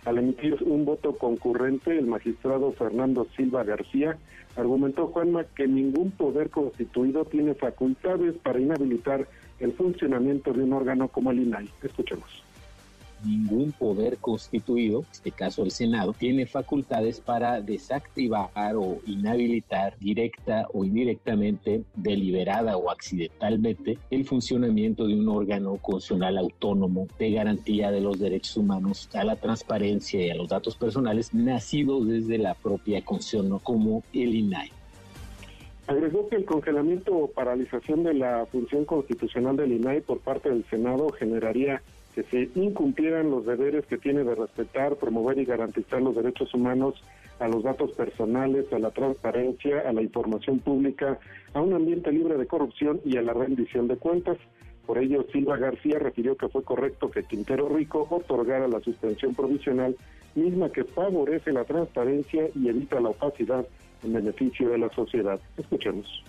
[0.06, 4.18] Al emitir un voto concurrente, el magistrado Fernando Silva García
[4.56, 9.28] argumentó, Juanma, que ningún poder constituido tiene facultades para inhabilitar
[9.60, 11.70] el funcionamiento de un órgano como el INAI.
[11.84, 12.45] Escuchemos
[13.24, 20.68] ningún poder constituido, en este caso el Senado, tiene facultades para desactivar o inhabilitar directa
[20.74, 28.02] o indirectamente, deliberada o accidentalmente, el funcionamiento de un órgano constitucional autónomo de garantía de
[28.02, 33.04] los derechos humanos a la transparencia y a los datos personales nacidos desde la propia
[33.04, 34.72] Constitución, como el INAI.
[35.88, 40.66] Agregó que el congelamiento o paralización de la función constitucional del INAI por parte del
[40.66, 41.84] Senado generaría
[42.16, 46.96] que se incumplieran los deberes que tiene de respetar, promover y garantizar los derechos humanos
[47.40, 51.20] a los datos personales, a la transparencia, a la información pública,
[51.54, 54.38] a un ambiente libre de corrupción y a la rendición de cuentas.
[54.86, 59.98] Por ello, Silva García refirió que fue correcto que Quintero Rico otorgara la suspensión provisional,
[60.36, 63.68] misma que favorece la transparencia y evita la opacidad
[64.04, 65.40] en beneficio de la sociedad.
[65.58, 66.24] Escuchemos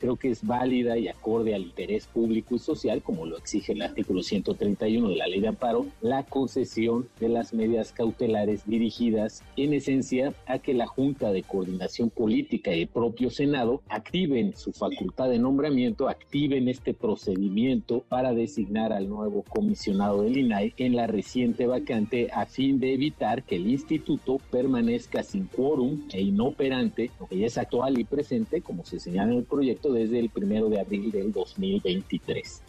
[0.00, 3.82] creo que es válida y acorde al interés público y social, como lo exige el
[3.82, 9.74] artículo 131 de la ley de amparo, la concesión de las medidas cautelares dirigidas en
[9.74, 15.28] esencia a que la Junta de Coordinación Política y el propio Senado activen su facultad
[15.28, 21.66] de nombramiento, activen este procedimiento para designar al nuevo comisionado del INAI en la reciente
[21.66, 27.38] vacante a fin de evitar que el instituto permanezca sin quórum e inoperante, lo que
[27.38, 30.80] ya es actual y presente, como se señala en el proyecto, desde el primero de
[30.80, 32.62] abril del 2023.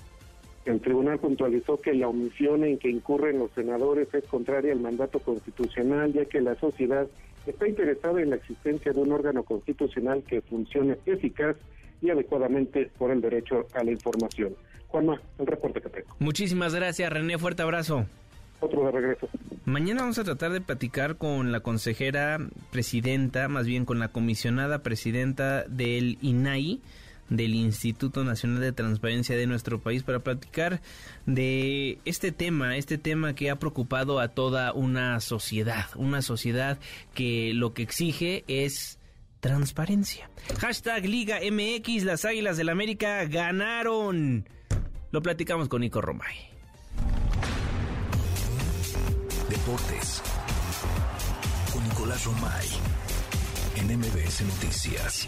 [0.66, 5.20] El tribunal puntualizó que la omisión en que incurren los senadores es contraria al mandato
[5.20, 7.08] constitucional, ya que la sociedad
[7.48, 11.58] está interesada en la existencia de un órgano constitucional que funcione eficaz
[12.02, 14.56] y adecuadamente por el derecho a la información.
[14.88, 16.16] Juanma, el reporte que tengo.
[16.20, 17.38] Muchísimas gracias, René.
[17.38, 18.06] Fuerte abrazo.
[18.60, 19.28] Otro de regreso.
[19.66, 22.38] Mañana vamos a tratar de platicar con la consejera
[22.72, 26.82] presidenta, más bien con la comisionada presidenta del INAI,
[27.32, 30.82] del Instituto Nacional de Transparencia de nuestro país, para platicar
[31.26, 36.78] de este tema, este tema que ha preocupado a toda una sociedad, una sociedad
[37.16, 39.00] que lo que exige es
[39.40, 40.30] transparencia.
[40.60, 44.48] Hashtag Liga MX, las Águilas del América ganaron.
[45.12, 46.36] Lo platicamos con Nico Romay.
[49.50, 50.22] Deportes.
[51.72, 52.68] Con Nicolás Romay.
[53.78, 55.28] En MBS Noticias.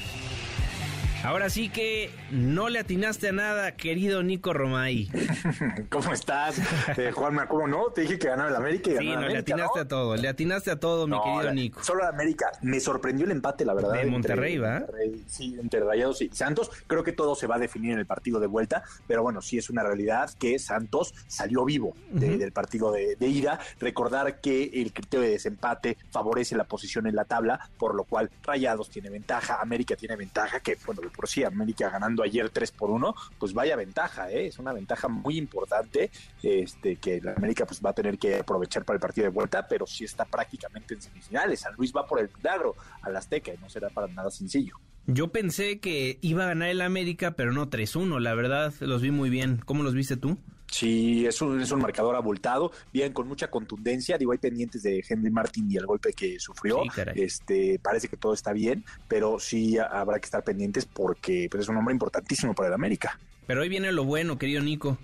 [1.23, 5.09] Ahora sí que no le atinaste a nada, querido Nico Romay.
[5.89, 6.57] ¿Cómo estás,
[6.97, 7.47] eh, Juanma?
[7.47, 7.85] ¿Cómo no?
[7.95, 9.81] Te dije que ganaba el América y Sí, no, el le América, atinaste ¿no?
[9.83, 11.81] a todo, le atinaste a todo, mi querido la- Nico.
[11.81, 12.51] Solo la América.
[12.61, 13.91] Me sorprendió el empate, la verdad.
[13.93, 14.79] De entre- Monterrey, ¿va?
[14.79, 16.69] Monterrey, sí, entre Rayados y Santos.
[16.87, 19.57] Creo que todo se va a definir en el partido de vuelta, pero bueno, sí
[19.57, 23.59] es una realidad que Santos salió vivo de- del partido de, de ida.
[23.79, 28.29] Recordar que el criterio de desempate favorece la posición en la tabla, por lo cual
[28.43, 32.89] Rayados tiene ventaja, América tiene ventaja, que bueno, por sí América ganando ayer 3 por
[32.89, 34.47] 1, pues vaya ventaja, ¿eh?
[34.47, 36.11] es una ventaja muy importante
[36.41, 39.67] este, que la América pues va a tener que aprovechar para el partido de vuelta,
[39.67, 41.61] pero sí está prácticamente en semifinales.
[41.61, 44.75] San Luis va por el milagro al Azteca y no será para nada sencillo.
[45.05, 49.11] Yo pensé que iba a ganar el América, pero no 3-1, la verdad, los vi
[49.11, 49.61] muy bien.
[49.65, 50.37] ¿Cómo los viste tú?
[50.73, 54.17] Sí, es un, es un marcador abultado, bien con mucha contundencia.
[54.17, 56.81] Digo, hay pendientes de Henry Martin y el golpe que sufrió.
[56.81, 61.61] Sí, este, parece que todo está bien, pero sí habrá que estar pendientes porque pues,
[61.61, 63.19] es un hombre importantísimo para el América.
[63.45, 64.97] Pero hoy viene lo bueno, querido Nico.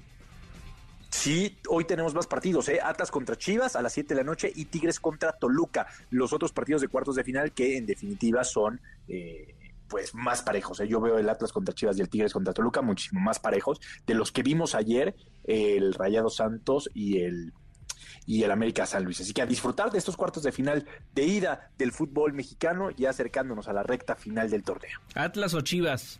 [1.11, 2.79] Sí, hoy tenemos más partidos, ¿eh?
[2.83, 5.85] Atlas contra Chivas a las 7 de la noche y Tigres contra Toluca.
[6.09, 9.53] Los otros partidos de cuartos de final que en definitiva son eh,
[9.89, 10.79] pues más parejos.
[10.79, 10.87] ¿eh?
[10.87, 14.13] Yo veo el Atlas contra Chivas y el Tigres contra Toluca muchísimo más parejos de
[14.13, 17.53] los que vimos ayer, el Rayado Santos y el
[18.25, 19.19] y el América San Luis.
[19.21, 20.85] Así que a disfrutar de estos cuartos de final
[21.15, 24.99] de ida del fútbol mexicano y acercándonos a la recta final del torneo.
[25.15, 26.19] ¿Atlas o Chivas?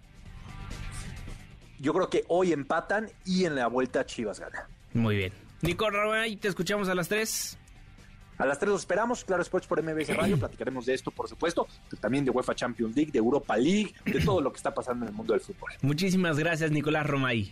[1.80, 4.68] Yo creo que hoy empatan y en la vuelta Chivas gana.
[4.94, 5.34] Muy bien.
[5.62, 5.88] Nico
[6.41, 7.59] te escuchamos a las 3.
[8.40, 11.68] A las 3 los esperamos, Claro Sports por MBS Radio, platicaremos de esto, por supuesto,
[11.90, 15.06] pero también de UEFA Champions League, de Europa League, de todo lo que está pasando
[15.06, 15.72] en el mundo del fútbol.
[15.82, 17.52] Muchísimas gracias, Nicolás Romay.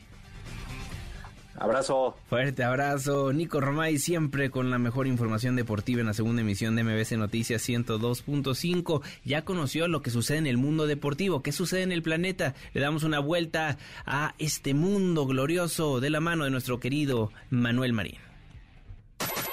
[1.59, 2.15] Abrazo.
[2.30, 3.34] Fuerte abrazo.
[3.34, 7.68] Nico Romay siempre con la mejor información deportiva en la segunda emisión de MBC Noticias
[7.68, 9.01] 102.5.
[9.26, 12.53] Ya conoció lo que sucede en el mundo deportivo, qué sucede en el planeta.
[12.73, 17.91] Le damos una vuelta a este mundo glorioso de la mano de nuestro querido Manuel
[17.91, 18.26] Marín.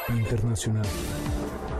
[0.08, 0.84] Internacional.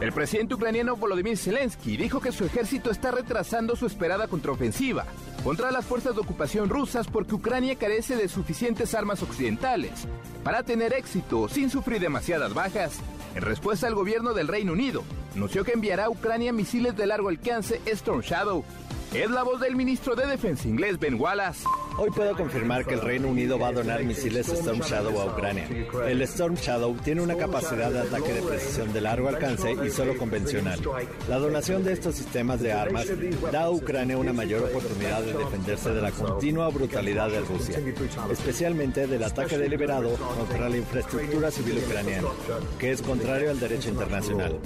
[0.01, 5.05] El presidente ucraniano Volodymyr Zelensky dijo que su ejército está retrasando su esperada contraofensiva
[5.43, 10.07] contra las fuerzas de ocupación rusas porque Ucrania carece de suficientes armas occidentales
[10.43, 12.99] para tener éxito sin sufrir demasiadas bajas.
[13.35, 15.03] En respuesta, el gobierno del Reino Unido
[15.35, 18.65] anunció que enviará a Ucrania misiles de largo alcance Storm Shadow.
[19.15, 21.63] Es la voz del ministro de Defensa inglés Ben Wallace.
[21.97, 25.69] Hoy puedo confirmar que el Reino Unido va a donar misiles Storm Shadow a Ucrania.
[26.05, 30.17] El Storm Shadow tiene una capacidad de ataque de precisión de largo alcance y solo
[30.17, 30.81] convencional.
[31.29, 33.07] La donación de estos sistemas de armas
[33.53, 37.79] da a Ucrania una mayor oportunidad de defenderse de la continua brutalidad de Rusia,
[38.29, 42.27] especialmente del ataque deliberado contra la infraestructura civil ucraniana,
[42.77, 44.59] que es contrario al derecho internacional.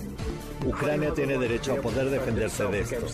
[0.66, 3.06] Ucrania tiene derecho a poder defenderse de esto.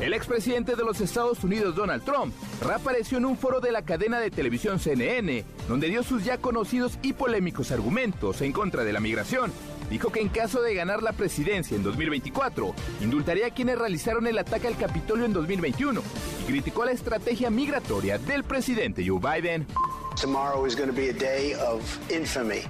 [0.00, 4.20] El expresidente de los Estados Unidos, Donald Trump, reapareció en un foro de la cadena
[4.20, 9.00] de televisión CNN, donde dio sus ya conocidos y polémicos argumentos en contra de la
[9.00, 9.50] migración.
[9.88, 14.36] Dijo que en caso de ganar la presidencia en 2024, indultaría a quienes realizaron el
[14.36, 16.02] ataque al Capitolio en 2021
[16.42, 19.66] y criticó la estrategia migratoria del presidente Joe Biden.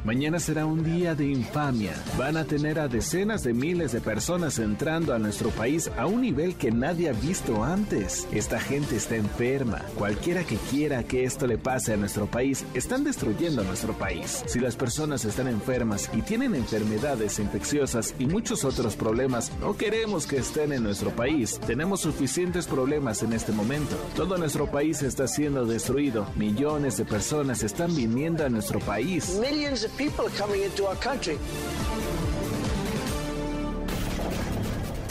[0.03, 1.93] Mañana será un día de infamia.
[2.19, 6.23] Van a tener a decenas de miles de personas entrando a nuestro país a un
[6.23, 8.27] nivel que nadie ha visto antes.
[8.33, 9.83] Esta gente está enferma.
[9.97, 14.43] Cualquiera que quiera que esto le pase a nuestro país, están destruyendo nuestro país.
[14.47, 20.27] Si las personas están enfermas y tienen enfermedades infecciosas y muchos otros problemas, no queremos
[20.27, 21.61] que estén en nuestro país.
[21.65, 23.97] Tenemos suficientes problemas en este momento.
[24.17, 26.27] Todo nuestro país está siendo destruido.
[26.35, 29.39] Millones de personas están viniendo a nuestro país.
[29.39, 31.39] Millions of people are coming into our country.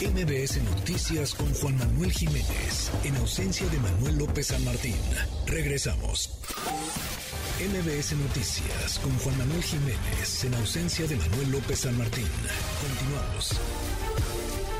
[0.00, 4.94] MBS Noticias con Juan Manuel Jiménez, en ausencia de Manuel López San Martín.
[5.46, 6.38] Regresamos.
[7.58, 12.26] MBS Noticias con Juan Manuel Jiménez, en ausencia de Manuel López San Martín.
[12.82, 13.60] Continuamos.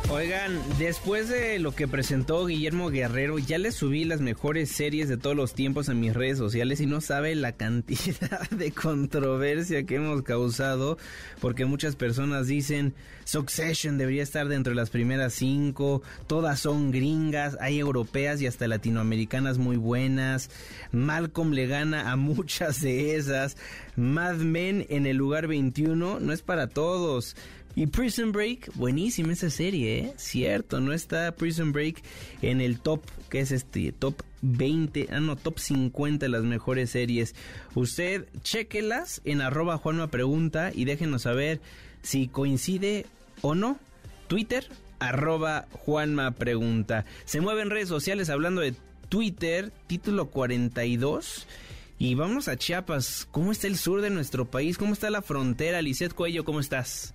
[0.09, 5.17] Oigan, después de lo que presentó Guillermo Guerrero, ya le subí las mejores series de
[5.17, 9.97] todos los tiempos en mis redes sociales y no sabe la cantidad de controversia que
[9.97, 10.97] hemos causado,
[11.41, 17.57] porque muchas personas dicen Succession debería estar dentro de las primeras cinco, todas son gringas,
[17.61, 20.51] hay europeas y hasta latinoamericanas muy buenas,
[20.93, 23.57] Malcolm le gana a muchas de esas,
[23.97, 27.35] Mad Men en el lugar 21 no es para todos.
[27.79, 30.15] Y Prison Break, buenísima esa serie, ¿eh?
[30.17, 32.03] Cierto, no está Prison Break
[32.41, 36.89] en el top, que es este, top 20, ah no, top 50 de las mejores
[36.89, 37.35] series.
[37.75, 41.61] Usted chequelas en arroba Juanma Pregunta y déjenos saber
[42.01, 43.05] si coincide
[43.43, 43.79] o no.
[44.27, 44.67] Twitter,
[44.99, 47.05] arroba Juanma Pregunta.
[47.27, 48.75] Se mueven redes sociales hablando de
[49.11, 51.47] Twitter, título 42.
[51.99, 53.29] Y vamos a Chiapas.
[53.31, 54.79] ¿Cómo está el sur de nuestro país?
[54.79, 55.83] ¿Cómo está la frontera?
[55.83, 57.13] Lizeth Cuello, ¿cómo estás?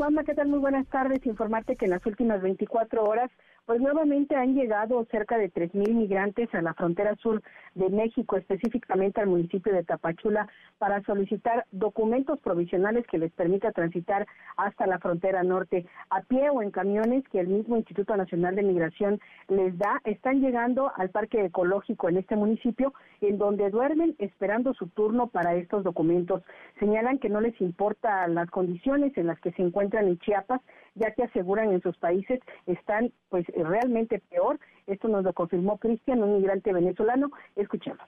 [0.00, 0.48] Juanma, ¿qué tal?
[0.48, 1.26] Muy buenas tardes.
[1.26, 3.30] Informarte que en las últimas 24 horas
[3.66, 7.42] pues nuevamente han llegado cerca de 3.000 migrantes a la frontera sur
[7.74, 10.48] de México, específicamente al municipio de Tapachula,
[10.78, 14.26] para solicitar documentos provisionales que les permita transitar
[14.56, 18.62] hasta la frontera norte a pie o en camiones que el mismo Instituto Nacional de
[18.62, 20.00] Migración les da.
[20.04, 25.54] Están llegando al parque ecológico en este municipio, en donde duermen esperando su turno para
[25.54, 26.42] estos documentos.
[26.78, 30.60] Señalan que no les importa las condiciones en las que se encuentran en Chiapas,
[30.94, 34.58] ya que aseguran en sus países están pues realmente peor.
[34.86, 37.30] Esto nos lo confirmó Cristian, un migrante venezolano.
[37.60, 38.06] Escuchemos.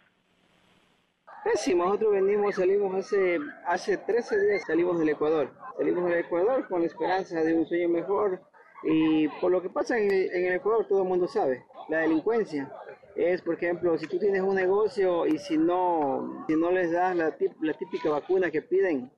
[1.57, 5.51] Sí, nosotros venimos, salimos hace, hace 13 días, salimos del Ecuador.
[5.77, 8.41] Salimos del Ecuador con la esperanza de un sueño mejor.
[8.85, 12.73] Y por lo que pasa en el, Ecuador, todo el mundo sabe, la delincuencia.
[13.15, 17.15] Es, por ejemplo, si tú tienes un negocio y si no, si no les das
[17.15, 19.11] la, la típica vacuna que piden,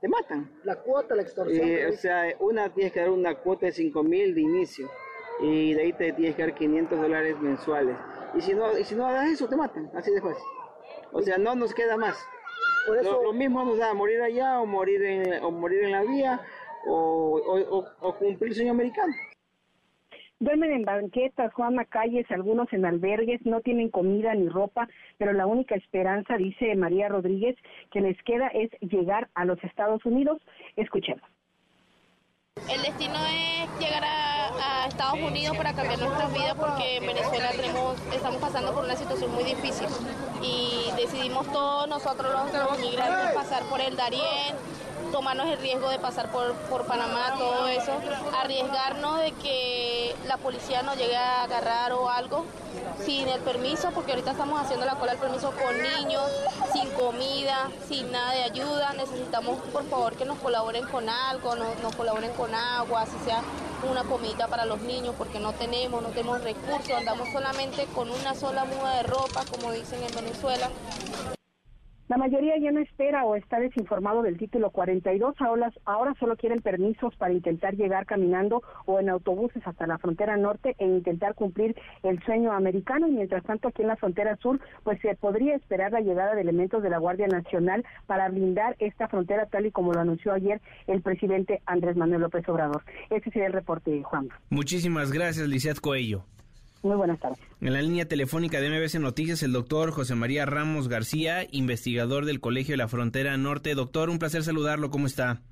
[0.00, 0.50] te matan.
[0.64, 1.66] La cuota, la extorsión.
[1.66, 4.90] Eh, o sea, una tienes que dar una cuota de 5 mil de inicio
[5.40, 7.96] y de ahí te tienes que dar 500 dólares mensuales.
[8.34, 10.44] Y si no, y si no hagas eso, te matan, así de fácil.
[11.12, 12.18] O sea, no nos queda más.
[13.02, 16.40] lo, mismo nos da morir allá o morir en, o morir en la vía
[16.86, 19.12] o, o, o cumplir el sueño americano.
[20.40, 25.46] Duermen en banquetas, Juana calles, algunos en albergues, no tienen comida ni ropa, pero la
[25.46, 27.56] única esperanza, dice María Rodríguez,
[27.90, 30.40] que les queda es llegar a los Estados Unidos.
[30.76, 31.28] Escuchemos.
[32.66, 37.50] El destino es llegar a, Estados Unidos para cambiar nuestras vidas porque en Venezuela
[38.12, 39.86] estamos pasando por una situación muy difícil.
[40.42, 44.56] Y decidimos todos nosotros los, los migrantes pasar por el Darién,
[45.10, 47.92] tomarnos el riesgo de pasar por, por Panamá, todo eso,
[48.40, 52.44] arriesgarnos de que la policía nos llegue a agarrar o algo
[53.04, 56.24] sin el permiso, porque ahorita estamos haciendo la cola del permiso con niños,
[56.72, 58.92] sin comida, sin nada de ayuda.
[58.92, 63.42] Necesitamos, por favor, que nos colaboren con algo, nos, nos colaboren con agua, si sea
[63.88, 68.34] una comida para los niños, porque no tenemos, no tenemos recursos, andamos solamente con una
[68.34, 70.68] sola muda de ropa, como dicen en Venezuela.
[72.08, 75.34] La mayoría ya no espera o está desinformado del título 42.
[75.40, 80.38] Ahora, ahora solo quieren permisos para intentar llegar caminando o en autobuses hasta la frontera
[80.38, 83.08] norte e intentar cumplir el sueño americano.
[83.08, 86.40] Y mientras tanto, aquí en la frontera sur, pues se podría esperar la llegada de
[86.40, 90.62] elementos de la Guardia Nacional para blindar esta frontera, tal y como lo anunció ayer
[90.86, 92.84] el presidente Andrés Manuel López Obrador.
[93.10, 94.30] Ese sería el reporte, Juan.
[94.48, 96.24] Muchísimas gracias, Lizeth Coello.
[96.82, 97.38] Muy buenas tardes.
[97.60, 102.40] En la línea telefónica de MBC Noticias, el doctor José María Ramos García, investigador del
[102.40, 103.74] Colegio de la Frontera Norte.
[103.74, 104.90] Doctor, un placer saludarlo.
[104.90, 105.42] ¿Cómo está?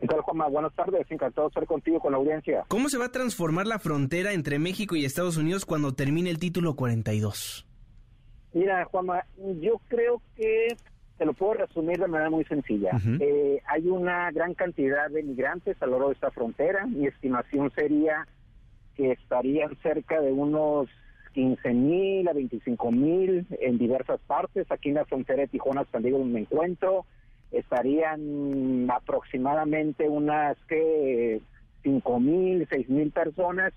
[0.00, 0.48] ¿Qué tal, Juanma?
[0.48, 1.06] Buenas tardes.
[1.10, 2.64] Encantado de estar contigo con la audiencia.
[2.68, 6.38] ¿Cómo se va a transformar la frontera entre México y Estados Unidos cuando termine el
[6.38, 7.66] título 42?
[8.54, 9.24] Mira, Juanma,
[9.60, 10.76] yo creo que
[11.18, 12.92] te lo puedo resumir de manera muy sencilla.
[13.20, 16.86] Eh, hay una gran cantidad de migrantes a lo largo de esta frontera.
[16.86, 18.26] Mi estimación sería
[19.00, 20.86] que estarían cerca de unos
[21.32, 24.70] 15 mil a 25 mil en diversas partes.
[24.70, 27.06] Aquí en la frontera de Tijuana, San Diego, me encuentro,
[27.50, 31.40] estarían aproximadamente unas que
[31.82, 33.72] 5 mil, 6 mil personas.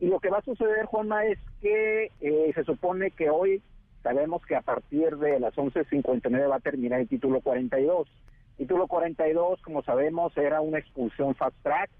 [0.00, 3.62] Y lo que va a suceder, Juanma, es que eh, se supone que hoy
[4.02, 8.08] sabemos que a partir de las 11.59 va a terminar el título 42.
[8.56, 11.90] Título 42, como sabemos, era una expulsión fast track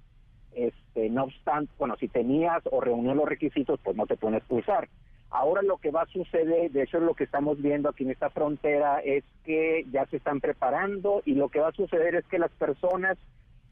[0.66, 4.88] este, no obstante, bueno, si tenías o reunías los requisitos, pues no te pueden expulsar.
[5.30, 8.30] Ahora lo que va a suceder, de hecho lo que estamos viendo aquí en esta
[8.30, 12.38] frontera es que ya se están preparando y lo que va a suceder es que
[12.38, 13.18] las personas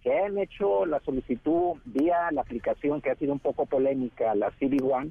[0.03, 4.53] que han hecho la solicitud vía la aplicación que ha sido un poco polémica, la
[4.53, 5.11] CD1,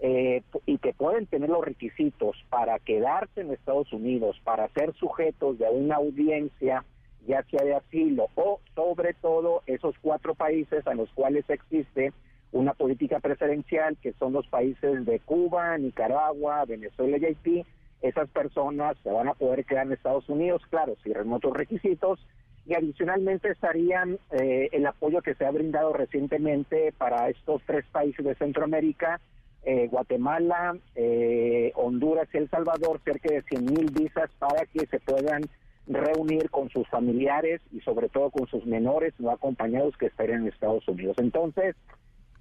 [0.00, 5.58] eh, y que pueden tener los requisitos para quedarse en Estados Unidos, para ser sujetos
[5.58, 6.84] de una audiencia
[7.26, 12.12] ya sea de asilo o sobre todo esos cuatro países a los cuales existe
[12.52, 17.64] una política preferencial que son los países de Cuba, Nicaragua, Venezuela y Haití,
[18.02, 22.20] esas personas se van a poder quedar en Estados Unidos, claro, si remotos requisitos,
[22.66, 28.24] y adicionalmente estarían eh, el apoyo que se ha brindado recientemente para estos tres países
[28.24, 29.20] de Centroamérica,
[29.64, 34.98] eh, Guatemala, eh, Honduras y El Salvador, cerca de 100 mil visas para que se
[35.00, 35.42] puedan
[35.86, 40.48] reunir con sus familiares y sobre todo con sus menores no acompañados que estén en
[40.48, 41.16] Estados Unidos.
[41.18, 41.76] Entonces,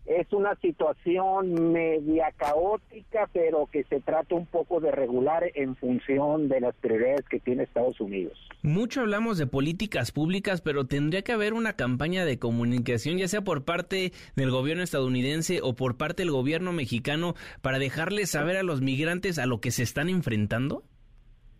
[0.05, 6.47] es una situación media caótica, pero que se trata un poco de regular en función
[6.47, 8.37] de las prioridades que tiene Estados Unidos.
[8.61, 13.41] Mucho hablamos de políticas públicas, pero tendría que haber una campaña de comunicación, ya sea
[13.41, 18.63] por parte del gobierno estadounidense o por parte del gobierno mexicano, para dejarles saber a
[18.63, 20.83] los migrantes a lo que se están enfrentando.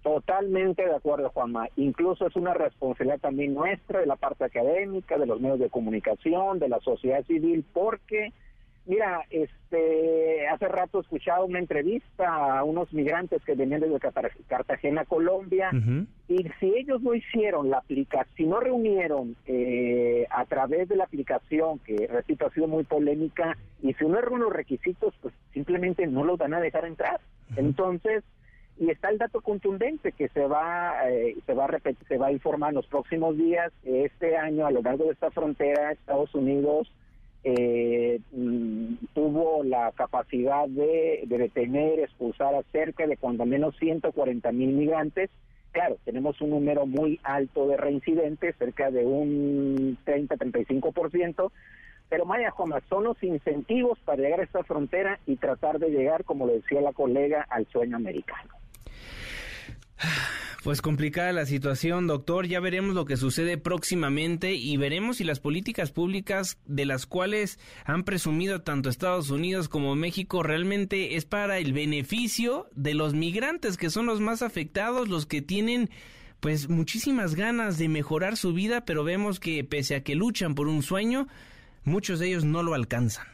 [0.06, 1.68] Totalmente de acuerdo, Juanma.
[1.77, 6.60] Incluso es una responsabilidad también nuestra, de la parte académica, de los medios de comunicación,
[6.60, 8.32] de la sociedad civil, porque,
[8.86, 13.99] mira, este, hace rato escuchaba una entrevista a unos migrantes que venían desde
[14.45, 15.72] Cartagena, Colombia,
[16.27, 21.06] y si ellos no hicieron la aplicación, si no reunieron eh, a través de la
[21.06, 26.06] aplicación, que repito ha sido muy polémica, y si no reúnen los requisitos, pues simplemente
[26.06, 27.19] no los van a dejar entrar.
[27.56, 28.23] Entonces,
[28.78, 32.28] y está el dato contundente que se va eh, se va a repetir, se va
[32.28, 36.34] a informar en los próximos días este año a lo largo de esta frontera Estados
[36.36, 36.92] Unidos
[37.44, 44.74] eh, mm, tuvo la capacidad de, detener expulsar a cerca de cuando menos 140 mil
[44.74, 45.30] migrantes
[45.72, 51.52] claro tenemos un número muy alto de reincidentes cerca de un 30-35%
[52.10, 56.24] pero Maya Joma, son los incentivos para llegar a esta frontera y tratar de llegar,
[56.24, 58.52] como lo decía la colega, al sueño americano.
[60.66, 62.48] Pues complicada la situación, doctor.
[62.48, 67.60] Ya veremos lo que sucede próximamente y veremos si las políticas públicas de las cuales
[67.86, 73.78] han presumido tanto Estados Unidos como México realmente es para el beneficio de los migrantes
[73.78, 75.92] que son los más afectados, los que tienen
[76.40, 80.68] pues muchísimas ganas de mejorar su vida, pero vemos que pese a que luchan por
[80.68, 81.28] un sueño,
[81.84, 83.28] muchos de ellos no lo alcanzan.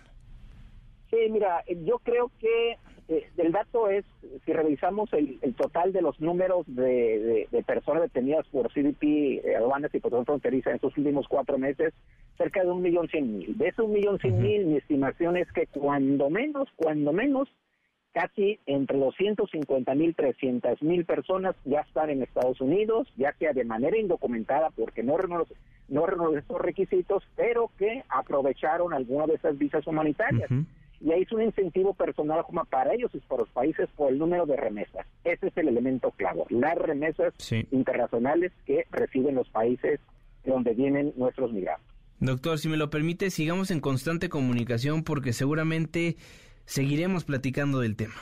[1.10, 2.76] Sí, mira, yo creo que
[3.12, 4.06] eh, el dato es,
[4.46, 10.00] si revisamos el, total de los números de, personas detenidas por CBP, eh, aduanas y
[10.00, 11.94] protección fronteriza en estos últimos cuatro meses,
[12.38, 13.58] cerca de un millón cien mil.
[13.58, 17.50] De ese un millón cien mil, mi estimación es que cuando menos, cuando menos,
[18.14, 23.66] casi entre 250 mil, 300 mil personas ya están en Estados Unidos, ya sea de
[23.66, 25.18] manera indocumentada porque no
[25.90, 30.50] no estos requisitos, pero que aprovecharon alguna de esas visas humanitarias
[31.04, 34.20] y ahí es un incentivo personal como para ellos y para los países por el
[34.20, 35.06] número de remesas.
[35.24, 37.34] Ese es el elemento clave, las remesas
[37.72, 40.00] internacionales que reciben los países
[40.44, 41.86] de donde vienen nuestros migrantes.
[42.20, 46.18] Doctor, si me lo permite, sigamos en constante comunicación porque seguramente
[46.66, 48.14] seguiremos platicando del tema.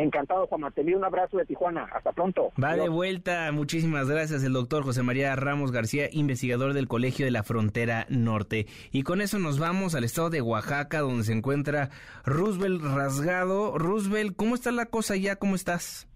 [0.00, 1.86] Encantado, Juan Te un abrazo de Tijuana.
[1.92, 2.52] Hasta pronto.
[2.62, 3.52] Va de vuelta.
[3.52, 8.66] Muchísimas gracias, el doctor José María Ramos García, investigador del Colegio de la Frontera Norte.
[8.92, 11.90] Y con eso nos vamos al estado de Oaxaca, donde se encuentra
[12.24, 13.76] Roosevelt Rasgado.
[13.76, 15.36] Roosevelt, ¿cómo está la cosa ya?
[15.36, 16.08] ¿Cómo estás?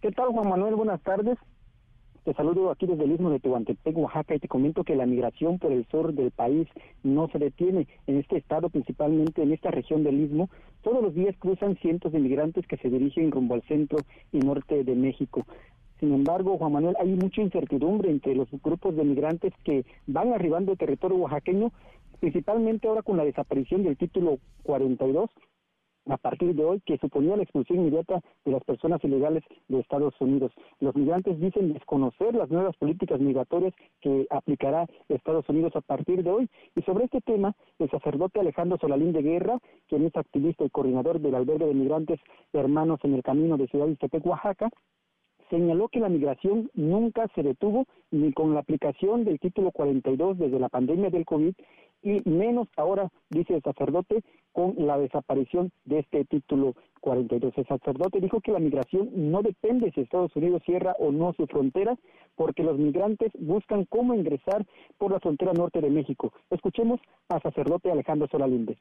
[0.00, 0.76] ¿Qué tal, Juan Manuel?
[0.76, 1.38] Buenas tardes.
[2.28, 5.58] Te saludo aquí desde el istmo de Tehuantepec, Oaxaca, y te comento que la migración
[5.58, 6.68] por el sur del país
[7.02, 7.86] no se detiene.
[8.06, 10.50] En este estado, principalmente en esta región del istmo,
[10.82, 14.00] todos los días cruzan cientos de migrantes que se dirigen rumbo al centro
[14.30, 15.46] y norte de México.
[16.00, 20.72] Sin embargo, Juan Manuel, hay mucha incertidumbre entre los grupos de migrantes que van arribando
[20.72, 21.72] al territorio oaxaqueño,
[22.20, 25.30] principalmente ahora con la desaparición del título 42
[26.08, 30.14] a partir de hoy que suponía la expulsión inmediata de las personas ilegales de Estados
[30.20, 30.52] Unidos.
[30.80, 36.30] Los migrantes dicen desconocer las nuevas políticas migratorias que aplicará Estados Unidos a partir de
[36.30, 36.50] hoy.
[36.74, 39.58] Y sobre este tema, el sacerdote Alejandro Solalín de Guerra,
[39.88, 42.20] quien es activista y coordinador del albergue de migrantes
[42.52, 44.70] hermanos en el camino de Ciudad de Iztepec, Oaxaca,
[45.50, 50.58] señaló que la migración nunca se detuvo ni con la aplicación del título 42 desde
[50.58, 51.54] la pandemia del COVID
[52.02, 54.22] y menos ahora, dice el sacerdote,
[54.52, 57.52] con la desaparición de este título 42.
[57.56, 61.46] El sacerdote dijo que la migración no depende si Estados Unidos cierra o no su
[61.46, 61.96] frontera,
[62.36, 64.64] porque los migrantes buscan cómo ingresar
[64.96, 66.32] por la frontera norte de México.
[66.50, 68.78] Escuchemos al sacerdote Alejandro Solalinde.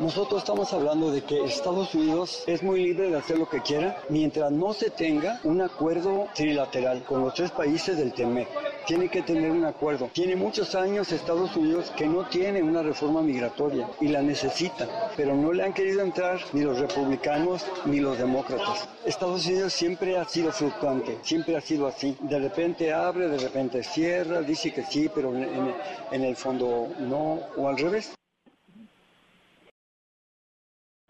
[0.00, 4.02] Nosotros estamos hablando de que Estados Unidos es muy libre de hacer lo que quiera
[4.08, 8.48] mientras no se tenga un acuerdo trilateral con los tres países del TEMEC.
[8.88, 10.10] Tiene que tener un acuerdo.
[10.12, 15.36] Tiene muchos años Estados Unidos que no tiene una reforma migratoria y la necesita, pero
[15.36, 18.88] no le han querido entrar ni los republicanos ni los demócratas.
[19.06, 22.16] Estados Unidos siempre ha sido fluctuante, siempre ha sido así.
[22.20, 25.72] De repente abre, de repente cierra, dice que sí, pero en,
[26.10, 28.12] en el fondo no, o al revés.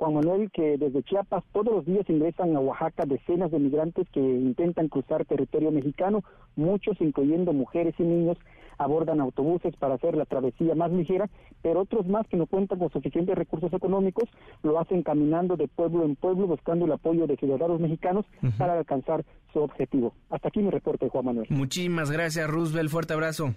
[0.05, 4.21] Juan Manuel, que desde Chiapas todos los días ingresan a Oaxaca decenas de migrantes que
[4.21, 6.23] intentan cruzar territorio mexicano,
[6.57, 8.37] muchos, incluyendo mujeres y niños,
[8.77, 11.31] abordan autobuses para hacer la travesía más ligera,
[11.63, 14.29] pero otros más que no cuentan con suficientes recursos económicos
[14.63, 18.27] lo hacen caminando de pueblo en pueblo buscando el apoyo de ciudadanos mexicanos
[18.59, 19.25] para alcanzar
[19.55, 20.13] su objetivo.
[20.29, 21.47] Hasta aquí mi reporte, Juan Manuel.
[21.49, 22.91] Muchísimas gracias, Roosevelt.
[22.91, 23.55] Fuerte abrazo.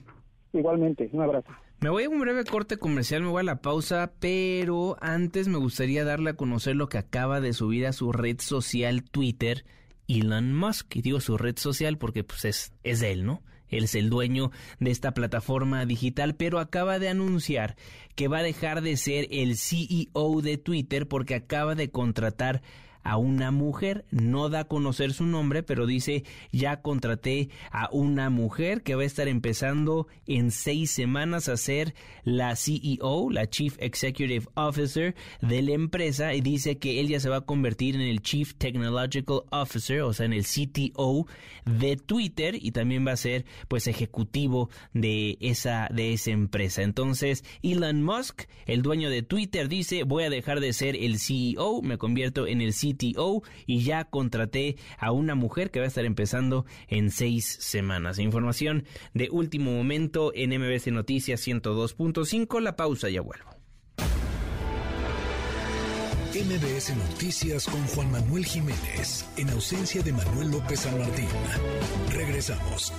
[0.53, 1.51] Igualmente, un abrazo.
[1.79, 5.59] Me voy a un breve corte comercial, me voy a la pausa, pero antes me
[5.59, 9.63] gustaría darle a conocer lo que acaba de subir a su red social Twitter
[10.07, 10.95] Elon Musk.
[10.95, 13.43] Y digo su red social porque pues es, es él, ¿no?
[13.67, 14.49] Él es el dueño
[14.79, 17.75] de esta plataforma digital, pero acaba de anunciar
[18.15, 22.63] que va a dejar de ser el CEO de Twitter porque acaba de contratar
[23.07, 24.05] a una mujer.
[24.11, 29.03] No da a conocer su nombre, pero dice, ya contraté a una mujer que va
[29.03, 35.61] a estar empezando en seis semanas a ser la CEO, la Chief Executive Officer de
[35.61, 40.01] la empresa, y dice que ella se va a convertir en el Chief Technological Officer,
[40.01, 41.27] o sea, en el CTO
[41.65, 46.81] de Twitter, y también va a ser, pues, ejecutivo de esa, de esa empresa.
[46.81, 51.81] Entonces, Elon Musk, el dueño de Twitter, dice, voy a dejar de ser el CEO,
[51.81, 52.96] me convierto en el CTO
[53.65, 58.19] y ya contraté a una mujer que va a estar empezando en seis semanas.
[58.19, 62.61] Información de último momento en MBC Noticias 102.5.
[62.61, 63.57] La pausa, ya vuelvo.
[66.37, 71.27] MBS Noticias con Juan Manuel Jiménez, en ausencia de Manuel López San Martín.
[72.13, 72.93] Regresamos.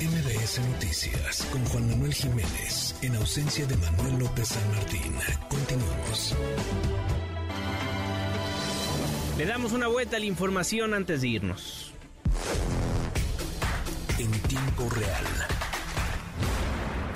[0.00, 5.14] MBS Noticias con Juan Manuel Jiménez, en ausencia de Manuel López San Martín.
[5.48, 6.36] Continuamos.
[9.38, 11.92] Le damos una vuelta a la información antes de irnos.
[14.18, 15.24] En tiempo real.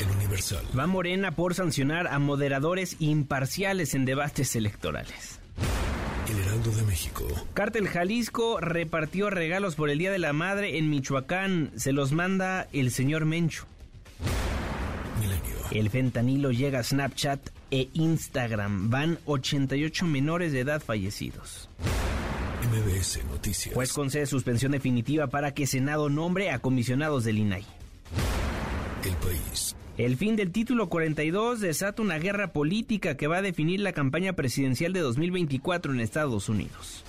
[0.01, 0.65] El Universal.
[0.77, 5.41] Va Morena por sancionar a moderadores imparciales en debates electorales.
[6.31, 7.27] El Heraldo de México.
[7.53, 11.71] Cártel Jalisco repartió regalos por el Día de la Madre en Michoacán.
[11.77, 13.67] Se los manda el señor Mencho.
[15.21, 15.57] Milenio.
[15.71, 18.91] El fentanilo llega a Snapchat e Instagram.
[18.91, 21.69] Van 88 menores de edad fallecidos.
[22.63, 23.75] MBS Noticias.
[23.75, 27.65] Juez concede suspensión definitiva para que Senado nombre a comisionados del INAI.
[29.05, 29.77] El país.
[29.99, 34.35] El fin del título 42 desata una guerra política que va a definir la campaña
[34.35, 37.03] presidencial de 2024 en Estados Unidos.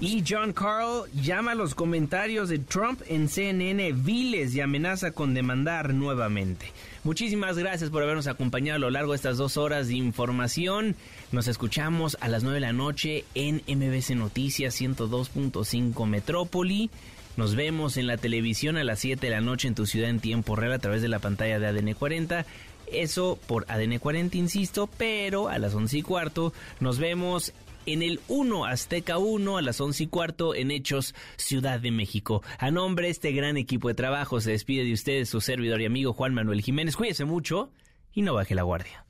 [0.00, 5.34] Y John Carl llama a los comentarios de Trump en CNN viles y amenaza con
[5.34, 6.72] demandar nuevamente.
[7.04, 10.96] Muchísimas gracias por habernos acompañado a lo largo de estas dos horas de información.
[11.30, 16.90] Nos escuchamos a las 9 de la noche en MBC Noticias 102.5 Metrópoli.
[17.36, 20.18] Nos vemos en la televisión a las 7 de la noche en tu ciudad en
[20.18, 22.44] tiempo real a través de la pantalla de ADN 40.
[22.90, 27.52] Eso por ADN 40, insisto, pero a las 11 y cuarto nos vemos
[27.92, 32.42] en el 1 Azteca 1 a las 11 y cuarto en Hechos Ciudad de México.
[32.58, 35.86] A nombre de este gran equipo de trabajo se despide de ustedes su servidor y
[35.86, 36.96] amigo Juan Manuel Jiménez.
[36.96, 37.70] Cuídese mucho
[38.12, 39.04] y no baje la guardia.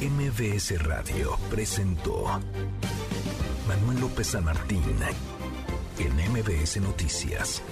[0.00, 2.24] MBS Radio presentó
[3.68, 4.82] Manuel López San Martín
[5.98, 7.62] en MBS Noticias.